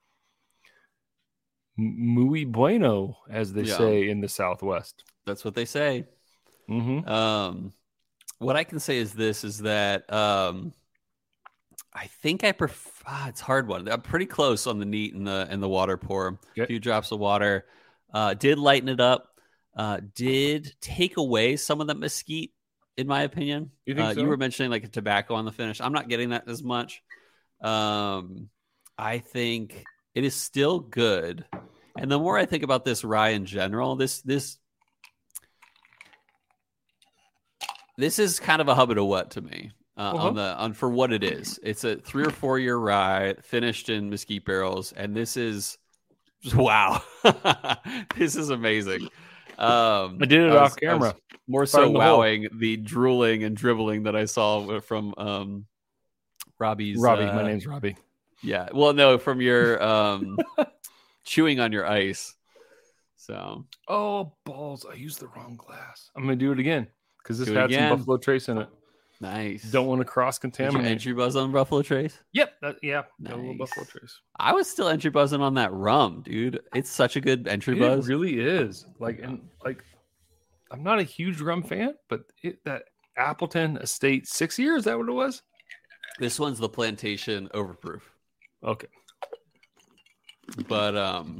Muy 1.79 2.43
bueno, 2.43 3.17
as 3.29 3.53
they 3.53 3.63
Yeah. 3.63 3.77
say 3.77 4.09
in 4.09 4.19
the 4.19 4.27
Southwest. 4.27 5.05
That's 5.25 5.45
what 5.45 5.55
they 5.55 5.65
say. 5.65 6.05
hmm 6.67 7.07
Um, 7.07 7.73
what 8.39 8.55
I 8.57 8.63
can 8.65 8.79
say 8.79 8.97
is 8.97 9.13
this: 9.13 9.43
is 9.43 9.59
that 9.59 10.11
um, 10.11 10.73
I 11.93 12.07
think 12.07 12.43
I 12.43 12.51
prefer. 12.51 13.03
Ah, 13.07 13.29
it's 13.29 13.39
hard 13.39 13.67
one. 13.67 13.87
I'm 13.87 14.01
pretty 14.01 14.25
close 14.25 14.67
on 14.67 14.79
the 14.79 14.85
neat 14.85 15.13
and 15.13 15.25
the 15.25 15.47
and 15.49 15.63
the 15.63 15.69
water 15.69 15.95
pour. 15.97 16.39
Okay. 16.51 16.63
A 16.63 16.67
few 16.67 16.79
drops 16.79 17.11
of 17.11 17.19
water. 17.19 17.65
Uh, 18.13 18.33
did 18.33 18.59
lighten 18.59 18.89
it 18.89 18.99
up. 18.99 19.29
Uh, 19.75 20.01
did 20.15 20.75
take 20.81 21.15
away 21.17 21.55
some 21.55 21.79
of 21.79 21.87
the 21.87 21.95
mesquite, 21.95 22.51
in 22.97 23.07
my 23.07 23.21
opinion. 23.21 23.71
You 23.85 23.95
think 23.95 24.09
uh, 24.09 24.13
so? 24.15 24.21
You 24.21 24.27
were 24.27 24.37
mentioning 24.37 24.69
like 24.71 24.83
a 24.83 24.89
tobacco 24.89 25.35
on 25.35 25.45
the 25.45 25.51
finish. 25.51 25.79
I'm 25.79 25.93
not 25.93 26.09
getting 26.09 26.31
that 26.31 26.47
as 26.49 26.61
much. 26.61 27.01
Um, 27.61 28.49
I 28.97 29.19
think 29.19 29.85
it 30.13 30.25
is 30.25 30.35
still 30.35 30.79
good. 30.79 31.45
And 32.01 32.09
the 32.11 32.17
more 32.19 32.37
I 32.37 32.45
think 32.45 32.63
about 32.63 32.85
this 32.85 33.03
rye 33.03 33.29
in 33.29 33.45
general, 33.45 33.95
this 33.95 34.21
this 34.21 34.57
this 37.97 38.19
is 38.19 38.39
kind 38.39 38.61
of 38.61 38.67
a 38.67 38.75
hub 38.75 38.91
of 38.91 39.05
what 39.05 39.31
to 39.31 39.41
me. 39.41 39.71
Uh, 39.97 40.13
Uh-huh. 40.13 40.27
on 40.29 40.35
the 40.35 40.55
on 40.57 40.71
for 40.73 40.89
what 40.89 41.11
it 41.11 41.25
is. 41.25 41.59
It's 41.61 41.83
a 41.83 41.97
three 41.97 42.23
or 42.23 42.29
four 42.29 42.57
year 42.57 42.77
rye 42.77 43.35
finished 43.43 43.89
in 43.89 44.09
mesquite 44.09 44.45
barrels, 44.45 44.93
and 44.93 45.13
this 45.13 45.35
is 45.35 45.77
wow, 46.55 47.01
this 48.15 48.37
is 48.37 48.49
amazing. 48.49 49.09
Um, 49.57 50.19
I 50.21 50.25
did 50.25 50.39
it 50.43 50.51
I 50.53 50.55
off 50.55 50.61
was- 50.61 50.71
was 50.71 50.75
camera. 50.77 51.15
more 51.49 51.65
so 51.65 51.79
the 51.81 51.85
hole. 51.87 52.19
wowing 52.19 52.47
the 52.59 52.77
drooling 52.77 53.43
and 53.43 53.57
dribbling 53.57 54.03
that 54.03 54.15
I 54.15 54.23
saw 54.23 54.79
from 54.79 55.13
um, 55.17 55.65
Robbie's. 56.59 56.97
Robbie, 57.01 57.23
uh, 57.25 57.35
my 57.35 57.43
name's 57.43 57.67
Robbie. 57.67 57.97
Yeah, 58.41 58.69
well, 58.73 58.93
no, 58.93 59.17
from 59.17 59.41
your 59.41 59.83
um, 59.83 60.37
chewing 61.29 61.59
on 61.59 61.71
your 61.71 61.85
ice. 61.85 62.33
So 63.15 63.65
Oh 63.87 64.33
balls! 64.45 64.85
I 64.89 64.95
used 64.95 65.19
the 65.19 65.27
wrong 65.27 65.55
glass. 65.55 66.09
I'm 66.15 66.23
gonna 66.23 66.35
do 66.35 66.51
it 66.51 66.59
again 66.59 66.87
because 67.21 67.37
this 67.37 67.47
Do 67.47 67.53
had 67.53 67.71
some 67.71 67.89
Buffalo 67.97 68.17
Trace 68.17 68.49
in 68.49 68.57
it. 68.57 68.69
nice. 69.21 69.63
Don't 69.71 69.87
want 69.87 69.99
to 70.01 70.05
cross 70.05 70.39
contaminate. 70.39 70.87
entry 70.87 71.13
buzz 71.13 71.35
on 71.35 71.51
Buffalo 71.51 71.81
Trace? 71.81 72.17
Yep. 72.33 72.53
That, 72.61 72.75
yeah. 72.81 73.03
got 73.21 73.33
a 73.33 73.35
little 73.35 73.57
Buffalo 73.57 73.85
Trace. 73.85 74.19
I 74.39 74.53
was 74.53 74.69
still 74.69 74.87
entry 74.87 75.11
buzzing 75.11 75.41
on 75.41 75.53
that 75.55 75.71
rum, 75.73 76.23
dude. 76.25 76.61
It's 76.73 76.89
such 76.89 77.15
a 77.17 77.21
good 77.21 77.47
entry 77.47 77.75
It 77.75 77.79
buzz. 77.79 78.07
really 78.07 78.39
is. 78.39 78.85
Like 78.99 79.19
and 79.21 79.41
like, 79.63 79.83
I'm 80.71 80.81
not 80.81 80.99
a 80.99 81.03
huge 81.03 81.41
rum 81.41 81.61
fan, 81.61 81.93
but 82.07 82.21
it, 82.41 82.63
that 82.65 82.83
Appleton 83.17 83.77
Estate 83.77 84.27
six 84.27 84.57
years. 84.57 84.79
Is 84.79 84.85
that 84.85 84.97
what 84.97 85.09
it 85.09 85.13
was? 85.13 85.43
This 86.19 86.39
one's 86.39 86.57
the 86.57 86.69
plantation 86.69 87.49
overproof. 87.53 88.01
Okay. 88.63 88.87
But 90.67 90.95
um 90.97 91.39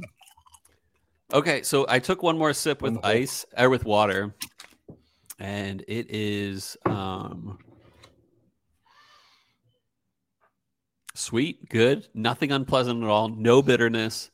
okay, 1.32 1.62
so 1.62 1.86
I 1.88 1.98
took 1.98 2.22
one 2.22 2.38
more 2.38 2.52
sip 2.52 2.82
with 2.82 2.90
On 2.90 2.94
the 2.94 3.00
whole- 3.00 3.16
ice 3.16 3.44
or 3.56 3.68
with 3.70 3.84
water, 3.84 4.34
and 5.38 5.82
it 5.88 6.06
is 6.10 6.76
um 6.86 7.58
sweet, 11.14 11.68
good, 11.68 12.08
nothing 12.14 12.52
unpleasant 12.52 13.02
at 13.02 13.08
all, 13.08 13.28
no 13.28 13.62
bitterness. 13.62 14.30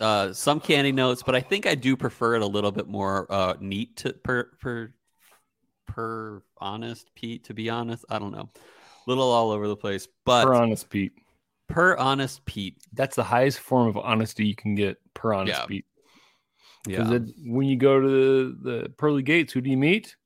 Uh, 0.00 0.32
some 0.32 0.60
candy 0.60 0.92
notes, 0.92 1.22
but 1.24 1.34
I 1.34 1.40
think 1.40 1.66
I 1.66 1.74
do 1.74 1.96
prefer 1.96 2.34
it 2.36 2.42
a 2.42 2.46
little 2.46 2.72
bit 2.72 2.86
more 2.86 3.26
uh, 3.30 3.54
neat 3.60 3.96
to 3.98 4.12
per 4.12 4.50
per 4.60 4.92
per 5.86 6.42
honest 6.58 7.12
Pete. 7.14 7.44
To 7.44 7.54
be 7.54 7.68
honest, 7.68 8.04
I 8.08 8.18
don't 8.18 8.32
know, 8.32 8.48
little 9.06 9.30
all 9.30 9.50
over 9.50 9.68
the 9.68 9.76
place, 9.76 10.06
but 10.24 10.44
Per 10.44 10.54
honest 10.54 10.88
Pete. 10.88 11.12
Per 11.72 11.96
honest 11.96 12.44
Pete, 12.44 12.76
That's 12.92 13.16
the 13.16 13.24
highest 13.24 13.58
form 13.60 13.88
of 13.88 13.96
honesty 13.96 14.46
you 14.46 14.54
can 14.54 14.74
get. 14.74 14.98
Per 15.14 15.32
honest 15.34 15.58
Yeah. 15.60 15.66
Pete. 15.66 15.84
yeah, 16.86 17.02
Because 17.04 17.32
when 17.44 17.66
you 17.66 17.76
go 17.76 18.00
to 18.00 18.08
the, 18.08 18.70
the 18.82 18.88
pearly 18.90 19.22
gates, 19.22 19.52
who 19.52 19.60
do 19.60 19.70
you 19.70 19.76
meet? 19.76 20.16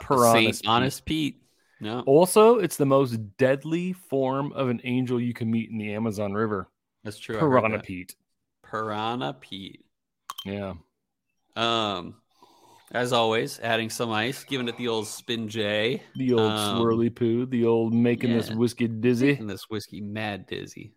Per 0.00 0.16
Saint 0.32 0.46
honest 0.46 0.62
Pete. 0.62 0.68
honest 0.68 1.04
Pete. 1.04 1.42
No, 1.78 2.00
Also, 2.06 2.56
it's 2.58 2.76
the 2.76 2.86
most 2.86 3.18
deadly 3.36 3.92
form 3.92 4.50
of 4.52 4.68
an 4.70 4.80
angel 4.84 5.20
you 5.20 5.34
can 5.34 5.50
meet 5.50 5.68
in 5.70 5.76
the 5.76 5.92
Amazon 5.92 6.32
River. 6.32 6.70
that's 7.04 7.18
true. 7.18 7.38
Piranha 7.38 7.76
that. 7.76 7.84
Pete. 7.84 8.16
Piranha 8.62 9.34
Pete. 9.38 9.84
Yeah. 10.46 10.74
Um, 11.54 12.16
as 12.92 13.12
always, 13.12 13.58
adding 13.60 13.90
some 13.90 14.10
ice, 14.10 14.44
giving 14.44 14.68
it 14.68 14.76
the 14.76 14.88
old 14.88 15.06
spin 15.06 15.48
J, 15.48 16.02
The 16.14 16.32
old 16.32 16.40
Um, 16.52 16.78
swirly 16.80 17.14
poo, 17.14 17.46
the 17.46 17.64
old 17.66 17.92
making 17.92 18.32
this 18.32 18.50
whiskey 18.50 18.86
dizzy. 18.88 19.32
and 19.32 19.48
this 19.50 19.68
whiskey 19.68 20.00
mad 20.00 20.46
dizzy. 20.46 20.94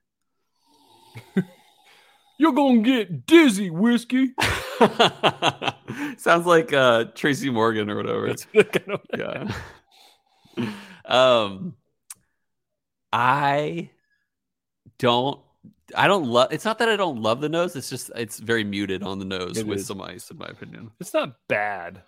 You're 2.38 2.54
gonna 2.54 2.82
get 2.82 3.26
dizzy, 3.26 3.70
whiskey. 3.70 4.34
Sounds 6.18 6.46
like 6.46 6.72
uh 6.72 7.06
Tracy 7.16 7.50
Morgan 7.50 7.90
or 7.90 7.98
whatever. 7.98 8.28
That's 8.28 8.46
kind 8.46 8.92
of 8.92 9.02
yeah. 9.18 9.52
um, 11.06 11.76
I 13.12 13.90
don't. 15.00 15.40
I 15.96 16.08
don't 16.08 16.26
love. 16.26 16.52
It's 16.54 16.66
not 16.66 16.78
that 16.80 16.90
I 16.90 16.96
don't 16.96 17.22
love 17.22 17.42
the 17.42 17.50
nose. 17.50 17.76
It's 17.76 17.90
just 17.90 18.12
it's 18.16 18.40
very 18.40 18.64
muted 18.64 19.04
on 19.04 19.20
the 19.20 19.26
nose 19.26 19.58
It 19.58 19.66
with 19.68 19.80
is. 19.80 19.88
some 19.88 20.02
ice, 20.02 20.30
in 20.30 20.38
my 20.38 20.46
opinion. 20.48 20.92
It's 21.00 21.14
not 21.14 21.36
bad. 21.48 22.04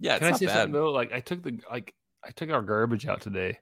Yeah, 0.00 0.16
it's 0.16 0.24
Can 0.24 0.34
I 0.34 0.36
say 0.36 0.46
bad. 0.46 0.52
something 0.54 0.72
though? 0.72 0.90
Like 0.90 1.12
I 1.12 1.20
took 1.20 1.42
the 1.42 1.60
like 1.70 1.94
I 2.24 2.30
took 2.30 2.50
our 2.50 2.62
garbage 2.62 3.06
out 3.06 3.20
today, 3.20 3.58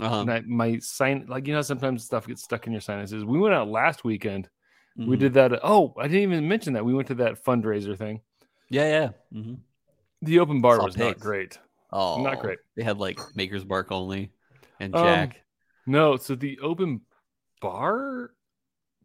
Uh-huh. 0.00 0.20
and 0.20 0.32
I 0.32 0.40
my 0.40 0.78
sign 0.78 1.26
like 1.28 1.46
you 1.46 1.54
know 1.54 1.62
sometimes 1.62 2.04
stuff 2.04 2.26
gets 2.26 2.42
stuck 2.42 2.66
in 2.66 2.72
your 2.72 2.80
sinuses. 2.80 3.24
We 3.24 3.38
went 3.38 3.54
out 3.54 3.68
last 3.68 4.04
weekend. 4.04 4.48
We 4.96 5.16
Mhm. 5.16 5.20
did 5.20 5.34
that. 5.34 5.60
Oh, 5.64 5.94
I 5.98 6.04
didn't 6.08 6.22
even 6.32 6.48
mention 6.48 6.72
that 6.74 6.84
we 6.84 6.94
went 6.94 7.08
to 7.08 7.14
that 7.16 7.44
fundraiser 7.44 7.96
thing. 7.96 8.20
Yeah, 8.68 8.86
yeah. 8.88 9.10
hmm 9.32 9.54
The 10.22 10.38
open 10.40 10.60
bar 10.60 10.82
was 10.82 10.96
not 10.96 11.18
great. 11.20 11.58
Oh, 11.92 12.22
Not 12.22 12.40
great. 12.40 12.58
They 12.76 12.82
had 12.82 12.98
like 12.98 13.18
Maker's 13.36 13.64
Mark 13.64 13.92
only 13.92 14.32
and 14.80 14.94
Um, 14.94 15.02
Jack. 15.02 15.42
No, 15.86 16.16
so 16.16 16.34
the 16.34 16.58
open 16.60 17.02
bar 17.60 18.30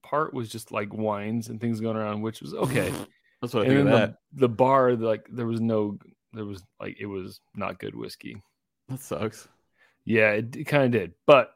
part 0.10 0.34
was 0.34 0.50
just 0.50 0.72
like 0.72 0.94
wines 0.94 1.50
and 1.50 1.60
things 1.60 1.80
going 1.80 1.98
around, 1.98 2.22
which 2.22 2.42
was 2.42 2.54
okay. 2.54 2.92
That's 3.42 3.54
what 3.54 3.64
I 3.64 3.66
and 3.68 3.74
think 3.78 3.80
of 3.88 3.92
the, 3.94 3.98
that. 4.08 4.16
the 4.34 4.50
bar, 4.50 4.94
like 4.96 5.26
there 5.32 5.46
was 5.46 5.62
no, 5.62 5.98
there 6.34 6.46
was 6.46 6.64
like 6.80 6.98
it 7.00 7.06
was 7.06 7.40
not 7.56 7.80
good 7.80 7.96
whiskey. 7.96 8.42
That 8.90 9.00
sucks. 9.00 9.48
Yeah, 10.06 10.32
it, 10.32 10.56
it 10.56 10.64
kind 10.66 10.84
of 10.84 10.92
did, 10.92 11.14
but 11.26 11.52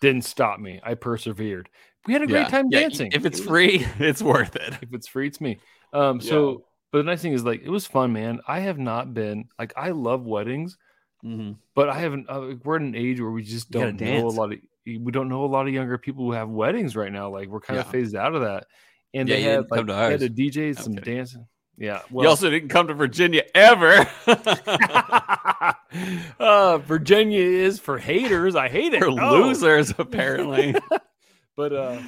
didn't 0.00 0.24
stop 0.24 0.58
me. 0.60 0.80
I 0.82 0.94
persevered. 0.94 1.68
We 2.06 2.12
had 2.12 2.22
a 2.22 2.26
great 2.26 2.40
Yeah, 2.42 2.48
time 2.48 2.66
yeah, 2.70 2.80
dancing. 2.80 3.12
If 3.12 3.24
it's 3.26 3.38
It 3.38 3.42
was- 3.42 3.48
free, 3.48 3.86
it's 3.98 4.22
worth 4.22 4.56
it. 4.56 4.74
if 4.82 4.92
it's 4.92 5.06
free, 5.08 5.26
it's 5.28 5.40
me. 5.40 5.58
Um, 5.92 6.20
so 6.20 6.64
but 6.92 6.98
the 6.98 7.04
nice 7.04 7.22
thing 7.22 7.32
is 7.32 7.44
like 7.44 7.62
it 7.62 7.70
was 7.70 7.86
fun, 7.86 8.12
man. 8.12 8.40
I 8.48 8.60
have 8.60 8.78
not 8.78 9.14
been 9.14 9.48
like 9.58 9.72
I 9.76 9.90
love 9.90 10.24
weddings, 10.26 10.76
hmm 11.26 11.52
but 11.74 11.90
I 11.90 11.98
haven't. 11.98 12.30
Uh, 12.30 12.54
we're 12.64 12.76
at 12.76 12.82
an 12.82 12.94
age 12.94 13.20
where 13.20 13.30
we 13.30 13.42
just 13.42 13.70
don't 13.70 14.00
know 14.00 14.28
a 14.28 14.30
lot 14.30 14.52
of. 14.52 14.58
We 14.86 15.12
don't 15.12 15.28
know 15.28 15.44
a 15.44 15.46
lot 15.46 15.66
of 15.68 15.74
younger 15.74 15.98
people 15.98 16.24
who 16.24 16.32
have 16.32 16.48
weddings 16.48 16.96
right 16.96 17.12
now. 17.12 17.28
Like 17.28 17.48
we're 17.48 17.60
kind 17.60 17.78
of 17.80 17.86
phased 17.88 18.14
out 18.16 18.34
of 18.34 18.42
that. 18.42 18.66
And 19.12 19.28
Yeah, 19.28 19.34
they 19.36 19.42
you 19.42 19.48
had 19.48 19.70
like 19.70 19.88
had 19.88 20.22
a 20.22 20.28
DJ, 20.30 20.72
some 20.72 20.94
Okay. 20.94 21.16
dancing. 21.16 21.46
Yeah. 21.76 22.00
you 22.08 22.16
Well, 22.16 22.30
also 22.30 22.48
didn't 22.48 22.70
come 22.70 22.86
to 22.86 22.94
Virginia 22.94 23.42
ever. 23.54 24.08
uh, 26.38 26.78
Virginia 26.78 27.42
is 27.42 27.78
for 27.78 27.98
haters. 27.98 28.54
I 28.56 28.68
hate 28.68 28.94
it. 28.94 29.00
For 29.00 29.10
No. 29.10 29.32
losers, 29.32 29.92
apparently. 29.98 30.74
But 31.56 31.72
uh 31.72 32.00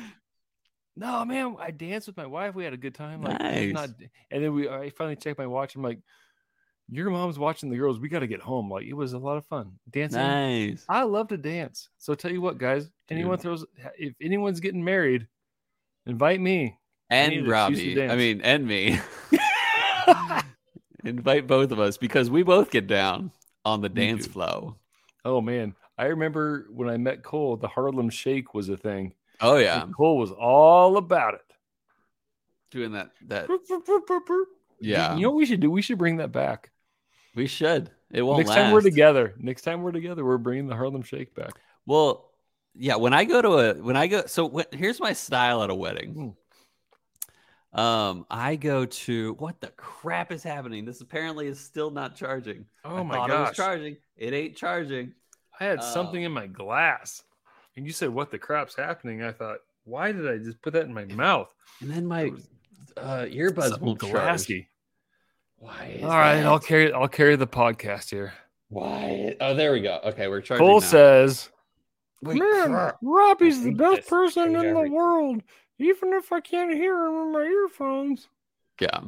no, 0.94 1.24
man, 1.24 1.56
I 1.58 1.70
danced 1.70 2.06
with 2.06 2.16
my 2.18 2.26
wife. 2.26 2.54
We 2.54 2.64
had 2.64 2.74
a 2.74 2.76
good 2.76 2.94
time. 2.94 3.22
Like, 3.22 3.40
Nice. 3.40 3.72
not, 3.72 3.88
and 4.30 4.44
then 4.44 4.52
we 4.52 4.68
I 4.68 4.90
finally 4.90 5.16
checked 5.16 5.38
my 5.38 5.46
watch. 5.46 5.74
I'm 5.74 5.82
like, 5.82 6.00
your 6.91 7.11
mom's 7.11 7.39
watching 7.39 7.70
the 7.70 7.76
girls. 7.76 7.99
We 7.99 8.09
got 8.09 8.20
to 8.20 8.26
get 8.26 8.41
home. 8.41 8.70
Like, 8.70 8.86
it 8.86 8.95
was 8.95 9.12
a 9.12 9.18
lot 9.18 9.36
of 9.36 9.47
fun 9.47 9.72
dancing. 9.91 10.20
nice. 10.20 10.84
I 10.89 11.03
love 11.03 11.28
to 11.28 11.36
dance. 11.36 11.89
So 11.99 12.14
tell 12.14 12.30
you 12.32 12.41
what, 12.41 12.59
guys, 12.59 12.91
anyone 13.11 13.36
Dude. 13.36 13.43
throws 13.43 13.64
if 13.99 14.14
anyone's 14.20 14.61
getting 14.61 14.84
married, 14.84 15.26
invite 16.07 16.41
me. 16.41 16.78
And 17.11 17.32
to 17.32 17.51
Robbie. 17.51 18.03
I 18.03 18.16
mean, 18.16 18.41
and 18.43 18.66
me. 18.66 18.99
Invite 21.05 21.47
both 21.47 21.70
of 21.70 21.78
us 21.78 21.97
because 21.97 22.28
we 22.28 22.43
both 22.43 22.70
get 22.70 22.86
down 22.86 23.30
on 23.64 23.80
the 23.80 23.89
dance 23.89 24.26
flow. 24.26 24.76
Oh 25.24 25.41
man, 25.41 25.74
I 25.97 26.07
remember 26.07 26.66
when 26.70 26.89
I 26.89 26.97
met 26.97 27.22
Cole, 27.22 27.57
the 27.57 27.68
Harlem 27.68 28.11
Shake 28.11 28.53
was 28.53 28.68
a 28.68 28.76
thing. 28.76 29.14
Oh 29.41 29.57
yeah, 29.57 29.82
And 29.82 29.95
Cole 29.95 30.18
was 30.18 30.32
all 30.32 30.97
about 30.97 31.34
it. 31.34 31.41
doing 32.70 32.93
that. 32.93 33.11
That 33.28 33.49
yeah, 34.80 35.14
You 35.14 35.22
know 35.22 35.30
what 35.30 35.36
we 35.36 35.47
should 35.47 35.61
do? 35.61 35.70
We 35.70 35.82
should 35.82 35.99
bring 35.99 36.16
that 36.16 36.32
back. 36.32 36.70
We 37.39 37.47
should. 37.47 37.91
It 38.11 38.22
won't 38.22 38.39
Next 38.39 38.49
last. 38.51 38.57
time 38.59 38.72
we're 38.72 38.80
together. 38.82 39.34
Next 39.39 39.62
time 39.62 39.82
we're 39.82 39.93
together, 39.93 40.24
we're 40.24 40.39
bringing 40.39 40.66
the 40.66 40.74
Harlem 40.76 41.03
Shake 41.03 41.34
back. 41.34 41.53
Well, 41.86 42.30
yeah. 42.74 42.97
When 42.97 43.14
I 43.14 43.24
go 43.24 43.41
to 43.41 43.49
a 43.59 43.74
when 43.74 43.97
I 43.97 44.07
go, 44.09 44.26
so 44.26 44.47
when, 44.47 44.64
here's 44.72 45.01
my 45.01 45.12
style 45.12 45.62
at 45.62 45.70
a 45.70 45.74
wedding. 45.74 46.34
Um, 47.72 48.24
I 48.30 48.57
go 48.57 48.86
to 48.86 49.34
what 49.34 49.61
the 49.61 49.68
crap 49.68 50.32
is 50.32 50.43
happening? 50.43 50.84
This 50.84 51.01
apparently 51.03 51.47
is 51.47 51.61
still 51.61 51.91
not 51.91 52.16
charging. 52.16 52.64
Oh 52.84 52.97
I 52.97 53.03
my 53.03 53.14
thought 53.14 53.30
it 53.30 53.32
was 53.34 53.49
gosh. 53.51 53.57
charging. 53.57 53.97
It 54.16 54.32
ain't 54.32 54.57
charging. 54.57 55.12
I 55.61 55.64
had 55.64 55.82
something 55.82 56.20
Um, 56.24 56.26
in 56.26 56.32
my 56.32 56.47
glass. 56.47 57.22
And 57.76 57.86
you 57.86 57.93
said, 57.93 58.09
What 58.09 58.30
the 58.30 58.39
crap's 58.39 58.74
happening? 58.74 59.22
I 59.22 59.32
thought, 59.32 59.59
Why 59.84 60.12
did 60.12 60.28
I 60.28 60.39
just 60.39 60.61
put 60.62 60.72
that 60.72 60.86
in 60.86 60.95
my 60.95 61.05
mouth? 61.05 61.49
And 61.80 61.91
then 61.91 62.07
my 62.07 62.32
uh, 62.97 63.26
earbuds 63.26 63.68
Something 63.68 63.86
won't 63.86 64.01
charge. 64.01 64.53
Glassy. 65.61 65.78
Why? 65.80 65.86
Is 65.96 66.04
All 66.04 66.11
right, 66.11 66.36
that? 66.36 66.46
I'll 66.46 66.59
carry 66.59 66.92
I'll 66.92 67.09
carry 67.09 67.36
the 67.36 67.46
podcast 67.46 68.11
here. 68.11 68.32
Why? 68.68 69.36
Oh, 69.40 69.54
there 69.54 69.72
we 69.72 69.80
go. 69.80 70.00
Okay, 70.04 70.28
we're 70.28 70.40
charging. 70.40 70.66
Cole 70.66 70.80
now. 70.80 70.86
says, 70.86 71.50
Wait, 72.22 72.38
Man, 72.38 72.70
crap. 72.70 72.98
Robbie's 73.02 73.62
the 73.62 73.72
best 73.72 74.09
person 74.09 74.54
I 74.54 74.59
hate 74.59 74.68
in 74.68 74.74
the 74.74 74.90
world, 74.90 75.42
even 75.78 76.12
if 76.12 76.32
I 76.32 76.40
can't 76.40 76.74
hear 76.74 77.06
him 77.06 77.14
in 77.14 77.32
my 77.32 77.42
earphones. 77.42 78.28
Yeah. 78.80 79.00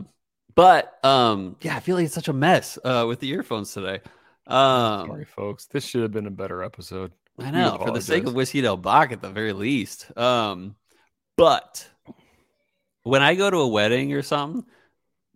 But 0.55 0.99
um, 1.05 1.57
yeah, 1.61 1.77
I 1.77 1.81
feel 1.81 1.97
like 1.97 2.07
it's 2.07 2.15
such 2.15 2.29
a 2.29 2.33
mess 2.33 2.79
uh 2.85 3.05
with 3.07 3.21
the 3.21 3.31
earphones 3.31 3.73
today. 3.73 4.01
Um, 4.47 5.07
Sorry, 5.07 5.25
folks. 5.25 5.67
This 5.67 5.85
should 5.85 6.03
have 6.03 6.13
been 6.13 6.27
a 6.27 6.31
better 6.31 6.63
episode. 6.63 7.13
I 7.39 7.51
know 7.51 7.79
for 7.79 7.93
the 7.93 8.03
sake 8.03 8.27
of 8.27 8.35
whiskey 8.35 8.61
del 8.61 8.77
Bac 8.77 9.13
at 9.13 9.23
the 9.23 9.31
very 9.31 9.53
least. 9.53 10.17
Um, 10.17 10.77
but 11.37 11.89
when 13.03 13.23
I 13.23 13.35
go 13.35 13.49
to 13.49 13.59
a 13.59 13.69
wedding 13.69 14.13
or 14.13 14.23
something, 14.23 14.65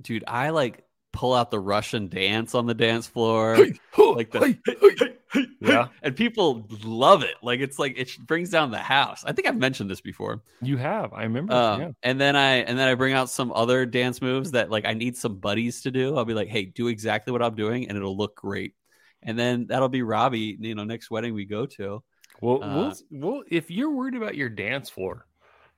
dude, 0.03 0.25
I 0.27 0.51
like 0.51 0.84
pull 1.15 1.33
out 1.33 1.51
the 1.51 1.61
Russian 1.61 2.09
dance 2.09 2.55
on 2.55 2.67
the 2.67 2.75
dance 2.75 3.07
floor, 3.07 3.57
like 3.97 4.31
the 4.33 5.15
yeah, 5.61 5.89
and 6.03 6.15
people 6.15 6.67
love 6.85 7.23
it. 7.23 7.37
Like 7.43 7.61
it's 7.61 7.79
like 7.79 7.97
it 7.97 8.11
brings 8.27 8.51
down 8.51 8.71
the 8.71 8.79
house. 8.79 9.25
I 9.25 9.33
think 9.33 9.49
I've 9.49 9.57
mentioned 9.57 9.89
this 9.91 10.01
before. 10.01 10.43
You 10.61 10.77
have, 10.77 11.13
I 11.13 11.23
remember. 11.23 11.55
Um, 11.55 11.81
yeah. 11.81 11.91
And 12.03 12.21
then 12.21 12.37
I 12.37 12.57
and 12.57 12.79
then 12.79 12.89
I 12.89 12.95
bring 12.95 13.15
out 13.15 13.31
some 13.31 13.53
other 13.53 13.87
dance 13.87 14.21
moves 14.21 14.51
that 14.51 14.71
like 14.71 14.85
I 14.85 14.93
need 14.95 15.17
some 15.17 15.37
buddies 15.39 15.83
to 15.83 15.91
do. 15.91 16.17
I'll 16.17 16.25
be 16.25 16.35
like, 16.35 16.49
hey, 16.49 16.65
do 16.67 16.89
exactly 16.89 17.33
what 17.33 17.43
I'm 17.43 17.55
doing, 17.55 17.89
and 17.89 17.97
it'll 17.97 18.17
look 18.17 18.35
great. 18.37 18.75
And 19.23 19.39
then 19.39 19.67
that'll 19.69 19.89
be 19.89 20.03
Robbie. 20.03 20.57
You 20.61 20.75
know, 20.75 20.85
next 20.85 21.11
wedding 21.11 21.33
we 21.33 21.45
go 21.47 21.65
to. 21.67 22.03
Well, 22.41 22.63
Uh, 22.63 22.75
we'll, 22.77 22.95
we'll 23.33 23.43
if 23.49 23.71
you're 23.71 23.91
worried 23.93 24.17
about 24.17 24.35
your 24.35 24.49
dance 24.49 24.91
floor, 24.91 25.27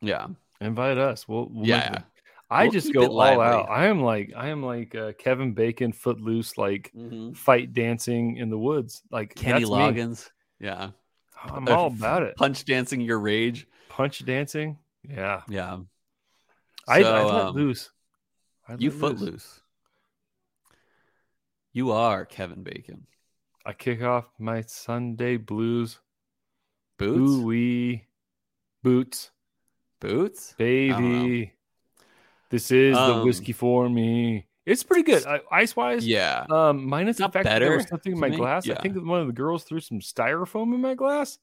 Yeah, 0.00 0.26
invite 0.60 0.98
us. 0.98 1.28
We'll, 1.28 1.48
we'll 1.50 1.66
Yeah, 1.66 1.76
make 1.76 1.86
it- 1.86 1.92
yeah. 1.92 2.02
I 2.50 2.64
We'll 2.64 2.72
just 2.72 2.92
go 2.92 3.06
all 3.08 3.40
lively. 3.40 3.40
out. 3.40 3.68
I 3.68 3.86
am 3.86 4.02
like 4.02 4.32
I 4.36 4.48
am 4.48 4.62
like 4.62 4.94
uh, 4.94 5.12
Kevin 5.18 5.52
Bacon, 5.52 5.92
footloose, 5.92 6.56
like 6.56 6.92
Mhm. 6.96 7.36
fight 7.36 7.72
dancing 7.72 8.36
in 8.36 8.50
the 8.50 8.58
woods. 8.58 9.02
Like 9.10 9.34
Kenny 9.34 9.62
that's 9.62 9.70
me. 9.70 9.72
Loggins. 9.72 10.30
Yeah, 10.60 10.90
I'm 11.44 11.68
all 11.68 11.86
about 11.88 12.22
it. 12.22 12.36
punch 12.36 12.64
dancing 12.64 13.00
your 13.00 13.18
rage. 13.18 13.66
Punch 13.88 14.24
dancing. 14.24 14.78
Yeah, 15.08 15.42
Yeah, 15.48 15.78
I, 16.88 16.98
I 16.98 17.02
So, 17.02 17.14
let 17.14 17.30
um, 17.48 17.56
loose. 17.56 17.90
I 18.68 18.74
you 18.76 18.90
let 18.90 19.00
footloose. 19.00 19.60
You 21.72 21.90
are 21.92 22.24
Kevin 22.24 22.62
Bacon. 22.62 23.06
I 23.64 23.72
kick 23.72 24.02
off 24.02 24.26
my 24.38 24.62
Sunday 24.62 25.36
blues. 25.36 26.00
Boots, 26.98 27.18
Ooh 27.18 27.46
wee 27.46 28.06
boots, 28.82 29.30
boots. 30.00 30.54
baby. 30.58 31.52
This 32.50 32.70
is 32.70 32.96
the 32.96 33.00
Um, 33.16 33.24
whiskey 33.24 33.52
for 33.52 33.88
me. 33.88 34.46
It's 34.64 34.82
pretty 34.82 35.02
good. 35.04 35.24
Ice 35.52 35.76
wise, 35.76 36.06
Yeah, 36.06 36.44
Um, 36.50 36.86
minus 36.88 37.18
the 37.18 37.28
fact 37.28 37.44
that 37.44 37.60
there 37.60 37.76
was 37.76 37.86
something 37.88 38.12
in 38.12 38.18
my 38.18 38.30
glass. 38.30 38.68
I 38.68 38.74
think 38.74 38.96
one 38.96 39.20
of 39.20 39.26
the 39.28 39.32
girls 39.32 39.62
threw 39.64 39.80
some 39.80 40.00
styrofoam 40.00 40.74
in 40.74 40.80
my 40.80 40.94
glass, 40.94 41.38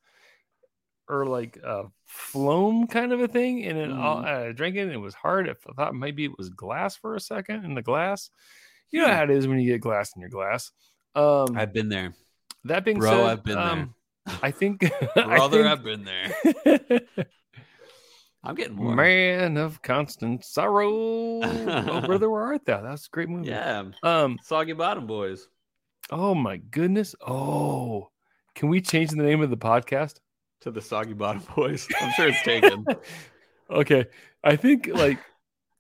or 1.08 1.26
like 1.26 1.58
a 1.58 1.86
phloem 2.10 2.90
kind 2.90 3.14
of 3.14 3.22
a 3.22 3.28
thing, 3.28 3.64
and 3.66 3.78
it 3.78 3.92
all, 3.92 4.18
Mhm. 4.24 4.50
I 4.50 4.52
drank 4.52 4.76
it. 4.76 4.82
and 4.82 4.92
It 4.92 4.98
was 4.98 5.14
hard. 5.14 5.50
I 5.50 5.54
thought 5.74 5.96
maybe 5.96 6.26
it 6.26 6.38
was 6.38 6.50
glass 6.50 6.96
for 6.98 7.16
a 7.16 7.20
second 7.20 7.64
in 7.66 7.76
the 7.76 7.82
glass. 7.82 8.30
You 8.92 9.02
know 9.02 9.08
Hmm. 9.08 9.14
how 9.14 9.24
it 9.24 9.30
is 9.32 9.48
when 9.48 9.60
you 9.60 9.72
get 9.72 9.82
glass 9.82 10.14
in 10.16 10.20
your 10.22 10.30
glass. 10.30 10.72
Um, 11.16 11.58
I've 11.58 11.72
been 11.74 11.90
there, 11.90 12.14
that 12.66 12.84
being 12.86 13.00
bro. 13.00 13.10
said, 13.10 13.20
I've 13.26 13.44
been 13.44 13.58
um, 13.58 13.96
I 14.42 14.52
think, 14.52 14.80
brother. 15.16 15.66
I 15.68 15.72
I've 15.72 15.84
been 15.84 16.04
there. 16.04 17.02
I'm 18.44 18.56
getting 18.56 18.76
more. 18.76 18.96
man 18.96 19.58
of 19.58 19.82
constant 19.82 20.44
sorrow. 20.44 20.90
oh, 20.92 22.02
brother, 22.06 22.30
where 22.30 22.44
art 22.44 22.66
thou? 22.66 22.82
That's 22.82 23.08
a 23.08 23.10
great 23.10 23.30
movie. 23.30 23.50
Yeah, 23.50 23.84
Um. 24.04 24.38
Soggy 24.44 24.74
Bottom 24.74 25.08
Boys. 25.08 25.48
Oh 26.10 26.36
my 26.36 26.58
goodness. 26.58 27.16
Oh, 27.26 28.10
can 28.56 28.70
we 28.70 28.82
change 28.82 29.12
the 29.12 29.24
name 29.24 29.42
of 29.42 29.50
the 29.50 29.58
podcast? 29.58 30.20
to 30.64 30.72
the 30.72 30.82
Soggy 30.82 31.14
Bottom 31.14 31.44
Boys. 31.56 31.88
I'm 32.00 32.12
sure 32.14 32.28
it's 32.30 32.42
taken. 32.42 32.86
okay. 33.70 34.06
I 34.44 34.56
think 34.56 34.88
like 34.88 35.20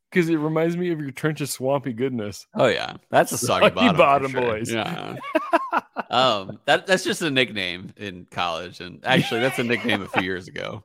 because 0.10 0.30
it 0.30 0.36
reminds 0.36 0.78
me 0.78 0.92
of 0.92 1.00
your 1.00 1.12
trench 1.12 1.42
of 1.42 1.50
swampy 1.50 1.94
goodness. 1.94 2.46
oh 2.54 2.68
yeah, 2.68 2.98
that's 3.10 3.32
a 3.32 3.38
Soggy, 3.38 3.68
Soggy 3.68 3.76
Bottom, 3.76 3.98
Bottom 3.98 4.32
sure. 4.32 4.42
Boys. 4.42 4.72
Yeah. 4.72 5.16
um, 6.10 6.60
that 6.66 6.86
that's 6.86 7.04
just 7.04 7.22
a 7.22 7.32
nickname 7.32 7.94
in 7.98 8.28
college, 8.30 8.80
and 8.82 9.00
actually, 9.06 9.40
that's 9.40 9.60
a 9.60 9.64
nickname 9.64 10.02
a 10.02 10.08
few 10.08 10.24
years 10.24 10.48
ago. 10.48 10.84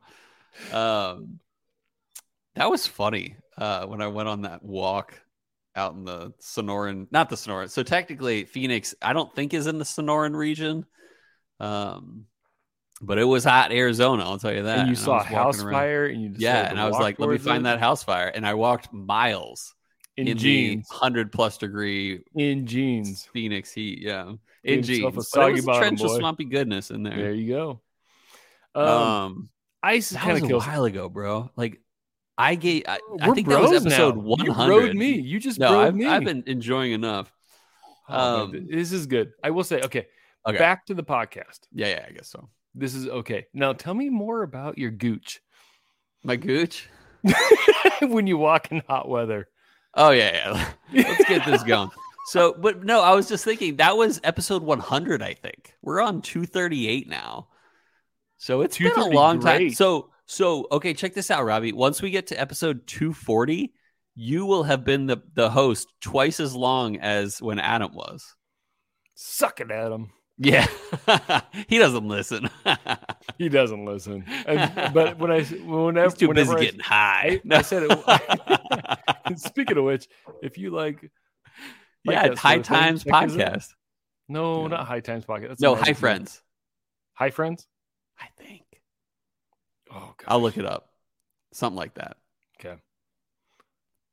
Um, 0.72 1.40
that 2.58 2.70
was 2.70 2.86
funny. 2.86 3.36
Uh, 3.56 3.86
when 3.86 4.00
I 4.02 4.08
went 4.08 4.28
on 4.28 4.42
that 4.42 4.62
walk 4.62 5.20
out 5.74 5.94
in 5.94 6.04
the 6.04 6.32
Sonoran, 6.40 7.06
not 7.10 7.28
the 7.30 7.36
Sonoran. 7.36 7.70
So 7.70 7.82
technically, 7.82 8.44
Phoenix, 8.44 8.94
I 9.00 9.12
don't 9.12 9.34
think 9.34 9.54
is 9.54 9.66
in 9.66 9.78
the 9.78 9.84
Sonoran 9.84 10.34
region. 10.36 10.84
Um, 11.60 12.26
but 13.00 13.18
it 13.18 13.24
was 13.24 13.44
hot 13.44 13.70
Arizona. 13.72 14.24
I'll 14.24 14.38
tell 14.38 14.52
you 14.52 14.64
that. 14.64 14.80
and 14.80 14.88
you 14.88 14.94
I 14.94 14.96
saw 14.96 15.20
a 15.20 15.24
house 15.24 15.62
around. 15.62 15.72
fire 15.72 16.06
and 16.06 16.20
you 16.20 16.34
Yeah, 16.36 16.68
and 16.68 16.80
I 16.80 16.88
was 16.88 16.98
like, 16.98 17.18
let 17.18 17.28
me 17.30 17.38
find 17.38 17.60
it 17.60 17.64
that 17.64 17.78
house 17.80 18.02
fire. 18.02 18.26
And 18.28 18.46
I 18.46 18.54
walked 18.54 18.92
miles 18.92 19.74
in, 20.16 20.26
in, 20.28 20.36
jeans. 20.38 20.88
hundred 20.90 21.30
plus 21.32 21.58
degree 21.58 22.20
In 22.34 22.66
jeans. 22.66 23.28
Phoenix 23.32 23.72
heat. 23.72 24.00
Yeah, 24.02 24.32
in 24.64 24.82
jeans. 24.82 25.02
But 25.32 25.48
it 25.48 25.52
was 25.52 25.66
a 25.68 25.78
trench 25.78 26.00
of 26.02 26.10
swampy 26.10 26.44
goodness 26.44 26.90
in 26.90 27.04
There 27.04 27.14
there. 27.16 27.32
you 27.32 27.54
go. 27.54 27.80
Um, 28.74 28.86
Um, 28.88 29.48
ice 29.82 30.10
that 30.10 30.18
kind 30.20 30.32
was 30.34 30.42
of 30.42 30.46
a 30.46 30.48
kills. 30.48 30.66
while 30.66 30.84
ago, 30.84 31.08
bro. 31.08 31.50
Like 31.56 31.80
I 32.38 32.54
gave. 32.54 32.84
I, 32.86 33.00
I 33.20 33.32
think 33.32 33.48
that 33.48 33.60
was 33.60 33.72
episode 33.72 34.16
one 34.16 34.44
You 34.44 34.52
hundred. 34.52 34.70
rode 34.72 34.96
me. 34.96 35.10
You 35.20 35.40
just 35.40 35.58
No, 35.58 35.72
rode 35.72 35.86
I've, 35.88 35.94
me. 35.96 36.06
I've 36.06 36.24
been 36.24 36.44
enjoying 36.46 36.92
enough. 36.92 37.32
Oh, 38.08 38.44
um, 38.44 38.52
man, 38.52 38.68
this 38.70 38.92
is 38.92 39.06
good. 39.06 39.32
I 39.42 39.50
will 39.50 39.64
say, 39.64 39.82
okay, 39.82 40.06
Okay. 40.46 40.56
back 40.56 40.86
to 40.86 40.94
the 40.94 41.02
podcast. 41.02 41.60
Yeah, 41.72 41.88
yeah, 41.88 42.06
I 42.08 42.12
guess 42.12 42.28
so. 42.28 42.48
This 42.74 42.94
is 42.94 43.08
okay. 43.08 43.46
Now 43.52 43.72
tell 43.72 43.92
me 43.92 44.08
more 44.08 44.42
about 44.42 44.78
your 44.78 44.90
gooch 44.92 45.40
My 46.22 46.36
gooch. 46.36 46.88
when 48.00 48.26
you 48.26 48.38
walk 48.38 48.70
in 48.70 48.82
hot 48.88 49.08
weather. 49.08 49.48
Oh 49.94 50.10
yeah, 50.10 50.54
yeah. 50.92 51.04
Let's 51.08 51.24
get 51.28 51.44
this 51.44 51.62
going. 51.64 51.90
So, 52.30 52.52
but 52.52 52.84
no, 52.84 53.00
I 53.00 53.14
was 53.14 53.26
just 53.26 53.42
thinking 53.42 53.76
that 53.76 53.96
was 53.96 54.20
episode 54.22 54.62
100. 54.62 55.22
I 55.22 55.32
think 55.32 55.72
we're 55.80 56.02
on 56.02 56.20
238 56.20 57.08
now. 57.08 57.48
So 58.36 58.60
it's 58.60 58.76
been 58.76 58.88
a 58.88 58.90
230, 58.90 59.16
long 59.16 59.40
time. 59.40 59.70
So, 59.70 60.10
so 60.30 60.66
okay, 60.70 60.94
check 60.94 61.14
this 61.14 61.30
out, 61.30 61.44
Robbie. 61.44 61.72
Once 61.72 62.00
we 62.02 62.10
get 62.10 62.26
to 62.28 62.40
episode 62.40 62.86
240, 62.86 63.72
you 64.14 64.44
will 64.46 64.62
have 64.64 64.84
been 64.84 65.06
the 65.06 65.22
the 65.34 65.48
host 65.50 65.88
twice 66.00 66.38
as 66.38 66.54
long 66.54 66.98
as 66.98 67.40
when 67.42 67.58
Adam 67.58 67.94
was. 67.94 68.36
Suck 69.14 69.60
it 69.60 69.70
at 69.70 69.90
him. 69.90 70.10
Yeah, 70.40 70.66
he 71.68 71.78
doesn't 71.78 72.06
listen. 72.06 72.48
He 73.36 73.48
doesn't 73.48 73.84
listen. 73.84 74.24
And, 74.46 74.92
but 74.94 75.16
when 75.18 75.30
I 75.30 75.42
whenever 75.42 76.06
He's 76.10 76.14
too 76.18 76.32
busy 76.34 76.52
I- 76.52 76.60
getting 76.60 76.80
high. 76.80 77.40
I 77.50 77.62
said 77.62 77.84
it. 77.88 79.38
Speaking 79.38 79.78
of 79.78 79.84
which, 79.84 80.08
if 80.42 80.58
you 80.58 80.70
like, 80.70 81.02
like 81.02 82.14
yeah, 82.14 82.28
that 82.28 82.38
High 82.38 82.54
thing, 82.54 82.62
Times 82.64 83.06
out. 83.06 83.28
podcast. 83.28 83.68
no, 84.28 84.62
Yeah. 84.62 84.68
not 84.68 84.86
High 84.88 85.00
Times 85.00 85.24
podcast. 85.24 85.48
That's 85.48 85.60
No, 85.60 85.74
another 85.74 85.86
Hi. 85.90 85.92
Friends. 85.94 86.42
Hi 87.14 87.30
Friends. 87.30 87.68
I 88.18 88.26
think 88.42 88.62
Oh, 89.98 90.14
God. 90.16 90.24
I'll 90.26 90.40
look 90.42 90.56
it 90.56 90.64
up. 90.66 90.90
Something 91.52 91.76
like 91.78 91.94
that. 91.94 92.16
Okay. 92.60 92.76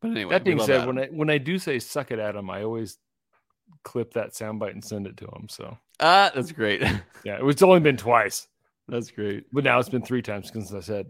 But 0.01 0.11
anyway, 0.11 0.31
that 0.33 0.43
being 0.43 0.59
said, 0.59 0.81
Adam. 0.81 0.95
when 0.95 1.03
I 1.05 1.07
when 1.07 1.29
I 1.29 1.38
do 1.38 1.57
say 1.57 1.79
"suck 1.79 2.11
it 2.11 2.19
at 2.19 2.36
him," 2.36 2.49
I 2.49 2.63
always 2.63 2.97
clip 3.83 4.13
that 4.13 4.33
soundbite 4.33 4.71
and 4.71 4.83
send 4.83 5.07
it 5.07 5.17
to 5.17 5.25
him. 5.25 5.47
So 5.49 5.77
Ah, 5.99 6.31
that's 6.33 6.51
great. 6.51 6.81
yeah, 7.23 7.39
it's 7.41 7.61
only 7.63 7.79
been 7.79 7.97
twice, 7.97 8.47
that's 8.88 9.09
great. 9.11 9.45
but 9.51 9.63
now 9.63 9.79
it's 9.79 9.89
been 9.89 10.03
three 10.03 10.21
times 10.21 10.51
since 10.51 10.73
I 10.73 10.79
said 10.81 11.07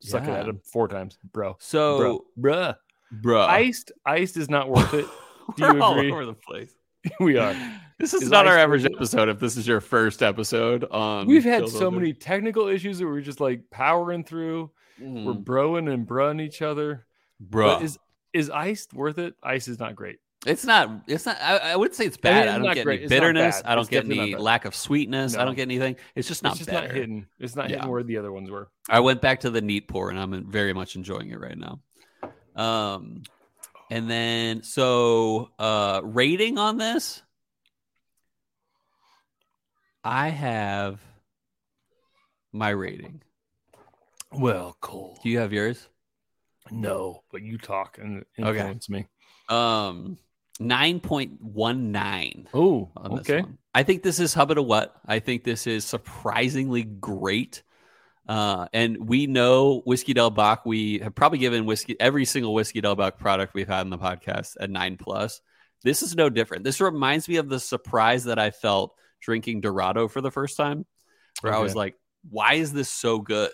"suck 0.00 0.24
it 0.24 0.28
Yeah. 0.28 0.40
at 0.40 0.48
him" 0.48 0.60
four 0.64 0.88
times, 0.88 1.18
bro. 1.32 1.56
So, 1.60 1.98
bro, 1.98 2.24
bruh. 2.52 2.76
bro, 3.12 3.42
Iced, 3.42 3.92
iced 4.04 4.36
is 4.36 4.50
not 4.50 4.68
worth 4.68 4.92
it. 4.94 5.06
Do 5.56 5.62
we're 5.64 5.74
you 5.76 5.82
all 5.82 5.98
agree? 5.98 6.12
over 6.12 6.26
the 6.26 6.34
place. 6.34 6.74
we 7.20 7.36
are. 7.38 7.54
This 8.02 8.14
is, 8.14 8.22
Is 8.22 8.30
not 8.30 8.48
our 8.48 8.58
average 8.58 8.84
it? 8.84 8.92
episode. 8.96 9.28
If 9.28 9.38
this 9.38 9.56
is 9.56 9.64
your 9.68 9.80
first 9.80 10.24
episode 10.24 10.82
on, 10.90 11.28
We've 11.28 11.44
had 11.44 11.68
so 11.68 11.88
many 11.88 12.12
technical 12.12 12.66
issues 12.66 12.98
that 12.98 13.06
we're 13.06 13.20
just 13.20 13.38
like 13.40 13.70
powering 13.70 14.24
through. 14.24 14.72
We're 15.00 15.34
Mm, 15.34 15.44
broing 15.44 15.92
and 15.92 16.04
bruhing 16.04 16.40
each 16.40 16.62
other. 16.62 17.06
bro. 17.38 17.78
Is 17.78 17.98
is 18.32 18.50
iced 18.50 18.92
worth 18.92 19.18
it? 19.18 19.34
Ice 19.40 19.68
is 19.68 19.78
not 19.78 19.94
great. 19.94 20.18
It's 20.44 20.64
not. 20.64 20.90
It's 21.06 21.24
not. 21.26 21.38
I, 21.40 21.58
I 21.58 21.76
would 21.76 21.94
say 21.94 22.06
it's 22.06 22.18
I 22.24 22.28
mean, 22.28 22.34
bad. 22.34 22.46
it's 22.48 22.54
I, 22.54 22.58
don't 22.58 22.74
get 22.74 22.84
great. 22.84 23.00
any 23.02 23.08
bitterness. 23.08 23.62
I 23.64 23.74
don't 23.76 23.82
It's 23.82 23.90
get 23.90 24.04
any 24.04 24.34
lack 24.34 24.64
of 24.64 24.74
sweetness. 24.74 25.36
I 25.36 25.44
don't 25.44 25.54
get 25.54 25.62
anything. 25.62 25.94
It's 26.16 26.26
just 26.26 26.42
not 26.42 26.52
it's 26.52 26.58
just 26.58 26.70
better. 26.70 26.88
not 26.88 26.96
hidden. 26.96 27.26
It's 27.38 27.54
not 27.54 27.70
hidden 27.70 27.88
where 27.88 28.02
the 28.02 28.16
other 28.16 28.32
ones 28.32 28.50
were. 28.50 28.68
I 28.88 28.98
went 28.98 29.22
back 29.22 29.38
to 29.40 29.50
the 29.50 29.60
neat 29.60 29.86
pour, 29.86 30.10
and 30.10 30.18
I'm 30.18 30.50
very 30.50 30.72
much 30.72 30.96
enjoying 30.96 31.30
it 31.30 31.38
right 31.38 31.56
now. 31.56 31.78
Um, 32.56 33.22
and 33.92 34.10
then 34.10 34.64
so 34.64 35.50
uh, 35.60 36.00
rating 36.02 36.58
on 36.58 36.78
this, 36.78 37.22
I 40.04 40.28
have 40.28 41.00
my 42.52 42.70
rating. 42.70 43.22
Well, 44.32 44.76
Cole. 44.80 45.18
Do 45.22 45.28
you 45.28 45.38
have 45.38 45.52
yours? 45.52 45.88
No, 46.70 47.22
but 47.30 47.42
you 47.42 47.58
talk 47.58 47.98
and 47.98 48.24
Okay. 48.38 48.58
influence 48.58 48.88
me. 48.88 49.06
Um, 49.48 50.16
nine 50.58 51.00
point 51.00 51.40
one 51.42 51.92
nine. 51.92 52.48
Oh, 52.54 52.90
on 52.96 53.18
okay. 53.20 53.42
one. 53.42 53.58
I 53.74 53.82
think 53.82 54.02
this 54.02 54.20
is 54.20 54.34
Hubba 54.34 54.54
to 54.56 54.62
What. 54.62 54.94
I 55.06 55.18
think 55.18 55.44
this 55.44 55.66
is 55.66 55.84
surprisingly 55.84 56.82
great. 56.82 57.62
Uh, 58.28 58.68
and 58.72 59.08
we 59.08 59.26
know 59.26 59.80
Whiskey 59.84 60.14
Del 60.14 60.30
Bac. 60.30 60.64
We 60.64 61.00
have 61.00 61.14
probably 61.14 61.38
given 61.38 61.66
whiskey 61.66 61.96
every 62.00 62.24
single 62.24 62.54
Whiskey 62.54 62.80
Del 62.80 62.94
Bac 62.94 63.18
product 63.18 63.52
we've 63.54 63.68
had 63.68 63.82
in 63.82 63.90
the 63.90 63.98
podcast 63.98 64.56
at 64.60 64.70
nine 64.70 64.96
plus. 64.96 65.40
This 65.82 66.02
is 66.02 66.14
no 66.14 66.30
different. 66.30 66.62
This 66.64 66.80
reminds 66.80 67.28
me 67.28 67.36
of 67.36 67.48
the 67.48 67.58
surprise 67.58 68.24
that 68.24 68.38
I 68.38 68.52
felt 68.52 68.94
drinking 69.22 69.60
Dorado 69.60 70.08
for 70.08 70.20
the 70.20 70.30
first 70.30 70.56
time, 70.56 70.84
where 71.40 71.54
I 71.54 71.58
was 71.60 71.74
like, 71.74 71.94
why 72.28 72.54
is 72.54 72.72
this 72.72 72.88
so 72.88 73.18
good? 73.18 73.52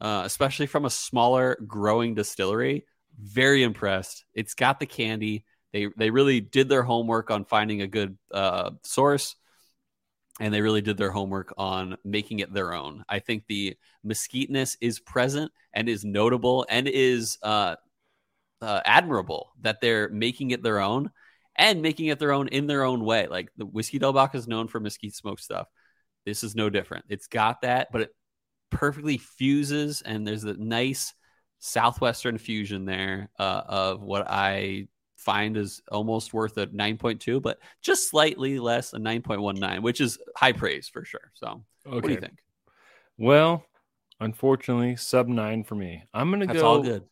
Uh, 0.00 0.22
especially 0.24 0.66
from 0.66 0.84
a 0.84 0.90
smaller 0.90 1.56
growing 1.66 2.14
distillery. 2.14 2.86
Very 3.20 3.62
impressed. 3.62 4.24
It's 4.34 4.54
got 4.54 4.80
the 4.80 4.86
candy. 4.86 5.44
They 5.72 5.88
they 5.96 6.10
really 6.10 6.40
did 6.40 6.68
their 6.68 6.82
homework 6.82 7.30
on 7.30 7.44
finding 7.44 7.82
a 7.82 7.86
good 7.86 8.18
uh, 8.32 8.72
source, 8.84 9.36
and 10.40 10.52
they 10.52 10.60
really 10.60 10.80
did 10.80 10.96
their 10.96 11.10
homework 11.10 11.54
on 11.56 11.96
making 12.04 12.40
it 12.40 12.52
their 12.52 12.72
own. 12.72 13.04
I 13.08 13.20
think 13.20 13.44
the 13.46 13.76
mesquiteness 14.04 14.76
is 14.80 14.98
present 14.98 15.52
and 15.72 15.88
is 15.88 16.04
notable 16.04 16.66
and 16.68 16.88
is 16.88 17.38
uh, 17.42 17.76
uh, 18.60 18.80
admirable 18.84 19.52
that 19.60 19.80
they're 19.80 20.08
making 20.08 20.50
it 20.50 20.62
their 20.62 20.80
own 20.80 21.10
and 21.56 21.82
making 21.82 22.06
it 22.06 22.18
their 22.18 22.32
own 22.32 22.48
in 22.48 22.66
their 22.66 22.84
own 22.84 23.04
way. 23.04 23.26
Like 23.26 23.50
the 23.56 23.66
whiskey 23.66 23.98
Delbac 23.98 24.34
is 24.34 24.48
known 24.48 24.68
for 24.68 24.80
mesquite 24.80 25.14
smoke 25.14 25.38
stuff. 25.38 25.68
This 26.24 26.44
is 26.44 26.54
no 26.54 26.70
different. 26.70 27.04
It's 27.08 27.26
got 27.26 27.62
that, 27.62 27.88
but 27.92 28.02
it 28.02 28.10
perfectly 28.70 29.18
fuses, 29.18 30.02
and 30.02 30.26
there's 30.26 30.44
a 30.44 30.54
nice 30.54 31.12
southwestern 31.58 32.38
fusion 32.38 32.84
there 32.84 33.30
uh, 33.38 33.62
of 33.66 34.02
what 34.02 34.28
I 34.28 34.88
find 35.16 35.56
is 35.56 35.82
almost 35.90 36.34
worth 36.34 36.56
a 36.58 36.66
9.2, 36.66 37.40
but 37.40 37.58
just 37.80 38.08
slightly 38.08 38.58
less, 38.58 38.92
a 38.92 38.98
9.19, 38.98 39.80
which 39.80 40.00
is 40.00 40.18
high 40.36 40.52
praise 40.52 40.88
for 40.88 41.04
sure. 41.04 41.30
So, 41.34 41.64
okay. 41.86 41.94
what 41.94 42.04
do 42.04 42.10
you 42.10 42.20
think? 42.20 42.38
Well, 43.16 43.64
unfortunately, 44.20 44.96
sub 44.96 45.28
nine 45.28 45.64
for 45.64 45.76
me. 45.76 46.04
I'm 46.12 46.30
going 46.30 46.46
to 46.46 46.52
go 46.52 46.66
all 46.66 46.82
good. 46.82 47.04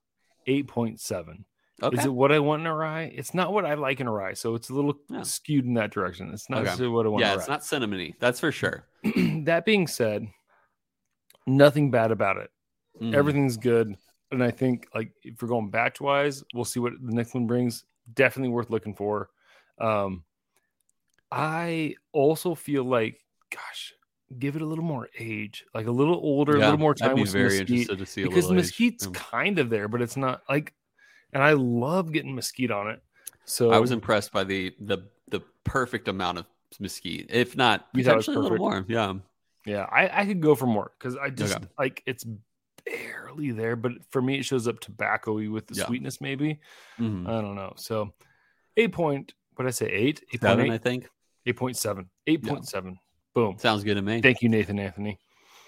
8.7. 0.49 1.45
Okay. 1.83 1.99
Is 1.99 2.05
it 2.05 2.13
what 2.13 2.33
I 2.33 2.39
want 2.39 2.61
in 2.61 2.67
a 2.67 2.75
rye? 2.75 3.13
It's 3.15 3.33
not 3.33 3.53
what 3.53 3.65
I 3.65 3.75
like 3.75 4.01
in 4.01 4.07
a 4.07 4.13
rye, 4.13 4.35
so 4.35 4.55
it's 4.55 4.69
a 4.69 4.75
little 4.75 4.95
yeah. 5.09 5.23
skewed 5.23 5.65
in 5.65 5.75
that 5.75 5.91
direction. 5.91 6.31
It's 6.33 6.51
not 6.51 6.67
okay. 6.67 6.87
what 6.87 7.07
I 7.07 7.09
want. 7.09 7.23
Yeah, 7.23 7.35
it's 7.35 7.49
not 7.49 7.61
cinnamony. 7.61 8.15
That's 8.19 8.41
for 8.41 8.53
sure. 8.53 8.85
that 9.45 9.65
being 9.65 9.87
said, 9.87 10.27
nothing 11.47 11.91
bad 11.91 12.11
about 12.11 12.37
it. 12.37 12.51
Mm. 13.01 13.15
Everything's 13.15 13.57
good, 13.57 13.97
and 14.31 14.45
I 14.45 14.51
think 14.51 14.89
like 14.95 15.13
if 15.23 15.41
we're 15.41 15.49
going 15.49 15.71
batch 15.71 16.01
wise, 16.01 16.45
we'll 16.55 16.65
see 16.65 16.81
what 16.81 16.93
the 17.01 17.15
next 17.15 17.35
one 17.35 17.47
brings. 17.47 17.85
Definitely 18.15 18.51
worth 18.51 18.71
looking 18.71 18.95
for. 18.95 19.31
Um, 19.79 20.25
I 21.33 21.95
also 22.13 22.55
feel 22.55 22.85
like, 22.85 23.21
gosh, 23.51 23.95
give 24.39 24.57
it 24.57 24.63
a 24.63 24.67
little 24.67 24.85
more 24.85 25.09
age, 25.19 25.65
like 25.75 25.87
a 25.87 25.91
little 25.91 26.17
older, 26.17 26.57
yeah, 26.57 26.65
a 26.65 26.67
little 26.67 26.79
more 26.79 26.95
time 26.95 27.19
with 27.19 27.33
very 27.33 27.45
mesquite, 27.45 27.71
interested 27.71 27.99
to 27.99 28.07
see 28.07 28.23
because 28.25 28.49
the 28.49 28.55
mesquite's 28.55 29.07
age. 29.07 29.13
kind 29.13 29.59
of 29.59 29.71
there, 29.71 29.89
but 29.89 30.03
it's 30.03 30.17
not 30.17 30.43
like. 30.49 30.75
And 31.33 31.43
I 31.43 31.53
love 31.53 32.13
getting 32.13 32.35
mesquite 32.35 32.71
on 32.71 32.89
it. 32.89 33.03
So 33.45 33.71
I 33.71 33.79
was 33.79 33.91
impressed 33.91 34.33
by 34.33 34.45
the 34.45 34.75
the 34.81 34.99
the 35.29 35.41
perfect 35.65 36.09
amount 36.09 36.39
of 36.39 36.47
mesquite, 36.79 37.27
if 37.31 37.57
not 37.57 37.93
potentially 37.93 38.37
a 38.37 38.41
little 38.41 38.59
more. 38.59 38.85
Yeah, 38.89 39.15
yeah, 39.67 39.87
I, 39.91 40.23
I 40.23 40.27
could 40.27 40.41
go 40.41 40.55
for 40.55 40.67
more 40.67 40.93
because 40.99 41.17
I 41.17 41.31
just 41.31 41.57
okay. 41.57 41.67
like 41.79 42.03
it's 42.07 42.25
barely 42.85 43.53
there, 43.53 43.77
but 43.77 43.93
for 44.11 44.23
me 44.23 44.39
it 44.39 44.45
shows 44.45 44.67
up 44.69 44.81
tobacco-y 44.81 45.49
with 45.49 45.67
the 45.67 45.75
yeah. 45.77 45.87
sweetness, 45.87 46.21
maybe. 46.21 46.61
Mm-hmm. 46.99 47.27
I 47.29 47.41
don't 47.41 47.57
know. 47.57 47.73
So 47.77 48.13
eight 48.77 48.93
point 48.93 49.35
what 49.55 49.65
did 49.65 49.69
I 49.69 49.73
say, 49.73 49.91
eight? 49.91 50.25
Eight 50.33 50.41
seven, 50.41 50.67
8? 50.67 50.73
I 50.73 50.79
think. 50.79 51.09
Eight 51.45 51.57
point 51.57 51.77
seven. 51.77 52.09
Eight 52.27 52.43
point 52.43 52.63
yeah. 52.65 52.71
seven. 52.71 52.99
Boom. 53.35 53.57
Sounds 53.59 53.85
good 53.85 53.97
to 53.97 54.03
me. 54.03 54.23
Thank 54.23 54.43
you, 54.43 54.49
Nathan 54.49 54.79
Anthony. 54.79 55.19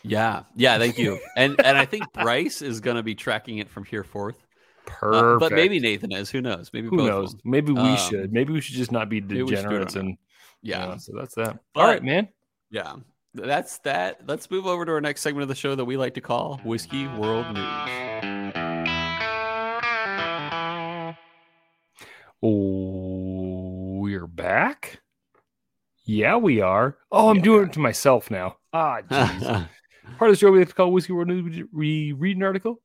Yeah, 0.03 0.43
yeah, 0.57 0.79
thank 0.79 0.99
you. 0.99 1.21
and 1.37 1.61
and 1.65 1.77
I 1.77 1.85
think 1.85 2.13
Bryce 2.13 2.63
is 2.63 2.81
gonna 2.81 3.03
be 3.03 3.15
tracking 3.15 3.59
it 3.59 3.69
from 3.69 3.85
here 3.85 4.03
forth. 4.03 4.43
Perfect. 4.87 5.25
Uh, 5.25 5.39
but 5.39 5.53
maybe 5.53 5.79
Nathan 5.79 6.13
is. 6.13 6.31
Who 6.31 6.41
knows? 6.41 6.71
Maybe 6.73 6.89
who 6.89 6.97
knows? 6.97 7.37
Maybe 7.45 7.73
we 7.73 7.81
um, 7.81 7.97
should. 7.97 8.33
Maybe 8.33 8.53
we 8.53 8.61
should 8.61 8.75
just 8.75 8.93
not 8.93 9.09
be 9.09 9.21
degenerates 9.21 9.97
and 9.97 10.17
yeah. 10.63 10.85
You 10.85 10.91
know, 10.93 10.99
so 10.99 11.13
that's 11.17 11.35
that. 11.37 11.59
But, 11.75 11.81
All 11.81 11.87
right, 11.87 12.03
man. 12.03 12.29
Yeah 12.71 12.97
that's 13.35 13.79
that. 13.79 14.21
Let's 14.27 14.51
move 14.51 14.67
over 14.67 14.85
to 14.85 14.93
our 14.93 15.01
next 15.01 15.23
segment 15.23 15.43
of 15.43 15.49
the 15.49 15.55
show 15.55 15.75
that 15.75 15.85
we 15.85 15.97
like 15.97 16.15
to 16.15 16.21
call 16.21 16.61
Whiskey 16.65 17.07
World 17.09 17.47
News. 17.55 18.53
Oh, 22.43 24.01
we're 24.01 24.27
back. 24.27 25.01
Yeah, 26.05 26.37
we 26.37 26.61
are. 26.61 26.99
Oh, 27.11 27.31
I'm 27.31 27.37
yeah. 27.37 27.43
doing 27.43 27.67
it 27.69 27.73
to 27.75 27.81
myself 27.81 28.31
now. 28.31 28.57
Ah, 28.73 29.01
jeez. 29.11 29.69
Part 30.19 30.31
of 30.31 30.37
the 30.37 30.39
show 30.39 30.51
we 30.51 30.59
like 30.59 30.69
to 30.69 30.75
call 30.75 30.93
Whiskey 30.93 31.13
World 31.13 31.29
News. 31.29 31.67
We 31.73 32.13
read 32.13 32.37
an 32.37 32.43
article. 32.43 32.82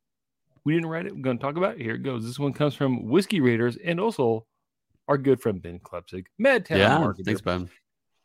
We 0.68 0.74
didn't 0.74 0.90
write 0.90 1.06
it. 1.06 1.16
We're 1.16 1.22
going 1.22 1.38
to 1.38 1.42
talk 1.42 1.56
about 1.56 1.76
it. 1.76 1.82
Here 1.82 1.96
it 1.96 2.04
goes. 2.04 2.26
This 2.26 2.38
one 2.38 2.52
comes 2.52 2.76
from 2.76 3.08
Whiskey 3.08 3.40
Raiders 3.40 3.78
and 3.78 4.02
also 4.02 4.46
our 5.08 5.18
good 5.18 5.42
friend 5.42 5.62
Ben 5.62 5.80
Klepsig, 5.80 6.26
Madtown 6.38 6.78
yeah, 6.78 6.98
marketer. 6.98 7.24
Thanks, 7.24 7.40
Ben. 7.40 7.70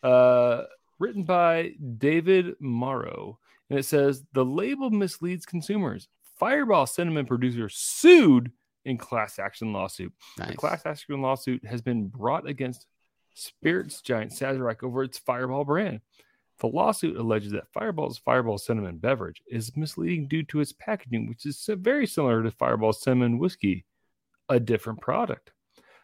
Uh, 0.03 0.63
written 0.99 1.23
by 1.23 1.75
David 1.99 2.57
Morrow. 2.59 3.39
And 3.71 3.79
it 3.79 3.85
says 3.85 4.25
the 4.33 4.45
label 4.45 4.91
misleads 4.91 5.47
consumers. 5.47 6.09
Fireball 6.37 6.87
cinnamon 6.87 7.27
producer 7.27 7.69
sued 7.69 8.51
in 8.85 8.99
class 8.99 9.39
action 9.39 9.73
lawsuit. 9.73 10.13
Nice. 10.37 10.49
The 10.51 10.57
class 10.57 10.85
action 10.85 11.23
lawsuit 11.23 11.65
has 11.65 11.81
been 11.81 12.09
brought 12.09 12.49
against 12.49 12.89
spirits 13.35 14.01
giant 14.01 14.33
Sazerac 14.33 14.83
over 14.83 15.05
its 15.05 15.17
Fireball 15.17 15.65
brand. 15.65 16.01
The 16.63 16.69
lawsuit 16.69 17.17
alleges 17.17 17.51
that 17.53 17.73
Fireball's 17.73 18.19
Fireball 18.19 18.57
cinnamon 18.57 18.99
beverage 18.99 19.43
is 19.49 19.77
misleading 19.77 20.29
due 20.29 20.45
to 20.45 20.61
its 20.61 20.73
packaging, 20.73 21.29
which 21.29 21.45
is 21.45 21.69
very 21.69 22.07
similar 22.07 22.41
to 22.41 22.53
Fireball 22.53 22.93
cinnamon 22.93 23.39
whiskey, 23.39 23.85
a 24.49 24.61
different 24.61 25.01
product. 25.01 25.51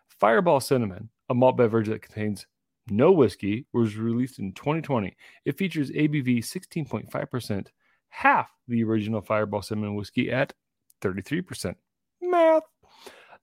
Fireball 0.09 0.59
cinnamon, 0.59 1.11
a 1.29 1.35
malt 1.35 1.57
beverage 1.57 1.87
that 1.87 2.03
contains 2.03 2.45
no 2.89 3.13
Whiskey 3.13 3.67
was 3.73 3.97
released 3.97 4.41
in 4.41 4.53
2020. 4.53 5.17
It 5.45 5.57
features 5.57 5.93
ABV 5.93 6.39
16.5%, 6.39 7.67
half 8.09 8.51
the 8.67 8.83
original 8.83 9.21
Fireball 9.21 9.63
Cinnamon 9.63 9.95
Whiskey 9.95 10.33
at 10.33 10.55
33%. 11.03 11.77
Math. 12.21 12.65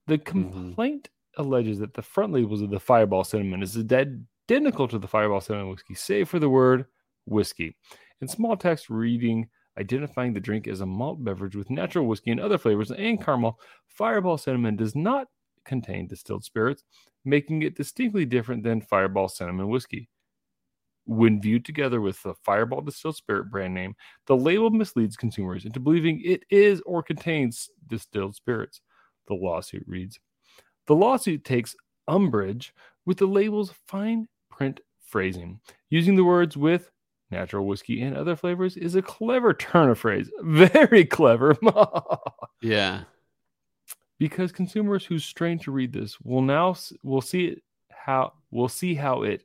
The 0.06 0.18
mm-hmm. 0.18 0.50
complaint 0.50 1.08
mm-hmm. 1.38 1.48
alleges 1.48 1.78
that 1.78 1.94
the 1.94 2.02
front 2.02 2.34
labels 2.34 2.60
of 2.60 2.68
the 2.68 2.78
Fireball 2.78 3.24
Cinnamon 3.24 3.62
is 3.62 3.74
identical 3.78 4.86
to 4.88 4.98
the 4.98 5.08
Fireball 5.08 5.40
Cinnamon 5.40 5.70
Whiskey, 5.70 5.94
save 5.94 6.28
for 6.28 6.38
the 6.38 6.50
word 6.50 6.84
whiskey. 7.26 7.76
In 8.20 8.28
small 8.28 8.56
text 8.56 8.88
reading, 8.88 9.48
identifying 9.78 10.32
the 10.32 10.40
drink 10.40 10.66
as 10.66 10.80
a 10.80 10.86
malt 10.86 11.22
beverage 11.22 11.54
with 11.54 11.70
natural 11.70 12.06
whiskey 12.06 12.30
and 12.30 12.40
other 12.40 12.58
flavors 12.58 12.90
and 12.90 13.22
caramel, 13.22 13.60
Fireball 13.86 14.38
Cinnamon 14.38 14.76
does 14.76 14.96
not 14.96 15.28
contain 15.64 16.06
distilled 16.06 16.44
spirits, 16.44 16.82
making 17.24 17.62
it 17.62 17.76
distinctly 17.76 18.24
different 18.24 18.62
than 18.62 18.80
Fireball 18.80 19.28
Cinnamon 19.28 19.68
Whiskey. 19.68 20.08
When 21.04 21.40
viewed 21.40 21.64
together 21.64 22.00
with 22.00 22.20
the 22.22 22.34
Fireball 22.42 22.80
Distilled 22.80 23.16
Spirit 23.16 23.50
brand 23.50 23.74
name, 23.74 23.94
the 24.26 24.36
label 24.36 24.70
misleads 24.70 25.16
consumers 25.16 25.64
into 25.64 25.78
believing 25.78 26.20
it 26.24 26.42
is 26.50 26.80
or 26.84 27.02
contains 27.02 27.68
distilled 27.86 28.34
spirits. 28.34 28.80
The 29.28 29.34
lawsuit 29.34 29.84
reads 29.86 30.18
The 30.86 30.96
lawsuit 30.96 31.44
takes 31.44 31.76
umbrage 32.08 32.74
with 33.04 33.18
the 33.18 33.26
label's 33.26 33.72
fine 33.86 34.26
print 34.50 34.80
phrasing. 34.98 35.60
Using 35.90 36.16
the 36.16 36.24
words 36.24 36.56
with 36.56 36.90
natural 37.30 37.66
whiskey 37.66 38.02
and 38.02 38.16
other 38.16 38.36
flavors 38.36 38.76
is 38.76 38.94
a 38.94 39.02
clever 39.02 39.52
turn 39.52 39.90
of 39.90 39.98
phrase. 39.98 40.30
Very 40.42 41.04
clever. 41.04 41.56
yeah 42.62 43.02
because 44.18 44.52
consumers 44.52 45.04
who 45.04 45.18
strain 45.18 45.58
to 45.58 45.70
read 45.70 45.92
this 45.92 46.20
will 46.20 46.42
now 46.42 46.74
will 47.02 47.20
see 47.20 47.46
it 47.46 47.62
how 47.90 48.32
will 48.50 48.68
see 48.68 48.94
how 48.94 49.22
it 49.22 49.42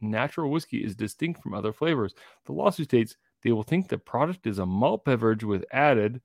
natural 0.00 0.50
whiskey 0.50 0.78
is 0.78 0.94
distinct 0.94 1.42
from 1.42 1.54
other 1.54 1.72
flavors. 1.72 2.14
The 2.46 2.52
lawsuit 2.52 2.86
states 2.86 3.16
they 3.42 3.52
will 3.52 3.62
think 3.62 3.88
the 3.88 3.98
product 3.98 4.46
is 4.46 4.58
a 4.58 4.66
malt 4.66 5.04
beverage 5.04 5.44
with 5.44 5.64
added 5.72 6.20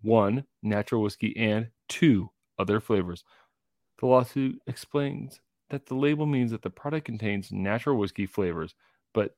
one 0.00 0.44
natural 0.62 1.02
whiskey 1.02 1.36
and 1.36 1.68
two 1.88 2.30
other 2.58 2.80
flavors. 2.80 3.24
The 4.00 4.06
lawsuit 4.06 4.60
explains 4.66 5.40
that 5.70 5.86
the 5.86 5.94
label 5.94 6.26
means 6.26 6.50
that 6.50 6.62
the 6.62 6.70
product 6.70 7.06
contains 7.06 7.52
natural 7.52 7.96
whiskey 7.98 8.26
flavors, 8.26 8.74
but 9.14 9.36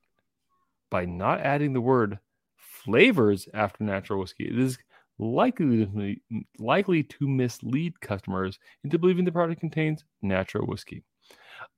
by 0.94 1.04
not 1.04 1.40
adding 1.40 1.72
the 1.72 1.80
word 1.80 2.20
flavors 2.56 3.48
after 3.52 3.82
natural 3.82 4.20
whiskey, 4.20 4.44
it 4.44 4.56
is 4.56 4.78
likely 5.18 5.84
to, 5.84 6.16
likely 6.60 7.02
to 7.02 7.26
mislead 7.26 8.00
customers 8.00 8.60
into 8.84 8.96
believing 8.96 9.24
the 9.24 9.32
product 9.32 9.58
contains 9.58 10.04
natural 10.22 10.68
whiskey. 10.68 11.02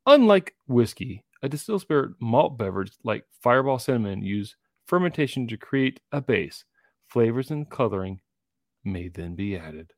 Unlike 0.04 0.54
whiskey, 0.66 1.24
a 1.42 1.48
distilled 1.48 1.80
spirit 1.80 2.10
malt 2.20 2.58
beverage 2.58 2.92
like 3.04 3.24
Fireball 3.40 3.78
Cinnamon 3.78 4.20
use 4.20 4.54
fermentation 4.86 5.48
to 5.48 5.56
create 5.56 5.98
a 6.12 6.20
base. 6.20 6.66
Flavors 7.08 7.50
and 7.50 7.70
coloring 7.70 8.20
may 8.84 9.08
then 9.08 9.34
be 9.34 9.56
added. 9.56 9.94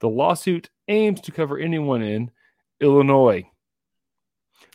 The 0.00 0.10
lawsuit 0.10 0.68
aims 0.86 1.22
to 1.22 1.32
cover 1.32 1.56
anyone 1.56 2.02
in 2.02 2.30
Illinois, 2.78 3.42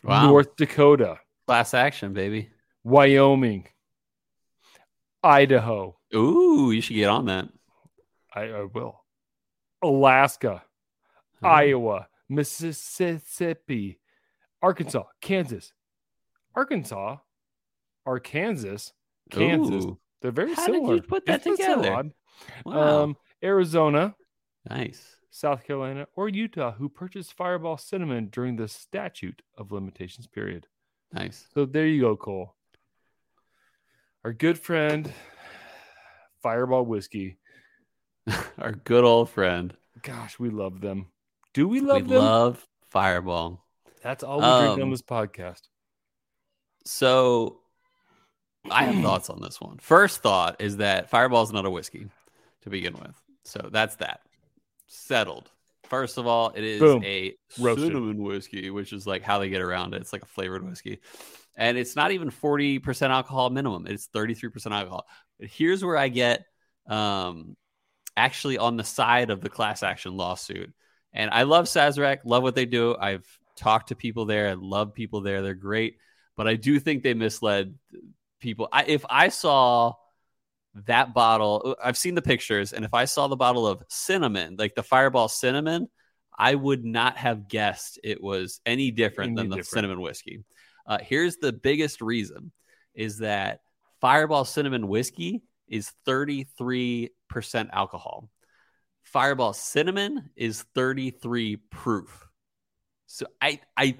wow. 0.02 0.26
North 0.26 0.56
Dakota, 0.56 1.20
class 1.46 1.72
action, 1.72 2.12
baby, 2.12 2.50
Wyoming, 2.82 3.66
Idaho. 5.26 5.96
Ooh, 6.14 6.70
you 6.70 6.80
should 6.80 6.96
get 6.96 7.08
on 7.08 7.26
that. 7.26 7.48
I, 8.34 8.42
I 8.42 8.64
will. 8.64 9.02
Alaska. 9.82 10.62
Iowa, 11.42 12.08
Mississippi, 12.28 14.00
Arkansas, 14.62 15.04
Kansas, 15.20 15.72
Arkansas, 16.54 17.18
Arkansas, 18.06 18.90
Kansas, 19.30 19.84
Ooh. 19.84 19.98
They're 20.22 20.30
very 20.30 20.54
similar. 20.54 20.80
How 20.80 20.92
did 20.94 20.96
you 20.96 21.08
put 21.08 21.26
that 21.26 21.42
together? 21.42 22.10
Wow. 22.64 23.02
Um, 23.02 23.16
Arizona, 23.44 24.16
nice. 24.68 25.16
South 25.30 25.64
Carolina, 25.64 26.06
or 26.16 26.28
Utah, 26.28 26.72
who 26.72 26.88
purchased 26.88 27.34
Fireball 27.34 27.76
cinnamon 27.76 28.28
during 28.30 28.56
the 28.56 28.66
statute 28.66 29.42
of 29.58 29.72
limitations 29.72 30.26
period. 30.26 30.66
Nice. 31.12 31.46
So 31.54 31.66
there 31.66 31.86
you 31.86 32.00
go, 32.00 32.16
Cole. 32.16 32.55
Our 34.26 34.32
good 34.32 34.58
friend, 34.58 35.12
Fireball 36.42 36.84
Whiskey. 36.84 37.36
Our 38.58 38.72
good 38.72 39.04
old 39.04 39.30
friend. 39.30 39.72
Gosh, 40.02 40.36
we 40.36 40.50
love 40.50 40.80
them. 40.80 41.06
Do 41.54 41.68
we 41.68 41.78
love 41.78 42.02
we 42.02 42.08
them? 42.08 42.24
love 42.24 42.66
Fireball. 42.88 43.64
That's 44.02 44.24
all 44.24 44.38
we 44.38 44.42
drink 44.66 44.78
on 44.78 44.82
Um, 44.82 44.90
this 44.90 45.00
podcast. 45.02 45.60
So 46.84 47.60
I 48.68 48.82
have 48.86 49.00
thoughts 49.00 49.30
on 49.30 49.40
this 49.40 49.60
one. 49.60 49.78
First 49.78 50.22
thought 50.24 50.60
is 50.60 50.78
that 50.78 51.08
Fireball 51.08 51.44
is 51.44 51.52
not 51.52 51.64
a 51.64 51.70
whiskey 51.70 52.08
to 52.62 52.68
begin 52.68 52.94
with. 52.94 53.14
So 53.44 53.68
that's 53.70 53.94
that. 53.96 54.22
Settled. 54.88 55.52
First 55.84 56.18
of 56.18 56.26
all, 56.26 56.50
it 56.56 56.64
is 56.64 56.80
Boom. 56.80 57.04
a 57.04 57.36
Roasted. 57.60 57.86
cinnamon 57.92 58.20
whiskey, 58.24 58.70
which 58.70 58.92
is 58.92 59.06
like 59.06 59.22
how 59.22 59.38
they 59.38 59.50
get 59.50 59.62
around 59.62 59.94
it. 59.94 60.00
It's 60.00 60.12
like 60.12 60.22
a 60.22 60.26
flavored 60.26 60.68
whiskey. 60.68 60.98
And 61.56 61.78
it's 61.78 61.96
not 61.96 62.12
even 62.12 62.30
40% 62.30 63.10
alcohol 63.10 63.50
minimum. 63.50 63.86
It's 63.86 64.08
33% 64.08 64.72
alcohol. 64.72 65.06
But 65.38 65.48
here's 65.48 65.84
where 65.84 65.96
I 65.96 66.08
get 66.08 66.44
um 66.86 67.56
actually 68.16 68.56
on 68.56 68.76
the 68.76 68.84
side 68.84 69.30
of 69.30 69.40
the 69.40 69.48
class 69.48 69.82
action 69.82 70.16
lawsuit. 70.16 70.72
And 71.12 71.30
I 71.30 71.42
love 71.42 71.66
Sazerac, 71.66 72.18
love 72.24 72.42
what 72.42 72.54
they 72.54 72.66
do. 72.66 72.96
I've 72.98 73.26
talked 73.56 73.88
to 73.88 73.96
people 73.96 74.26
there. 74.26 74.48
I 74.48 74.54
love 74.54 74.94
people 74.94 75.22
there. 75.22 75.42
They're 75.42 75.54
great. 75.54 75.96
But 76.36 76.46
I 76.46 76.56
do 76.56 76.78
think 76.78 77.02
they 77.02 77.14
misled 77.14 77.74
people. 78.40 78.68
I, 78.70 78.84
if 78.84 79.04
I 79.08 79.28
saw 79.28 79.94
that 80.86 81.14
bottle, 81.14 81.76
I've 81.82 81.96
seen 81.96 82.14
the 82.14 82.22
pictures, 82.22 82.72
and 82.74 82.84
if 82.84 82.92
I 82.92 83.06
saw 83.06 83.28
the 83.28 83.36
bottle 83.36 83.66
of 83.66 83.82
cinnamon, 83.88 84.56
like 84.58 84.74
the 84.74 84.82
Fireball 84.82 85.28
cinnamon, 85.28 85.88
I 86.38 86.54
would 86.54 86.84
not 86.84 87.16
have 87.16 87.48
guessed 87.48 87.98
it 88.04 88.22
was 88.22 88.60
any 88.66 88.90
different 88.90 89.38
Any 89.38 89.48
than 89.48 89.58
the 89.58 89.64
cinnamon 89.64 90.02
whiskey. 90.02 90.44
Uh, 90.86 90.98
here's 91.00 91.36
the 91.36 91.52
biggest 91.52 92.00
reason: 92.00 92.52
is 92.94 93.18
that 93.18 93.60
Fireball 94.00 94.44
cinnamon 94.44 94.88
whiskey 94.88 95.42
is 95.68 95.92
33% 96.06 97.10
alcohol. 97.72 98.30
Fireball 99.02 99.52
cinnamon 99.52 100.30
is 100.36 100.64
33 100.74 101.56
proof. 101.70 102.28
So 103.06 103.26
I 103.40 103.60
I 103.76 103.96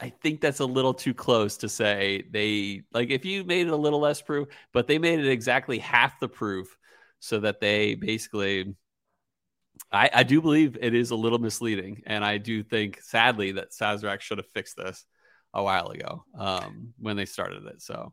I 0.00 0.10
think 0.10 0.40
that's 0.40 0.60
a 0.60 0.66
little 0.66 0.94
too 0.94 1.14
close 1.14 1.56
to 1.58 1.68
say 1.68 2.24
they 2.30 2.82
like 2.92 3.10
if 3.10 3.24
you 3.24 3.44
made 3.44 3.66
it 3.66 3.72
a 3.72 3.76
little 3.76 4.00
less 4.00 4.20
proof, 4.20 4.48
but 4.72 4.86
they 4.86 4.98
made 4.98 5.20
it 5.20 5.28
exactly 5.28 5.78
half 5.78 6.20
the 6.20 6.28
proof 6.28 6.76
so 7.18 7.40
that 7.40 7.60
they 7.60 7.94
basically 7.94 8.74
I, 9.92 10.10
I 10.12 10.22
do 10.22 10.40
believe 10.40 10.76
it 10.80 10.94
is 10.94 11.10
a 11.10 11.16
little 11.16 11.38
misleading, 11.38 12.02
and 12.06 12.24
I 12.24 12.38
do 12.38 12.62
think 12.62 13.00
sadly 13.02 13.52
that 13.52 13.70
Sazerac 13.72 14.20
should 14.20 14.38
have 14.38 14.48
fixed 14.54 14.76
this 14.76 15.04
a 15.56 15.62
while 15.62 15.88
ago 15.88 16.22
um, 16.38 16.92
when 16.98 17.16
they 17.16 17.24
started 17.24 17.64
it. 17.66 17.80
So 17.82 18.12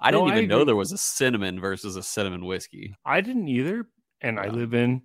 I 0.00 0.10
No, 0.10 0.20
didn't 0.24 0.34
I 0.34 0.36
even 0.38 0.48
know 0.48 0.64
there 0.64 0.74
was 0.76 0.92
a 0.92 0.98
cinnamon 0.98 1.60
versus 1.60 1.96
a 1.96 2.02
cinnamon 2.02 2.44
whiskey. 2.44 2.94
I 3.04 3.20
didn't 3.20 3.48
either, 3.48 3.86
and 4.20 4.40
I 4.40 4.48
live 4.48 4.72
in 4.74 5.02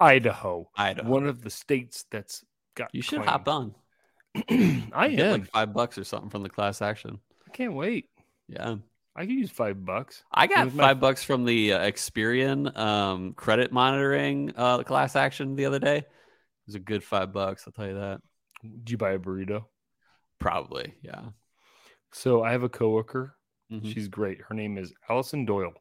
Idaho, 0.00 0.68
Idaho. 0.76 1.08
one 1.08 1.26
of 1.26 1.42
the 1.42 1.50
states 1.50 2.04
that's 2.10 2.44
got. 2.74 2.90
you 2.92 3.02
should 3.02 3.18
claim. 3.20 3.28
hop 3.28 3.48
on. 3.48 3.74
I 4.92 5.08
Get 5.08 5.20
am. 5.20 5.32
like 5.42 5.50
five 5.50 5.72
bucks 5.72 5.96
or 5.98 6.04
something 6.04 6.30
from 6.30 6.42
the 6.42 6.48
class 6.50 6.82
action. 6.82 7.20
I 7.46 7.50
can't 7.52 7.74
wait. 7.74 8.08
Yeah. 8.48 8.76
I 9.16 9.20
could 9.26 9.30
use 9.34 9.50
five 9.50 9.84
bucks. 9.84 10.24
I 10.32 10.48
got 10.48 10.64
was 10.64 10.74
my- 10.74 10.82
five 10.88 10.98
bucks 11.00 11.22
from 11.22 11.44
the 11.44 11.74
uh, 11.74 11.78
Experian 11.80 12.76
um, 12.76 13.32
credit 13.34 13.70
monitoring 13.70 14.52
uh, 14.56 14.82
class 14.82 15.14
action 15.14 15.54
the 15.54 15.66
other 15.66 15.78
day. 15.78 15.98
It 15.98 16.06
was 16.66 16.74
a 16.74 16.80
good 16.80 17.04
five 17.04 17.32
bucks, 17.32 17.62
I'll 17.66 17.72
tell 17.72 17.86
you 17.86 17.94
that. 17.94 18.20
Did 18.62 18.90
you 18.90 18.96
buy 18.96 19.12
a 19.12 19.18
burrito? 19.20 19.66
Probably, 20.38 20.94
yeah. 21.02 21.22
So 22.12 22.42
I 22.42 22.52
have 22.52 22.62
a 22.62 22.68
coworker. 22.68 23.36
Mhm. 23.72 23.92
She's 23.92 24.08
great. 24.08 24.40
Her 24.42 24.54
name 24.54 24.76
is 24.78 24.92
Allison 25.08 25.44
Doyle. 25.44 25.72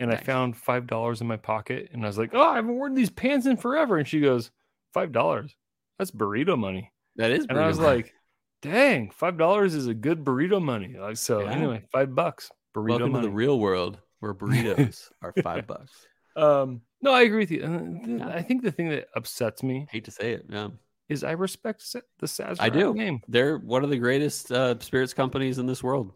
And 0.00 0.10
I 0.12 0.16
found 0.16 0.56
five 0.56 0.86
dollars 0.86 1.20
in 1.20 1.26
my 1.28 1.36
pocket, 1.36 1.90
and 1.92 2.02
I 2.04 2.08
was 2.08 2.18
like, 2.18 2.30
"Oh, 2.32 2.42
I 2.42 2.56
haven't 2.56 2.74
worn 2.76 2.94
these 2.94 3.10
pants 3.10 3.46
in 3.46 3.56
forever." 3.56 3.98
And 3.98 4.08
she 4.08 4.20
goes, 4.20 4.50
five 4.92 5.12
dollars? 5.12 5.54
That's 5.98 6.10
burrito 6.10 6.58
money." 6.58 6.90
That 7.16 7.30
is, 7.30 7.46
And 7.48 7.58
I 7.58 7.66
was 7.68 7.78
much- 7.78 7.86
like, 7.86 8.14
"Dang, 8.62 9.10
five 9.10 9.36
dollars 9.36 9.74
is 9.74 9.86
a 9.86 9.94
good 9.94 10.24
burrito 10.24 10.60
money." 10.62 10.96
Like 10.98 11.18
so. 11.18 11.40
Yeah. 11.42 11.50
Anyway, 11.52 11.84
five 11.92 12.14
bucks 12.16 12.50
burrito 12.74 12.88
"Welcome 12.90 13.12
money. 13.12 13.26
to 13.26 13.28
the 13.30 13.34
real 13.36 13.60
world 13.60 13.98
where 14.20 14.34
burritos 14.34 15.10
are 15.22 15.32
five 15.42 15.66
bucks." 15.68 16.06
um, 16.36 16.80
no, 17.02 17.12
I 17.12 17.22
agree 17.22 17.40
with 17.40 17.50
you. 17.52 17.62
Uh. 17.62 18.28
I 18.28 18.42
think 18.42 18.62
the 18.62 18.72
thing 18.72 18.88
that 18.88 19.06
upsets 19.14 19.62
me 19.62 19.86
Hate 19.90 20.04
to 20.06 20.10
say 20.10 20.32
it, 20.32 20.46
yeah. 20.48 20.68
Is 21.12 21.22
I 21.24 21.32
respect 21.32 21.84
the 22.18 22.26
Sazerac 22.26 22.56
I 22.60 22.68
do. 22.68 22.94
name. 22.94 23.20
They're 23.28 23.58
one 23.58 23.84
of 23.84 23.90
the 23.90 23.98
greatest 23.98 24.50
uh, 24.50 24.78
spirits 24.80 25.14
companies 25.14 25.58
in 25.58 25.66
this 25.66 25.82
world. 25.82 26.12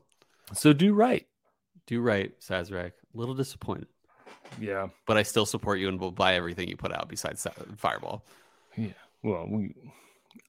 So 0.55 0.73
do 0.73 0.95
right. 0.95 1.27
Do 1.87 2.01
right, 2.01 2.33
Sazerac. 2.41 2.93
A 3.15 3.19
little 3.19 3.35
disappointed, 3.35 3.87
Yeah. 4.61 4.89
but 5.07 5.17
I 5.17 5.23
still 5.23 5.47
support 5.47 5.79
you 5.79 5.89
and 5.89 6.01
will 6.01 6.11
buy 6.13 6.35
everything 6.35 6.69
you 6.69 6.77
put 6.77 6.93
out 6.93 7.09
besides 7.09 7.47
Fireball. 7.77 8.25
Yeah. 8.77 8.89
Well, 9.23 9.47
we, 9.49 9.75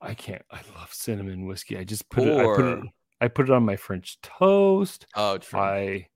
I 0.01 0.13
can't. 0.13 0.43
I 0.51 0.59
love 0.77 0.93
cinnamon 0.93 1.45
whiskey. 1.45 1.77
I 1.77 1.83
just 1.83 2.09
put 2.09 2.27
it. 2.27 2.37
I 2.39 2.43
put 2.43 2.65
it. 2.65 2.83
I 3.21 3.27
put 3.27 3.49
it 3.49 3.51
on 3.53 3.63
my 3.65 3.75
French 3.75 4.19
toast. 4.21 5.05
Oh, 5.15 5.37
true. 5.37 5.59
I. 5.59 6.07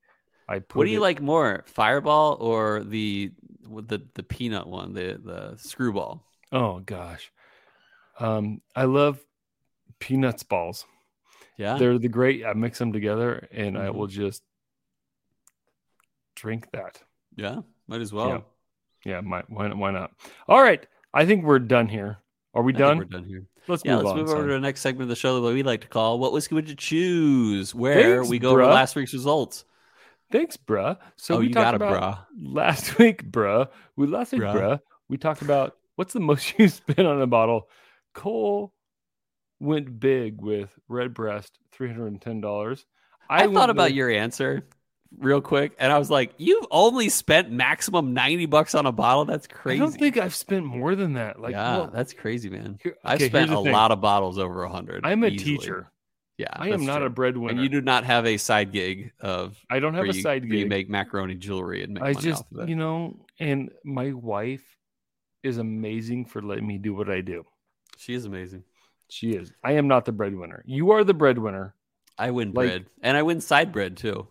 I 0.48 0.58
put. 0.58 0.76
What 0.76 0.84
do 0.84 0.90
you 0.90 0.98
it- 0.98 1.02
like 1.02 1.20
more, 1.22 1.64
Fireball 1.66 2.36
or 2.40 2.82
the 2.84 3.32
the 3.64 4.00
the 4.14 4.22
peanut 4.22 4.66
one, 4.66 4.92
the 4.92 5.18
the 5.24 5.56
screwball? 5.56 6.24
Oh 6.52 6.80
gosh, 6.80 7.32
um, 8.18 8.60
I 8.76 8.84
love 8.84 9.18
peanuts 9.98 10.42
balls. 10.42 10.84
Yeah, 11.56 11.76
They're 11.78 11.98
the 11.98 12.08
great. 12.08 12.44
I 12.44 12.54
mix 12.54 12.78
them 12.78 12.92
together, 12.92 13.46
and 13.52 13.76
I 13.78 13.86
Mhm. 13.86 13.94
will 13.94 14.06
just 14.06 14.42
drink 16.34 16.70
that. 16.72 17.00
yeah, 17.36 17.60
might 17.86 18.00
as 18.00 18.12
well. 18.12 18.44
Yeah, 19.04 19.20
my, 19.20 19.42
why, 19.48 19.68
why 19.72 19.90
not? 19.90 20.12
All 20.48 20.62
right, 20.62 20.86
I 21.12 21.26
think 21.26 21.44
we're 21.44 21.58
done 21.58 21.88
here. 21.88 22.18
Are 22.54 22.62
we 22.62 22.74
I 22.74 22.78
done? 22.78 22.98
We're 22.98 23.04
done 23.04 23.24
here. 23.24 23.46
Let's 23.68 23.84
Yeah, 23.84 23.96
move 23.96 24.04
let's 24.04 24.12
on. 24.12 24.16
move 24.18 24.28
over 24.28 24.36
son. 24.40 24.46
to 24.48 24.52
the 24.54 24.60
next 24.60 24.80
segment 24.80 25.02
of 25.04 25.08
the 25.08 25.16
show 25.16 25.40
that 25.40 25.52
we 25.52 25.62
like 25.62 25.80
to 25.82 25.88
call 25.88 26.18
"What 26.18 26.32
whiskey 26.32 26.54
would 26.54 26.68
you 26.68 26.74
choose?" 26.74 27.74
Where 27.74 28.16
Thanks, 28.18 28.28
we 28.30 28.38
go 28.38 28.50
over 28.50 28.66
last 28.66 28.94
week's 28.96 29.12
results. 29.12 29.64
Thanks, 30.30 30.56
bruh. 30.56 30.98
So 31.16 31.36
oh, 31.36 31.38
we 31.38 31.48
talked 31.48 31.54
got 31.54 31.74
about 31.74 32.00
bruh. 32.02 32.26
last 32.54 32.98
week, 32.98 33.22
bruh. 33.30 33.68
We 33.96 34.06
last 34.06 34.32
week, 34.32 34.42
Bruh. 34.42 34.54
bruh. 34.54 34.80
We 35.08 35.16
talked 35.18 35.42
about 35.42 35.76
what's 35.96 36.12
the 36.12 36.20
most 36.20 36.54
you 36.58 36.68
spent 36.68 37.00
on 37.06 37.20
a 37.20 37.26
bottle. 37.26 37.68
Cole 38.14 38.72
went 39.60 39.98
big 40.00 40.40
with 40.40 40.70
Red 40.88 41.14
Breast, 41.14 41.58
three 41.72 41.88
hundred 41.88 42.08
and 42.08 42.20
ten 42.20 42.40
dollars. 42.40 42.84
I, 43.30 43.46
thought 43.52 43.70
about 43.70 43.94
your 43.94 44.10
answer 44.10 44.66
real 45.18 45.40
quick, 45.40 45.74
and 45.78 45.92
I 45.92 45.98
was 45.98 46.10
like, 46.10 46.34
"You've 46.36 46.66
only 46.70 47.08
spent 47.08 47.50
maximum 47.50 48.12
ninety 48.12 48.46
bucks 48.46 48.74
on 48.74 48.86
a 48.86 48.92
bottle. 48.92 49.24
That's 49.24 49.46
crazy." 49.46 49.80
I 49.80 49.84
don't 49.84 49.92
think 49.92 50.18
I've 50.18 50.34
spent 50.34 50.64
more 50.66 50.94
than 50.94 51.14
that. 51.14 51.40
Like, 51.40 51.52
yeah, 51.52 51.78
well, 51.78 51.90
that's 51.92 52.12
crazy, 52.12 52.50
man. 52.50 52.78
here- 52.82 52.96
I've 53.04 53.22
spent 53.22 53.50
a 53.50 53.62
thing. 53.62 53.72
lot 53.72 53.90
of 53.90 54.00
bottles 54.00 54.38
over 54.38 54.64
a 54.64 54.68
hundred. 54.68 55.06
I'm 55.06 55.24
a 55.24 55.28
easily. 55.28 55.58
teacher. 55.58 55.88
Yeah, 56.38 56.48
I 56.52 56.70
am 56.70 56.84
not 56.84 56.98
true. 56.98 57.06
a 57.06 57.10
breadwinner. 57.10 57.52
And 57.52 57.60
you 57.62 57.68
do 57.68 57.80
not 57.80 58.04
have 58.04 58.26
a 58.26 58.36
side 58.36 58.72
gig 58.72 59.12
of 59.20 59.56
I 59.70 59.78
don't 59.78 59.94
have 59.94 60.04
a 60.04 60.14
you, 60.14 60.22
side 60.22 60.42
gig. 60.42 60.60
you 60.60 60.66
make 60.66 60.88
macaroni 60.88 61.34
jewelry 61.34 61.84
and 61.84 61.94
make 61.94 62.02
I 62.02 62.14
just, 62.14 62.42
off 62.42 62.52
of 62.52 62.58
it. 62.60 62.68
you 62.70 62.74
know, 62.74 63.24
and 63.38 63.70
my 63.84 64.12
wife 64.12 64.64
is 65.42 65.58
amazing 65.58 66.24
for 66.24 66.42
letting 66.42 66.66
me 66.66 66.78
do 66.78 66.94
what 66.94 67.10
I 67.10 67.20
do. 67.20 67.44
She 68.02 68.14
is 68.14 68.24
amazing. 68.24 68.64
She 69.08 69.30
is. 69.30 69.52
I 69.62 69.72
am 69.72 69.86
not 69.86 70.04
the 70.04 70.12
breadwinner. 70.12 70.64
You 70.66 70.90
are 70.90 71.04
the 71.04 71.14
breadwinner, 71.14 71.74
I 72.18 72.32
win 72.32 72.48
Like- 72.52 72.68
bread, 72.68 72.86
and 73.00 73.16
I 73.16 73.22
win 73.22 73.40
side 73.40 73.72
bread 73.72 73.96
too. 73.96 74.26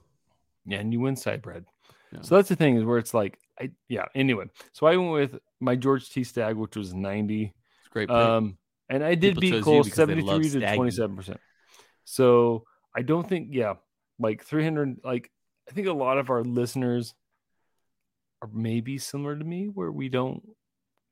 Yeah, 0.65 0.79
and 0.79 0.91
you 0.91 0.99
win 0.99 1.15
side 1.15 1.41
bread. 1.41 1.65
Yeah. 2.11 2.21
So 2.21 2.35
that's 2.35 2.49
the 2.49 2.55
thing 2.57 2.75
is 2.75 2.83
where 2.83 2.97
it's 2.97 3.13
like, 3.13 3.39
I 3.59 3.71
yeah. 3.87 4.05
Anyway, 4.13 4.45
so 4.73 4.87
I 4.87 4.97
went 4.97 5.13
with 5.13 5.39
my 5.61 5.75
George 5.77 6.09
T. 6.09 6.23
Stagg, 6.23 6.57
which 6.57 6.75
was 6.75 6.93
ninety. 6.93 7.53
It's 7.79 7.87
great. 7.89 8.09
pick. 8.09 8.17
Um, 8.17 8.57
and 8.89 9.03
I 9.03 9.15
did 9.15 9.35
People 9.35 9.57
beat 9.59 9.63
Cole 9.63 9.77
love 9.77 9.93
seventy-three 9.93 10.49
to 10.49 10.75
twenty-seven 10.75 11.15
percent. 11.15 11.39
So 12.03 12.65
I 12.93 13.03
don't 13.03 13.27
think, 13.27 13.49
yeah, 13.51 13.75
like 14.19 14.43
three 14.43 14.63
hundred. 14.65 14.97
Like 15.03 15.31
I 15.69 15.71
think 15.71 15.87
a 15.87 15.93
lot 15.93 16.17
of 16.17 16.29
our 16.29 16.43
listeners 16.43 17.13
are 18.41 18.49
maybe 18.51 18.97
similar 18.97 19.37
to 19.37 19.45
me, 19.45 19.67
where 19.67 19.91
we 19.91 20.09
don't 20.09 20.43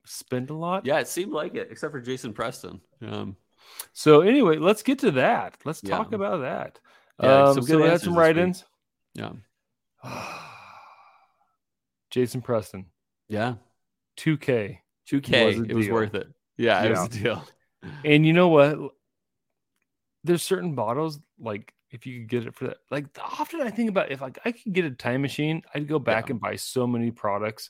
spend 0.06 0.50
a 0.50 0.54
lot. 0.54 0.86
yeah, 0.86 1.00
it 1.00 1.08
seemed 1.08 1.32
like 1.32 1.56
it, 1.56 1.68
except 1.72 1.92
for 1.92 2.00
Jason 2.02 2.34
Preston. 2.34 2.82
Um, 3.02 3.36
So 3.94 4.22
anyway, 4.22 4.58
let's 4.58 4.82
get 4.84 5.00
to 5.00 5.12
that. 5.12 5.58
Let's 5.66 5.82
Yeah. 5.84 5.98
talk 5.98 6.12
about 6.14 6.42
that. 6.42 6.80
Yeah, 7.22 7.44
um, 7.50 7.54
some 7.56 7.64
so 7.64 7.78
we 7.82 7.88
had 7.88 8.02
some 8.02 8.18
write-ins. 8.18 8.66
yeah, 9.14 9.34
Jason 12.10 12.42
Preston, 12.42 12.86
yeah, 13.28 13.56
2K. 14.18 14.80
two 15.06 15.22
K. 15.22 15.46
Was 15.46 15.58
It 15.70 15.74
was 15.76 15.90
worth 15.90 16.16
it. 16.16 16.28
Yeah, 16.58 16.84
it 16.84 16.90
was 16.90 17.00
Yeah. 17.00 17.06
a 17.06 17.10
deal. 17.10 17.48
And 18.04 18.26
you 18.26 18.34
know 18.34 18.48
what? 18.50 18.78
there's 20.26 20.44
certain 20.44 20.76
bottles 20.76 21.18
like 21.40 21.74
if 21.92 22.06
you 22.06 22.20
could 22.20 22.30
get 22.30 22.46
it 22.46 22.54
for 22.54 22.68
that. 22.68 22.78
Like 22.92 23.06
often 23.18 23.62
I 23.62 23.70
think 23.70 23.90
about 23.90 24.12
if 24.12 24.20
like 24.22 24.38
I 24.44 24.52
could 24.52 24.74
get 24.74 24.84
a 24.86 24.92
time 24.92 25.22
machine, 25.22 25.62
I'd 25.74 25.88
go 25.88 25.98
back 25.98 26.28
Yeah. 26.28 26.34
and 26.34 26.42
buy 26.42 26.58
so 26.58 26.86
many 26.86 27.10
products. 27.10 27.70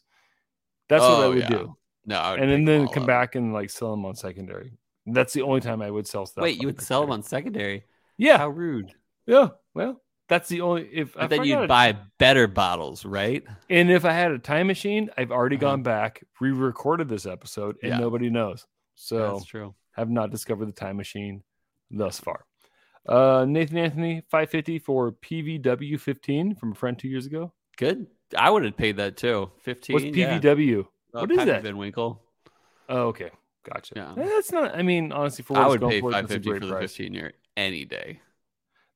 That's 0.90 1.02
what 1.02 1.20
I 1.20 1.26
Oh, 1.26 1.30
would 1.30 1.40
yeah. 1.42 1.48
do, 1.48 1.78
No, 2.06 2.18
I 2.18 2.36
and 2.38 2.50
then 2.52 2.66
then 2.66 2.88
come 2.88 3.04
up. 3.04 3.08
back 3.08 3.36
and 3.36 3.54
like 3.54 3.70
sell 3.70 3.92
them 3.92 4.06
on 4.06 4.16
secondary. 4.16 4.74
That's 5.06 5.34
the 5.34 5.42
only 5.42 5.62
time 5.62 5.82
I 5.82 5.90
would 5.92 6.08
sell 6.08 6.26
stuff. 6.26 6.42
Wait, 6.44 6.60
you 6.62 6.68
would 6.68 6.82
sell 6.82 7.02
them 7.02 7.12
on 7.12 7.24
secondary? 7.24 7.84
Yeah, 8.18 8.38
How 8.38 8.50
rude! 8.50 8.92
yeah. 9.26 9.50
Well, 9.74 10.02
that's 10.28 10.50
the 10.50 10.62
only 10.62 10.88
if 10.92 11.14
But 11.14 11.24
if 11.26 11.30
then 11.30 11.44
you'd 11.46 11.68
buy 11.68 11.98
better 12.18 12.48
bottles, 12.48 13.06
right? 13.06 13.44
And 13.70 13.90
if 13.92 14.06
I 14.06 14.12
had 14.14 14.32
a 14.32 14.40
time 14.40 14.68
machine, 14.68 15.10
I've 15.18 15.32
already 15.32 15.56
Uh-huh. 15.56 15.62
gone 15.68 15.84
back, 15.84 16.24
re-recorded 16.40 17.10
this 17.10 17.26
episode, 17.26 17.78
and 17.82 17.92
Yeah. 17.92 17.98
nobody 18.00 18.30
knows. 18.30 18.66
So 18.96 19.34
That's 19.34 19.46
true. 19.46 19.74
have 19.94 20.10
not 20.10 20.30
discovered 20.32 20.66
the 20.68 20.72
time 20.74 20.98
machine 20.98 21.44
thus 21.90 22.20
far. 22.20 22.46
Uh, 23.08 23.46
Nathan 23.48 23.78
Anthony, 23.78 24.22
550 24.30 24.78
for 24.80 25.12
PVW 25.14 25.98
15 26.00 26.56
from 26.56 26.74
a 26.74 26.76
friend 26.76 27.00
two 27.00 27.08
years 27.08 27.26
ago. 27.26 27.54
Good. 27.78 28.08
I 28.38 28.50
would 28.52 28.64
have 28.66 28.78
paid 28.78 28.98
that 28.98 29.18
too. 29.18 29.52
Fifteen. 29.62 29.94
What's 29.96 30.06
yeah. 30.06 30.38
Uh, 31.14 31.20
What 31.22 31.32
is 31.32 31.46
that? 31.46 31.64
Van 31.64 31.78
Winkle. 31.78 32.22
Oh, 32.88 33.08
okay. 33.08 33.32
Gotcha. 33.64 33.94
Yeah. 33.96 34.12
Eh, 34.18 34.26
That's 34.28 34.52
not, 34.52 34.76
I 34.76 34.82
mean, 34.84 35.12
honestly, 35.12 35.44
for 35.44 35.54
what 35.54 35.64
I 35.64 35.68
would 35.68 35.82
pay 35.82 36.00
for, 36.00 36.12
a 36.12 36.28
for 36.28 36.28
the 36.38 36.68
price. 36.68 36.92
fifteen 36.92 37.14
year 37.14 37.34
any 37.58 37.86
day. 37.86 38.22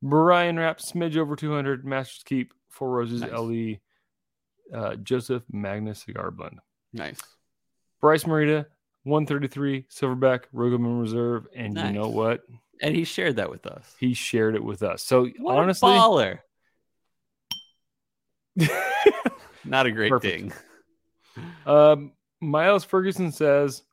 Brian 0.01 0.57
Rapp, 0.57 0.79
smidge 0.79 1.15
over 1.17 1.35
200, 1.35 1.85
Masters 1.85 2.23
Keep, 2.25 2.53
Four 2.69 2.89
Roses 2.91 3.21
Nice. 3.21 3.31
LE, 3.31 3.75
uh, 4.73 4.95
Joseph 4.97 5.43
Magnus 5.51 6.03
Cigar 6.03 6.31
Blend. 6.31 6.59
Nice. 6.91 7.21
Bryce 8.01 8.23
Marita, 8.25 8.65
133, 9.03 9.83
Silverback, 9.89 10.43
Rogaman 10.53 10.99
Reserve. 10.99 11.47
And 11.55 11.77
you 11.77 11.91
know 11.91 12.09
what? 12.09 12.41
And 12.81 12.93
he 12.95 13.05
shared 13.05 13.37
that 13.37 13.49
with 13.49 13.65
us. 13.65 13.95
He 13.97 14.13
shared 14.13 14.55
it 14.55 14.63
with 14.63 14.83
us. 14.83 15.03
So 15.03 15.27
What 15.39 15.55
honestly, 15.57 15.89
baller. 15.91 16.39
Not 19.65 19.85
a 19.85 19.91
great 19.91 20.09
Perfect. 20.09 20.33
thing. 20.41 20.53
Um, 21.65 22.11
Miles 22.41 22.83
Ferguson 22.83 23.31
says 23.31 23.83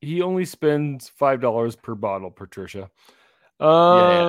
he 0.00 0.22
only 0.22 0.44
spends 0.44 1.08
five 1.08 1.40
dollars 1.40 1.76
per 1.76 1.94
bottle, 1.94 2.30
Patricia. 2.30 2.90
yeah. 3.60 3.66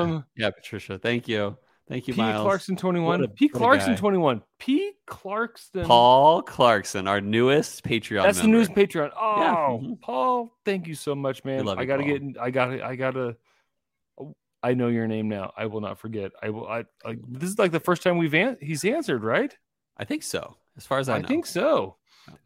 Um, 0.01 0.25
Yeah, 0.35 0.49
Patricia. 0.51 0.97
Thank 0.99 1.27
you. 1.27 1.57
Thank 1.87 2.07
you, 2.07 2.15
P. 2.15 2.21
Miles. 2.21 2.41
Clarkson 2.43 2.75
twenty 2.75 2.99
one. 2.99 3.19
What 3.21 3.29
a- 3.29 3.33
P. 3.33 3.47
Clarkson 3.47 3.93
guy. 3.93 3.99
twenty 3.99 4.17
one. 4.17 4.41
P. 4.57 4.93
Clarkson. 5.05 5.85
Paul 5.85 6.41
Clarkson, 6.41 7.07
our 7.07 7.21
newest 7.21 7.83
Patreon. 7.83 8.23
That's 8.23 8.37
the 8.39 8.47
member. 8.47 8.57
newest 8.57 8.71
Patreon. 8.71 9.11
Oh, 9.15 9.39
Yeah. 9.39 9.55
Mhm. 9.87 10.01
Paul, 10.01 10.51
thank 10.65 10.87
you 10.87 10.95
so 10.95 11.13
much, 11.13 11.43
man. 11.45 11.67
I 11.69 11.85
gotta 11.85 12.01
Paul. 12.03 12.11
get. 12.19 12.41
I 12.41 12.49
gotta. 12.49 12.83
I 12.85 12.95
gotta. 12.95 13.37
I 14.63 14.73
know 14.73 14.87
your 14.87 15.05
name 15.05 15.29
now. 15.29 15.53
I 15.55 15.67
will 15.67 15.81
not 15.81 15.99
forget. 15.99 16.31
I 16.41 16.49
will. 16.49 16.67
I. 16.67 16.85
Like 17.03 17.19
this 17.27 17.49
is 17.51 17.59
like 17.59 17.71
the 17.71 17.79
first 17.79 18.01
time 18.01 18.17
we've 18.17 18.33
an- 18.33 18.57
he's 18.61 18.83
answered, 18.83 19.23
right? 19.23 19.55
I 19.95 20.05
think 20.05 20.23
so. 20.23 20.57
As 20.77 20.87
far 20.87 20.97
as 20.97 21.07
I, 21.07 21.17
I, 21.17 21.21
know. 21.21 21.27
think 21.27 21.45
so. 21.45 21.97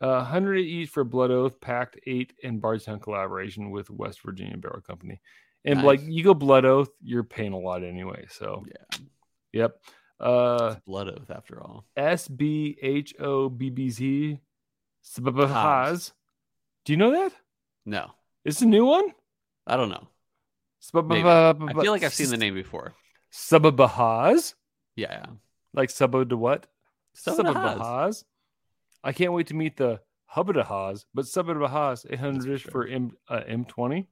Uh, 0.02 0.22
100 0.24 0.58
each 0.58 0.90
for 0.90 1.04
Blood 1.04 1.32
Oath, 1.32 1.60
Pact 1.62 2.00
8, 2.06 2.34
and 2.44 2.62
Bardstown 2.62 3.00
collaboration 3.00 3.72
with 3.72 3.90
West 3.90 4.22
Virginia 4.22 4.58
Barrel 4.58 4.82
Company. 4.82 5.20
And 5.66 5.78
Nice. 5.78 5.86
like 5.86 6.02
you 6.04 6.24
go 6.24 6.34
Blood 6.34 6.66
Oath, 6.66 6.90
you're 7.02 7.24
paying 7.24 7.54
a 7.54 7.58
lot 7.60 7.84
anyway. 7.84 8.26
So, 8.30 8.66
Yeah. 8.68 8.98
yep. 9.52 9.82
Uh, 10.20 10.74
It's 10.76 10.86
blood 10.86 11.08
oath 11.08 11.32
after 11.32 11.62
all. 11.64 11.86
S 11.96 12.28
B 12.28 12.78
H 12.82 13.14
O 13.20 13.48
B 13.48 13.70
B 13.70 13.90
Z 13.90 14.38
Sababahaz. 15.02 16.12
Do 16.84 16.92
you 16.94 16.98
know 16.98 17.12
that? 17.12 17.32
No. 17.86 18.12
It's 18.44 18.62
a 18.62 18.66
new 18.66 18.86
one? 18.86 19.14
I 19.66 19.78
don't 19.78 19.90
know. 19.90 20.08
I 20.94 21.74
feel 21.82 21.92
like 21.92 22.04
I've 22.04 22.14
seen 22.14 22.30
the 22.30 22.38
name 22.38 22.54
before. 22.54 22.96
Sababahaz? 23.32 24.56
Yeah. 24.96 25.26
Like 25.74 25.90
Sabah 25.90 26.28
to 26.28 26.38
what? 26.38 26.68
Sabah 27.16 27.54
Sababahaz. 27.54 28.24
I 29.04 29.14
can't 29.14 29.34
wait 29.34 29.48
to 29.48 29.54
meet 29.54 29.78
the 29.78 30.02
Hubadahaz, 30.36 31.06
but 31.14 31.26
Sababahaz, 31.26 32.06
800 32.10 32.54
ish 32.54 32.64
for 32.64 32.86
M, 32.86 33.12
uh, 33.28 33.42
M20. 33.50 34.08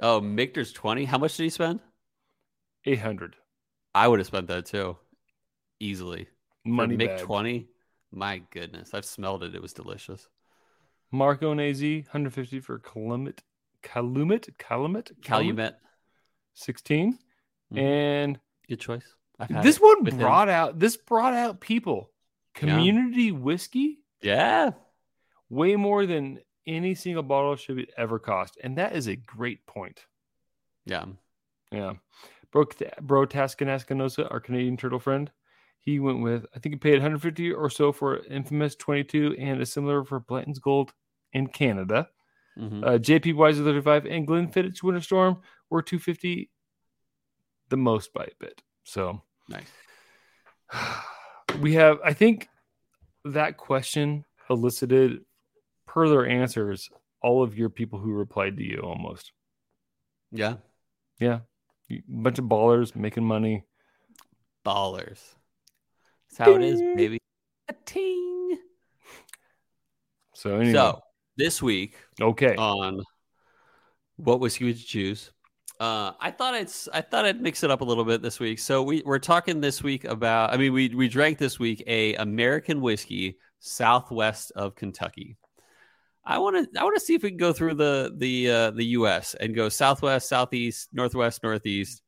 Oh, 0.00 0.20
Michter's 0.20 0.72
20. 0.72 1.04
How 1.06 1.18
much 1.18 1.36
did 1.36 1.44
he 1.44 1.50
spend? 1.50 1.80
800 2.84 3.36
I 3.94 4.06
would 4.08 4.20
have 4.20 4.26
spent 4.26 4.46
that 4.48 4.66
too. 4.66 4.96
Easily. 5.80 6.28
money 6.64 6.96
Mick 6.96 7.16
bag. 7.16 7.20
20. 7.20 7.68
My 8.12 8.38
goodness. 8.50 8.92
I've 8.94 9.04
smelled 9.04 9.42
it. 9.42 9.54
It 9.54 9.62
was 9.62 9.72
delicious. 9.72 10.28
Marco 11.10 11.52
AZ 11.58 11.80
150 11.82 12.60
for 12.60 12.78
Calumet 12.78 13.42
Calumet 13.82 14.48
Calumet 14.58 15.12
Calumet. 15.22 15.76
16 16.54 17.18
Mhm. 17.72 17.78
and 17.78 18.40
Good 18.68 18.80
choice. 18.80 19.04
This 19.62 19.80
one 19.80 20.02
with 20.04 20.14
him. 20.14 20.20
brought 20.20 20.48
out 20.48 20.78
this 20.78 20.96
brought 20.96 21.34
out 21.34 21.60
people 21.60 22.10
community 22.56 23.32
whiskey 23.32 23.98
Yeah. 24.22 24.70
way 25.48 25.76
more 25.76 26.06
than 26.06 26.40
any 26.66 26.94
single 26.94 27.22
bottle 27.22 27.54
should 27.56 27.90
ever 27.96 28.18
cost 28.18 28.58
and 28.62 28.76
that 28.78 28.96
is 28.96 29.06
a 29.06 29.16
great 29.16 29.64
point 29.66 30.04
Yeah. 30.84 31.04
yeah 31.70 31.94
bro 32.50 32.64
bro 33.00 33.26
Tascanaskanosa 33.26 34.30
our 34.30 34.40
Canadian 34.40 34.76
turtle 34.76 34.98
friend 34.98 35.30
he 35.80 36.00
went 36.00 36.20
with 36.22 36.46
I 36.54 36.58
think 36.58 36.74
he 36.74 36.78
paid 36.78 36.94
150 36.94 37.52
or 37.52 37.70
so 37.70 37.92
for 37.92 38.18
infamous 38.26 38.74
22 38.74 39.36
and 39.38 39.60
a 39.60 39.66
similar 39.66 40.04
for 40.04 40.18
Blanton's 40.20 40.58
Gold 40.58 40.92
in 41.32 41.46
Canada 41.46 42.08
Mhm. 42.58 42.82
Uh, 42.86 42.98
JP 42.98 43.34
Wiser 43.34 43.62
35 43.64 44.06
and 44.06 44.26
Glenfiddich 44.26 44.82
Winter 44.82 45.02
Storm 45.02 45.42
were 45.68 45.82
250 45.82 46.50
the 47.68 47.76
most 47.76 48.14
by 48.14 48.24
a 48.24 48.34
bit. 48.40 48.62
So 48.84 49.20
nice. 49.50 49.70
we 51.60 51.74
have, 51.74 51.98
I 52.04 52.12
think 52.12 52.48
that 53.24 53.56
question 53.56 54.24
elicited 54.50 55.24
per 55.86 56.08
their 56.08 56.26
answers 56.26 56.90
all 57.22 57.42
of 57.42 57.56
your 57.56 57.70
people 57.70 57.98
who 57.98 58.12
replied 58.12 58.56
to 58.58 58.62
you 58.62 58.80
almost. 58.80 59.32
Yeah. 60.30 60.56
Yeah. 61.18 61.40
You- 61.88 62.02
bunch 62.08 62.38
of 62.38 62.44
ballers 62.46 62.94
making 62.94 63.24
money. 63.24 63.64
Ballers. 64.64 65.20
That's 66.30 66.38
how 66.38 66.54
it 66.54 66.62
is, 66.62 66.80
Ding. 66.80 66.96
baby. 66.96 67.18
A 67.68 67.74
ting. 67.84 68.58
So 70.34 70.56
anyway, 70.56 70.72
So 70.72 71.00
this 71.36 71.62
week 71.62 71.96
okay. 72.20 72.54
on 72.56 73.02
what 74.16 74.40
whiskey 74.40 74.64
would 74.66 74.78
you 74.78 74.84
choose? 74.84 75.30
Uh, 75.78 76.12
I 76.20 76.30
thought 76.30 76.54
it's 76.54 76.88
I 76.92 77.02
thought 77.02 77.26
I'd 77.26 77.40
mix 77.40 77.62
it 77.62 77.70
up 77.70 77.82
a 77.82 77.84
little 77.84 78.04
bit 78.04 78.22
this 78.22 78.40
week. 78.40 78.58
So 78.58 78.82
we 78.82 79.02
we're 79.04 79.18
talking 79.18 79.60
this 79.60 79.82
week 79.82 80.04
about 80.04 80.52
I 80.52 80.56
mean 80.56 80.72
we 80.72 80.88
we 80.88 81.08
drank 81.08 81.38
this 81.38 81.58
week 81.58 81.82
a 81.86 82.14
American 82.14 82.80
whiskey 82.80 83.36
southwest 83.60 84.52
of 84.56 84.74
Kentucky. 84.74 85.36
I 86.24 86.38
want 86.38 86.72
to 86.72 86.80
I 86.80 86.82
want 86.82 86.96
to 86.96 87.04
see 87.04 87.14
if 87.14 87.22
we 87.22 87.30
can 87.30 87.36
go 87.38 87.52
through 87.52 87.74
the 87.74 88.12
the 88.16 88.50
uh, 88.50 88.70
the 88.70 88.84
U.S. 88.86 89.34
and 89.34 89.54
go 89.54 89.68
southwest, 89.68 90.28
southeast, 90.28 90.88
northwest, 90.92 91.42
northeast 91.42 92.02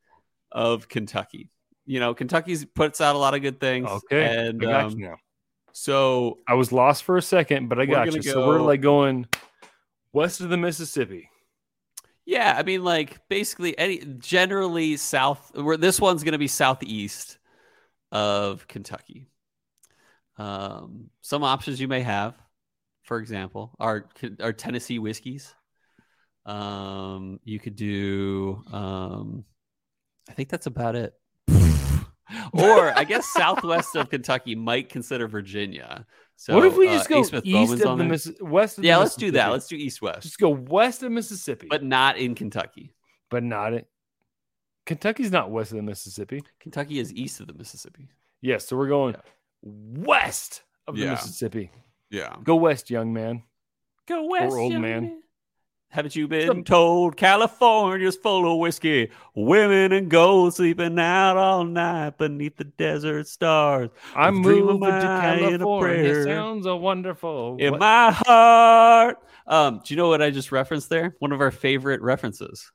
of 0.51 0.89
Kentucky. 0.89 1.51
You 1.87 2.01
know, 2.01 2.15
Kentucky's 2.15 2.65
puts 2.65 3.01
out 3.01 3.17
a 3.17 3.19
lot 3.19 3.35
of 3.35 3.43
good 3.43 3.61
things. 3.61 3.89
okay. 3.89 4.49
and 4.49 4.63
I 4.63 4.67
got 4.67 4.85
um, 4.85 4.99
you 4.99 5.09
now. 5.09 5.17
so 5.73 6.39
I 6.49 6.55
was 6.55 6.73
lost 6.73 7.05
for 7.05 7.17
a 7.17 7.23
second, 7.23 7.69
but 7.69 7.79
I 7.79 7.87
got 7.87 8.13
you. 8.13 8.23
So 8.23 8.47
we're 8.47 8.61
like 8.61 8.81
going 8.81 9.27
west 10.13 10.41
of 10.41 10.49
the 10.49 10.57
Mississippi. 10.57 11.31
Yeah, 12.29 12.55
I 12.55 12.63
mean, 12.63 12.85
like 12.85 13.27
basically 13.31 13.77
any 13.79 14.05
generally 14.19 14.99
south. 14.99 15.51
Where 15.55 15.79
this 15.79 15.99
one's 15.99 16.25
going 16.25 16.33
to 16.33 16.39
be 16.39 16.47
southeast 16.47 17.39
of 18.13 18.69
Kentucky. 18.69 19.31
Um, 20.37 21.09
some 21.23 21.43
options 21.43 21.81
you 21.81 21.89
may 21.89 22.03
have, 22.03 22.35
for 23.03 23.17
example, 23.17 23.75
are 23.81 24.11
are 24.41 24.53
Tennessee 24.53 24.99
whiskeys. 24.99 25.55
Um, 26.45 27.41
you 27.45 27.59
could 27.59 27.77
do. 27.77 28.63
Um, 28.75 29.47
I 30.29 30.35
think 30.35 30.51
that's 30.51 30.67
about 30.67 30.97
it. 30.97 31.15
or 32.53 32.93
I 32.95 33.05
guess 33.05 33.27
southwest 33.33 33.97
of 33.97 34.11
Kentucky 34.11 34.55
might 34.55 34.91
consider 34.91 35.29
Virginia. 35.29 36.05
So 36.41 36.55
what 36.55 36.65
if 36.65 36.77
we 36.77 36.87
uh, 36.89 36.93
just 36.93 37.09
go 37.09 37.25
Smith 37.25 37.45
east 37.45 37.83
of 37.83 37.99
the. 37.99 38.05
Miss- 38.05 38.33
west 38.41 38.79
of 38.79 38.83
the 38.83 38.89
Yeah, 38.89 38.99
let's 38.99 39.17
do 39.17 39.33
that. 39.33 39.49
Let's 39.51 39.67
do 39.67 39.75
east 39.75 40.01
west, 40.01 40.23
just 40.23 40.39
go 40.39 40.51
west 40.51 41.03
of 41.03 41.11
Mississippi, 41.11 41.67
but 41.69 41.83
not 41.83 42.17
in 42.17 42.37
Kentucky. 42.37 42.95
but 43.29 43.43
not 43.43 43.73
it. 43.75 43.89
Kentucky's 44.87 45.33
not 45.33 45.51
west 45.51 45.73
of 45.73 45.79
the 45.79 45.83
Mississippi. 45.83 46.45
Kentucky 46.61 47.01
is 47.01 47.13
east 47.13 47.41
of 47.41 47.49
the 47.49 47.55
Mississippi. 47.55 48.09
Yes, 48.41 48.69
so 48.69 48.77
we're 48.77 48.87
going 48.87 49.17
west 49.63 50.63
of 50.87 50.95
the 50.95 51.03
Yeah. 51.03 51.11
Mississippi. 51.11 51.73
Yeah. 52.09 52.37
Go 52.45 52.55
west, 52.55 52.89
young 52.89 53.13
man. 53.13 53.43
Go 54.07 54.25
west, 54.29 54.55
old 54.55 54.73
young 54.73 54.81
man. 54.81 55.03
man. 55.03 55.23
Haven't 55.91 56.15
you 56.15 56.29
been 56.29 56.47
Some- 56.47 56.65
told 56.65 57.17
California's 57.17 58.17
full 58.17 58.53
of 58.53 58.59
whiskey, 58.59 59.11
women 59.35 59.91
and 59.93 60.11
gold 60.11 60.55
sleeping 60.55 60.99
out 60.99 61.39
all 61.39 61.65
night 61.65 62.19
beneath 62.19 62.57
the 62.59 62.65
desert 62.65 63.27
stars? 63.27 63.89
I'm 64.15 64.35
moving 64.37 64.81
to 64.81 64.87
mine 64.91 65.39
in 65.39 65.45
a 65.55 65.59
California. 65.59 66.25
Sounds 66.25 66.67
a 66.67 66.77
wonderful. 66.77 67.57
In 67.59 67.71
What- 67.73 67.81
my 67.81 68.11
heart. 68.13 69.17
Um, 69.47 69.81
do 69.83 69.95
you 69.95 69.97
know 69.97 70.09
what 70.11 70.21
I 70.21 70.29
just 70.29 70.53
referenced 70.53 70.91
there? 70.91 71.17
One 71.21 71.33
of 71.33 71.41
our 71.41 71.51
favorite 71.51 72.03
references. 72.03 72.71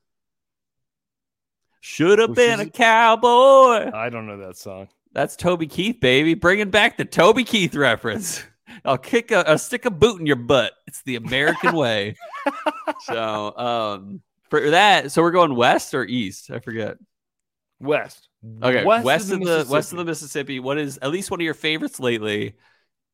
Should 1.82 2.18
have 2.18 2.34
been 2.34 2.60
is- 2.62 2.68
a 2.68 2.70
cowboy. 2.72 3.92
I 3.94 4.10
don't 4.10 4.26
know 4.26 4.38
that 4.38 4.58
song. 4.58 4.88
That's 5.12 5.36
Toby 5.36 5.68
Keith, 5.68 6.00
baby. 6.00 6.34
Bringing 6.34 6.72
back 6.72 6.98
the 6.98 7.06
Toby 7.06 7.44
Keith 7.44 7.76
reference. 7.76 8.44
I'll 8.86 8.98
kick 8.98 9.32
a, 9.32 9.48
I'll 9.50 9.58
stick 9.58 9.86
a 9.86 9.92
boot 9.92 10.20
in 10.20 10.26
your 10.26 10.36
butt. 10.36 10.74
It's 10.88 11.02
the 11.04 11.16
American 11.16 11.76
way. 11.76 12.16
so, 13.06 13.58
um, 13.58 14.22
for 14.50 14.72
that, 14.72 15.12
so 15.12 15.22
we're 15.22 15.32
going 15.32 15.56
west 15.56 15.94
or 15.94 16.04
east? 16.06 16.52
I 16.52 16.60
forget. 16.60 16.98
West. 17.80 18.28
Okay, 18.62 18.84
west, 18.86 19.32
of 19.32 19.40
the 19.40 19.66
west 19.70 19.92
of 19.94 19.98
the 19.98 20.06
Mississippi. 20.06 20.60
What 20.60 20.78
is 20.78 20.98
at 21.02 21.12
least 21.12 21.32
one 21.32 21.40
of 21.40 21.46
your 21.46 21.54
favorites 21.54 22.00
lately 22.00 22.56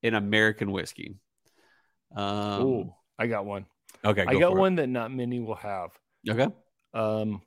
in 0.02 0.16
American 0.16 0.72
whiskey? 0.72 1.16
Um, 2.16 2.62
Ooh, 2.64 2.94
I 3.20 3.28
got 3.28 3.46
one. 3.46 3.66
okay, 4.04 4.24
I 4.28 4.34
got 4.34 4.52
for 4.52 4.58
it. 4.58 4.62
one 4.62 4.76
that 4.76 4.88
not 4.88 5.12
many 5.12 5.40
will 5.40 5.56
have. 5.56 5.92
Okay, 6.28 6.48
Um, 6.94 7.42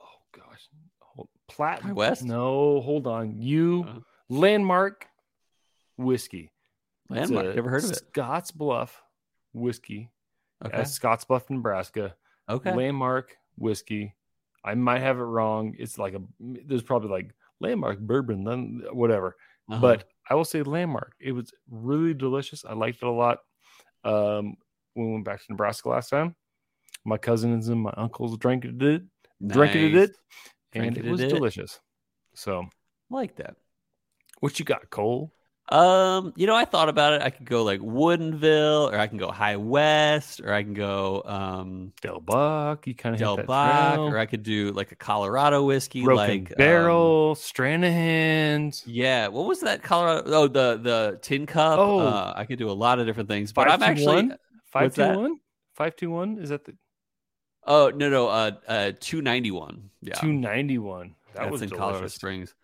oh 0.00 0.18
gosh, 0.32 0.68
hold, 1.00 1.28
Plat 1.48 1.82
High 1.82 1.92
West? 1.92 2.24
No, 2.24 2.80
hold 2.80 3.06
on. 3.06 3.40
You 3.40 3.84
Uh. 3.88 3.98
landmark 4.28 5.06
whiskey. 5.96 6.50
Landmark. 7.08 7.54
Never 7.54 7.70
heard 7.70 7.84
of 7.84 7.90
it. 7.90 7.96
Scotts 7.96 8.50
Bluff 8.50 9.02
whiskey. 9.52 10.10
Okay, 10.64 10.76
At 10.78 10.88
Scotts 10.88 11.24
Bluff, 11.24 11.48
Nebraska. 11.50 12.14
okay. 12.48 12.74
Landmark 12.74 13.36
whiskey. 13.56 14.14
I 14.64 14.74
might 14.74 15.00
have 15.00 15.18
it 15.18 15.22
wrong. 15.22 15.74
It's 15.78 15.98
like 15.98 16.14
a 16.14 16.22
there's 16.40 16.82
probably 16.82 17.10
like 17.10 17.34
landmark 17.60 17.98
bourbon, 18.00 18.44
then 18.44 18.82
whatever. 18.92 19.36
Uh-huh. 19.70 19.80
But 19.80 20.04
I 20.28 20.34
will 20.34 20.44
say 20.44 20.62
landmark. 20.62 21.14
It 21.20 21.32
was 21.32 21.52
really 21.70 22.14
delicious. 22.14 22.64
I 22.64 22.72
liked 22.72 23.02
it 23.02 23.06
a 23.06 23.10
lot. 23.10 23.38
Um, 24.04 24.56
when 24.94 25.06
we 25.06 25.12
went 25.12 25.24
back 25.24 25.40
to 25.40 25.46
Nebraska 25.50 25.88
last 25.88 26.08
time, 26.08 26.34
my 27.04 27.18
cousins 27.18 27.68
and 27.68 27.80
my 27.82 27.92
uncles 27.96 28.36
drank 28.38 28.64
it, 28.64 28.80
it 28.82 29.02
drank 29.46 29.74
it, 29.74 29.92
Nice. 29.92 30.08
it, 30.08 30.16
and 30.72 30.84
it 30.86 30.90
Drank-it 30.94 31.10
was 31.10 31.20
it. 31.20 31.28
delicious. 31.28 31.80
So, 32.34 32.64
like 33.10 33.36
that. 33.36 33.56
what 34.40 34.58
you 34.58 34.64
got, 34.64 34.88
Cole? 34.90 35.32
Um, 35.70 36.34
you 36.36 36.46
know, 36.46 36.54
I 36.54 36.66
thought 36.66 36.90
about 36.90 37.14
it. 37.14 37.22
I 37.22 37.30
could 37.30 37.46
go 37.46 37.62
like 37.62 37.80
Woodinville, 37.80 38.92
or 38.92 38.98
I 38.98 39.06
can 39.06 39.16
go 39.16 39.30
High 39.30 39.56
West, 39.56 40.40
or 40.40 40.52
I 40.52 40.62
can 40.62 40.74
go 40.74 41.22
um 41.24 41.92
Del 42.02 42.20
Bac. 42.20 42.86
You 42.86 42.94
kind 42.94 43.14
of 43.14 43.18
Del 43.18 43.36
Bac, 43.38 43.94
trail. 43.94 44.08
or 44.08 44.18
I 44.18 44.26
could 44.26 44.42
do 44.42 44.72
like 44.72 44.92
a 44.92 44.96
Colorado 44.96 45.64
whiskey, 45.64 46.04
Broken 46.04 46.40
like 46.42 46.50
um, 46.50 46.56
Barrel, 46.58 47.34
Stranahan's. 47.34 48.86
yeah, 48.86 49.28
what 49.28 49.46
was 49.46 49.60
that 49.60 49.82
Colorado? 49.82 50.22
Oh, 50.26 50.48
the 50.48 50.78
the 50.82 51.18
tin 51.22 51.46
cup. 51.46 51.78
Oh. 51.78 52.00
uh, 52.00 52.34
I 52.36 52.44
could 52.44 52.58
do 52.58 52.70
a 52.70 52.72
lot 52.72 52.98
of 52.98 53.06
different 53.06 53.28
things, 53.28 53.52
but 53.52 53.70
I'm 53.70 53.82
actually. 53.82 54.30
521? 54.34 54.38
Five 54.74 54.94
two 54.94 55.20
one. 55.20 55.40
Five 55.74 55.96
two 55.96 56.10
one. 56.10 56.38
Is 56.38 56.48
that 56.50 56.64
the 56.64 56.74
Oh 57.66 57.90
no 57.94 58.10
no 58.10 58.28
uh 58.28 58.50
uh 58.68 58.92
two 59.00 59.22
ninety 59.22 59.50
one. 59.50 59.90
Yeah, 60.02 60.14
two 60.14 60.32
ninety 60.32 60.78
one? 60.78 61.14
That 61.34 61.42
that's 61.44 61.52
was 61.52 61.62
in 61.62 61.68
delicious. 61.68 61.80
Colorado 61.80 62.08
Springs. 62.08 62.54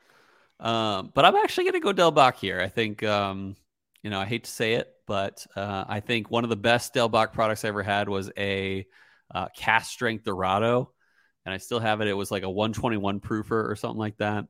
Um, 0.60 1.10
but 1.14 1.24
I'm 1.24 1.36
actually 1.36 1.64
gonna 1.64 1.80
go 1.80 1.92
Del 1.92 2.10
Bac 2.10 2.36
here. 2.36 2.60
I 2.60 2.68
think 2.68 3.02
um, 3.02 3.56
you 4.02 4.10
know, 4.10 4.20
I 4.20 4.26
hate 4.26 4.44
to 4.44 4.50
say 4.50 4.74
it, 4.74 4.92
but 5.06 5.46
uh, 5.56 5.84
I 5.88 6.00
think 6.00 6.30
one 6.30 6.44
of 6.44 6.50
the 6.50 6.56
best 6.56 6.94
Del 6.94 7.08
Bac 7.08 7.32
products 7.32 7.64
I 7.64 7.68
ever 7.68 7.82
had 7.82 8.08
was 8.08 8.30
a 8.36 8.86
uh, 9.34 9.48
cask 9.56 9.90
strength 9.90 10.24
Dorado, 10.24 10.92
and 11.44 11.54
I 11.54 11.58
still 11.58 11.80
have 11.80 12.00
it. 12.00 12.08
It 12.08 12.12
was 12.14 12.30
like 12.30 12.42
a 12.42 12.50
121 12.50 13.20
proofer 13.20 13.70
or 13.70 13.76
something 13.76 13.98
like 13.98 14.16
that. 14.18 14.46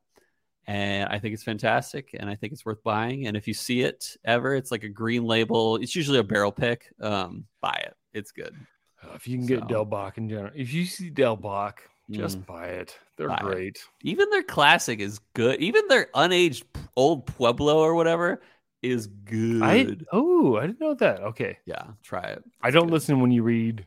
And 0.67 1.09
I 1.09 1.19
think 1.19 1.35
it's 1.35 1.43
fantastic, 1.43 2.11
and 2.19 2.29
I 2.29 2.35
think 2.37 2.53
it's 2.53 2.65
worth 2.65 2.83
buying. 2.85 3.27
And 3.27 3.37
if 3.37 3.49
you 3.49 3.55
see 3.55 3.83
it 3.83 4.17
ever, 4.25 4.55
it's 4.55 4.71
like 4.71 4.85
a 4.85 4.89
green 4.89 5.25
label. 5.25 5.77
It's 5.77 5.97
usually 5.97 6.19
a 6.19 6.25
barrel 6.25 6.53
pick. 6.53 6.93
Um, 7.01 7.47
buy 7.61 7.83
it; 7.87 7.97
it's 8.13 8.31
good. 8.31 8.55
Uh, 9.03 9.15
If 9.15 9.27
you 9.27 9.39
can 9.39 9.47
get 9.47 9.61
So- 9.61 9.67
Del 9.67 9.85
Bac 9.85 10.19
in 10.19 10.29
general, 10.29 10.53
if 10.55 10.73
you 10.73 10.85
see 10.85 11.11
Del 11.11 11.37
Bac, 11.37 11.89
just 12.11 12.39
Mm. 12.41 12.47
buy 12.47 12.67
it. 12.67 12.99
They're 13.17 13.29
Buy 13.29 13.37
it. 13.37 13.43
great. 13.43 13.85
Even 14.03 14.29
their 14.31 14.43
classic 14.43 15.01
is 15.01 15.19
good. 15.35 15.61
Even 15.61 15.87
their 15.89 16.07
unaged 16.15 16.65
old 16.97 17.27
Pueblo 17.27 17.79
or 17.79 17.95
whatever 17.95 18.43
is 18.83 19.07
good. 19.07 19.63
I 19.63 19.97
oh, 20.13 20.57
I 20.57 20.67
didn't 20.67 20.81
know 20.81 20.95
that. 20.95 21.21
Okay, 21.21 21.59
yeah, 21.67 21.85
try 22.03 22.23
it. 22.23 22.43
I 22.63 22.71
don't 22.71 22.87
good. 22.87 22.95
listen 22.95 23.21
when 23.21 23.31
you 23.31 23.43
read 23.43 23.87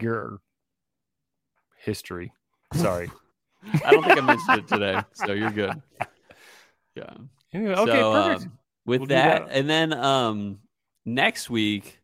your 0.00 0.40
history. 1.78 2.32
Sorry. 2.74 3.10
I 3.84 3.92
don't 3.92 4.04
think 4.04 4.18
I 4.18 4.20
mentioned 4.20 4.58
it 4.58 4.68
today, 4.68 5.02
so 5.12 5.32
you're 5.32 5.50
good. 5.50 5.80
Yeah. 6.94 7.08
Anyway, 7.54 7.72
okay, 7.72 7.90
So, 7.90 8.12
perfect. 8.12 8.42
um, 8.42 8.58
with 8.84 9.00
We'll 9.00 9.06
that, 9.08 9.48
that. 9.48 9.56
and 9.56 9.70
then 9.70 9.94
um, 9.94 10.58
next 11.06 11.48
week 11.48 12.00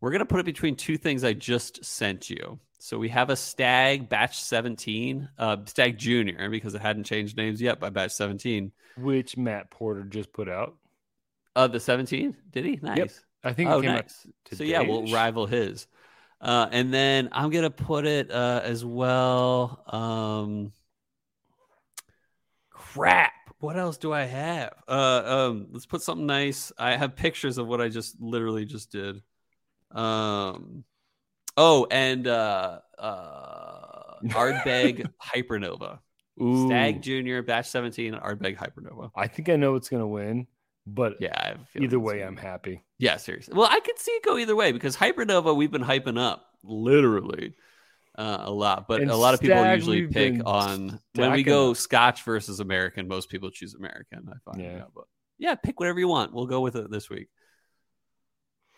we're 0.00 0.10
gonna 0.10 0.24
put 0.26 0.40
it 0.40 0.44
between 0.44 0.74
two 0.74 0.96
things 0.96 1.22
I 1.22 1.34
just 1.34 1.84
sent 1.84 2.28
you. 2.28 2.58
So 2.78 2.98
we 2.98 3.08
have 3.08 3.30
a 3.30 3.36
Stagg 3.36 4.08
Batch 4.08 4.40
17, 4.40 5.28
uh, 5.38 5.56
Stagg 5.64 5.98
Junior, 5.98 6.50
because 6.50 6.74
it 6.74 6.82
hadn't 6.82 7.04
changed 7.04 7.36
names 7.36 7.60
yet 7.60 7.80
by 7.80 7.90
Batch 7.90 8.12
17. 8.12 8.72
Which 8.98 9.36
Matt 9.36 9.70
Porter 9.70 10.04
just 10.04 10.32
put 10.32 10.48
out. 10.48 10.76
Uh, 11.54 11.68
the 11.68 11.80
17? 11.80 12.36
Did 12.50 12.64
he? 12.64 12.78
Nice. 12.82 13.24
I 13.42 13.52
think 13.52 13.70
Oh, 13.70 13.80
nice. 13.80 14.26
So 14.52 14.64
yeah, 14.64 14.80
we'll 14.80 15.06
rival 15.12 15.46
his. 15.46 15.86
Uh, 16.40 16.68
and 16.70 16.92
then 16.92 17.30
I'm 17.32 17.50
gonna 17.50 17.70
put 17.70 18.06
it 18.06 18.30
uh, 18.30 18.60
as 18.62 18.84
well. 18.84 19.82
Um, 19.86 20.72
crap. 22.70 23.32
What 23.58 23.78
else 23.78 23.96
do 23.96 24.12
I 24.12 24.24
have? 24.24 24.74
Uh, 24.86 25.22
um, 25.24 25.68
let's 25.70 25.86
put 25.86 26.02
something 26.02 26.26
nice. 26.26 26.72
I 26.78 26.96
have 26.96 27.16
pictures 27.16 27.56
of 27.56 27.66
what 27.66 27.80
I 27.80 27.88
just 27.88 28.20
literally 28.20 28.66
just 28.66 28.92
did. 28.92 29.22
Um, 29.92 30.84
oh, 31.56 31.86
and 31.90 32.26
uh, 32.26 32.80
uh, 32.98 34.20
Ardbeg 34.24 35.08
Hypernova, 35.22 35.98
Ooh, 36.40 36.66
Stagg 36.66 37.02
Junior, 37.02 37.42
Batch 37.42 37.68
17, 37.68 38.14
Ardbeg 38.14 38.56
Hypernova. 38.56 39.10
I 39.14 39.26
think 39.26 39.48
I 39.48 39.56
know 39.56 39.74
it's 39.76 39.88
gonna 39.88 40.06
win, 40.06 40.46
but 40.86 41.14
Yeah, 41.20 41.34
I 41.34 41.48
have 41.48 41.60
a 41.74 41.82
either 41.82 42.00
way, 42.00 42.22
I'm 42.22 42.36
happy. 42.36 42.82
Yeah, 42.98 43.16
seriously. 43.16 43.54
Well, 43.54 43.68
I 43.70 43.80
could 43.80 43.98
see 43.98 44.12
it 44.12 44.24
go 44.24 44.38
either 44.38 44.56
way 44.56 44.72
because 44.72 44.96
Hypernova 44.96 45.54
we've 45.54 45.70
been 45.70 45.84
hyping 45.84 46.18
up 46.18 46.46
literally 46.62 47.54
uh, 48.16 48.38
a 48.40 48.50
lot, 48.50 48.88
but 48.88 49.02
And 49.02 49.10
a 49.10 49.16
lot 49.16 49.34
of 49.34 49.40
people 49.40 49.56
Stagg, 49.56 49.76
usually 49.76 50.06
pick 50.06 50.40
on 50.46 50.98
when 51.14 51.32
we 51.32 51.42
go 51.42 51.72
up. 51.72 51.76
Scotch 51.76 52.22
versus 52.22 52.60
American. 52.60 53.08
Most 53.08 53.28
people 53.28 53.50
choose 53.50 53.74
American. 53.74 54.28
I 54.28 54.36
find. 54.50 54.62
Yeah. 54.62 54.76
Yeah, 54.76 54.84
but 54.94 55.04
yeah, 55.38 55.54
pick 55.54 55.78
whatever 55.78 55.98
you 55.98 56.08
want. 56.08 56.32
We'll 56.32 56.46
go 56.46 56.60
with 56.60 56.76
it 56.76 56.90
this 56.90 57.10
week. 57.10 57.28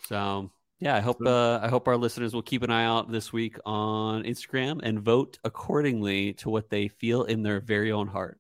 So 0.09 0.51
yeah, 0.81 0.95
I 0.95 1.01
hope 1.01 1.21
uh, 1.25 1.59
I 1.61 1.69
hope 1.69 1.89
our 1.89 1.97
listeners 1.97 2.35
will 2.35 2.43
keep 2.43 2.63
an 2.63 2.71
eye 2.71 2.85
out 2.85 3.11
this 3.11 3.33
week 3.33 3.57
on 3.67 4.23
Instagram 4.23 4.81
and 4.83 5.01
vote 5.01 5.39
accordingly 5.45 6.35
to 6.35 6.51
what 6.51 6.71
they 6.71 6.89
feel 6.89 7.25
in 7.25 7.43
their 7.43 7.61
very 7.61 7.91
own 7.91 8.07
heart. 8.07 8.39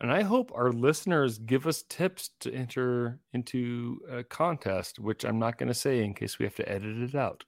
And 0.00 0.10
I 0.10 0.22
hope 0.22 0.50
our 0.54 0.72
listeners 0.72 1.38
give 1.38 1.66
us 1.66 1.84
tips 1.88 2.30
to 2.40 2.52
enter 2.52 3.18
into 3.32 4.00
a 4.10 4.22
contest, 4.22 4.98
which 4.98 5.24
I'm 5.24 5.38
not 5.38 5.58
going 5.58 5.68
to 5.68 5.74
say 5.74 6.02
in 6.02 6.14
case 6.14 6.38
we 6.38 6.46
have 6.46 6.54
to 6.56 6.68
edit 6.68 6.98
it 6.98 7.14
out. 7.14 7.44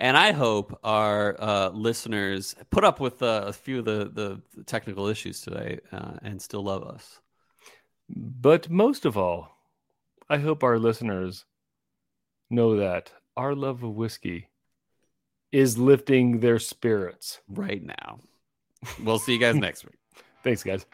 And 0.00 0.16
I 0.16 0.32
hope 0.32 0.78
our 0.84 1.36
uh, 1.40 1.70
listeners 1.70 2.54
put 2.70 2.84
up 2.84 3.00
with 3.00 3.22
uh, 3.22 3.44
a 3.46 3.52
few 3.52 3.80
of 3.80 3.84
the, 3.84 4.10
the, 4.12 4.42
the 4.56 4.64
technical 4.64 5.06
issues 5.06 5.40
today 5.40 5.80
uh, 5.90 6.14
and 6.22 6.40
still 6.40 6.62
love 6.62 6.84
us. 6.84 7.20
But 8.08 8.70
most 8.70 9.04
of 9.04 9.16
all, 9.16 9.48
I 10.28 10.38
hope 10.38 10.62
our 10.62 10.78
listeners 10.78 11.44
know 12.50 12.76
that 12.76 13.12
our 13.38 13.54
love 13.54 13.84
of 13.84 13.94
whiskey 13.94 14.48
is 15.52 15.78
lifting 15.78 16.40
their 16.40 16.58
spirits. 16.58 17.40
right 17.48 17.82
now. 17.82 18.18
We'll 19.02 19.20
see 19.20 19.32
you 19.34 19.38
guys 19.38 19.54
next 19.68 19.84
week. 19.84 19.94
Thanks, 20.42 20.64
guys. 20.64 20.84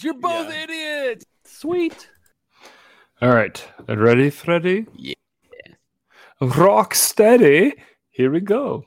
You're 0.00 0.14
both 0.14 0.52
idiots. 0.52 1.24
Sweet. 1.44 2.08
All 3.20 3.34
right. 3.34 3.66
Ready, 3.88 4.30
Freddy? 4.30 4.86
Yeah. 4.94 5.14
Rock 6.40 6.94
steady. 6.94 7.74
Here 8.10 8.30
we 8.30 8.40
go. 8.40 8.84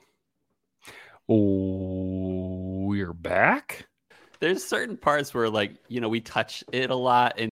Oh, 1.28 2.86
we're 2.88 3.14
back. 3.14 3.86
There's 4.40 4.64
certain 4.64 4.96
parts 4.96 5.34
where, 5.34 5.50
like, 5.50 5.74
you 5.90 6.00
know, 6.00 6.08
we 6.08 6.22
touch 6.22 6.64
it 6.72 6.90
a 6.90 6.96
lot. 6.96 7.34
And. 7.38 7.50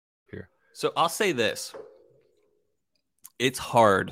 So 0.74 0.91
I'll 0.97 1.09
say 1.09 1.32
this. 1.32 1.74
It's 3.39 3.59
hard 3.59 4.11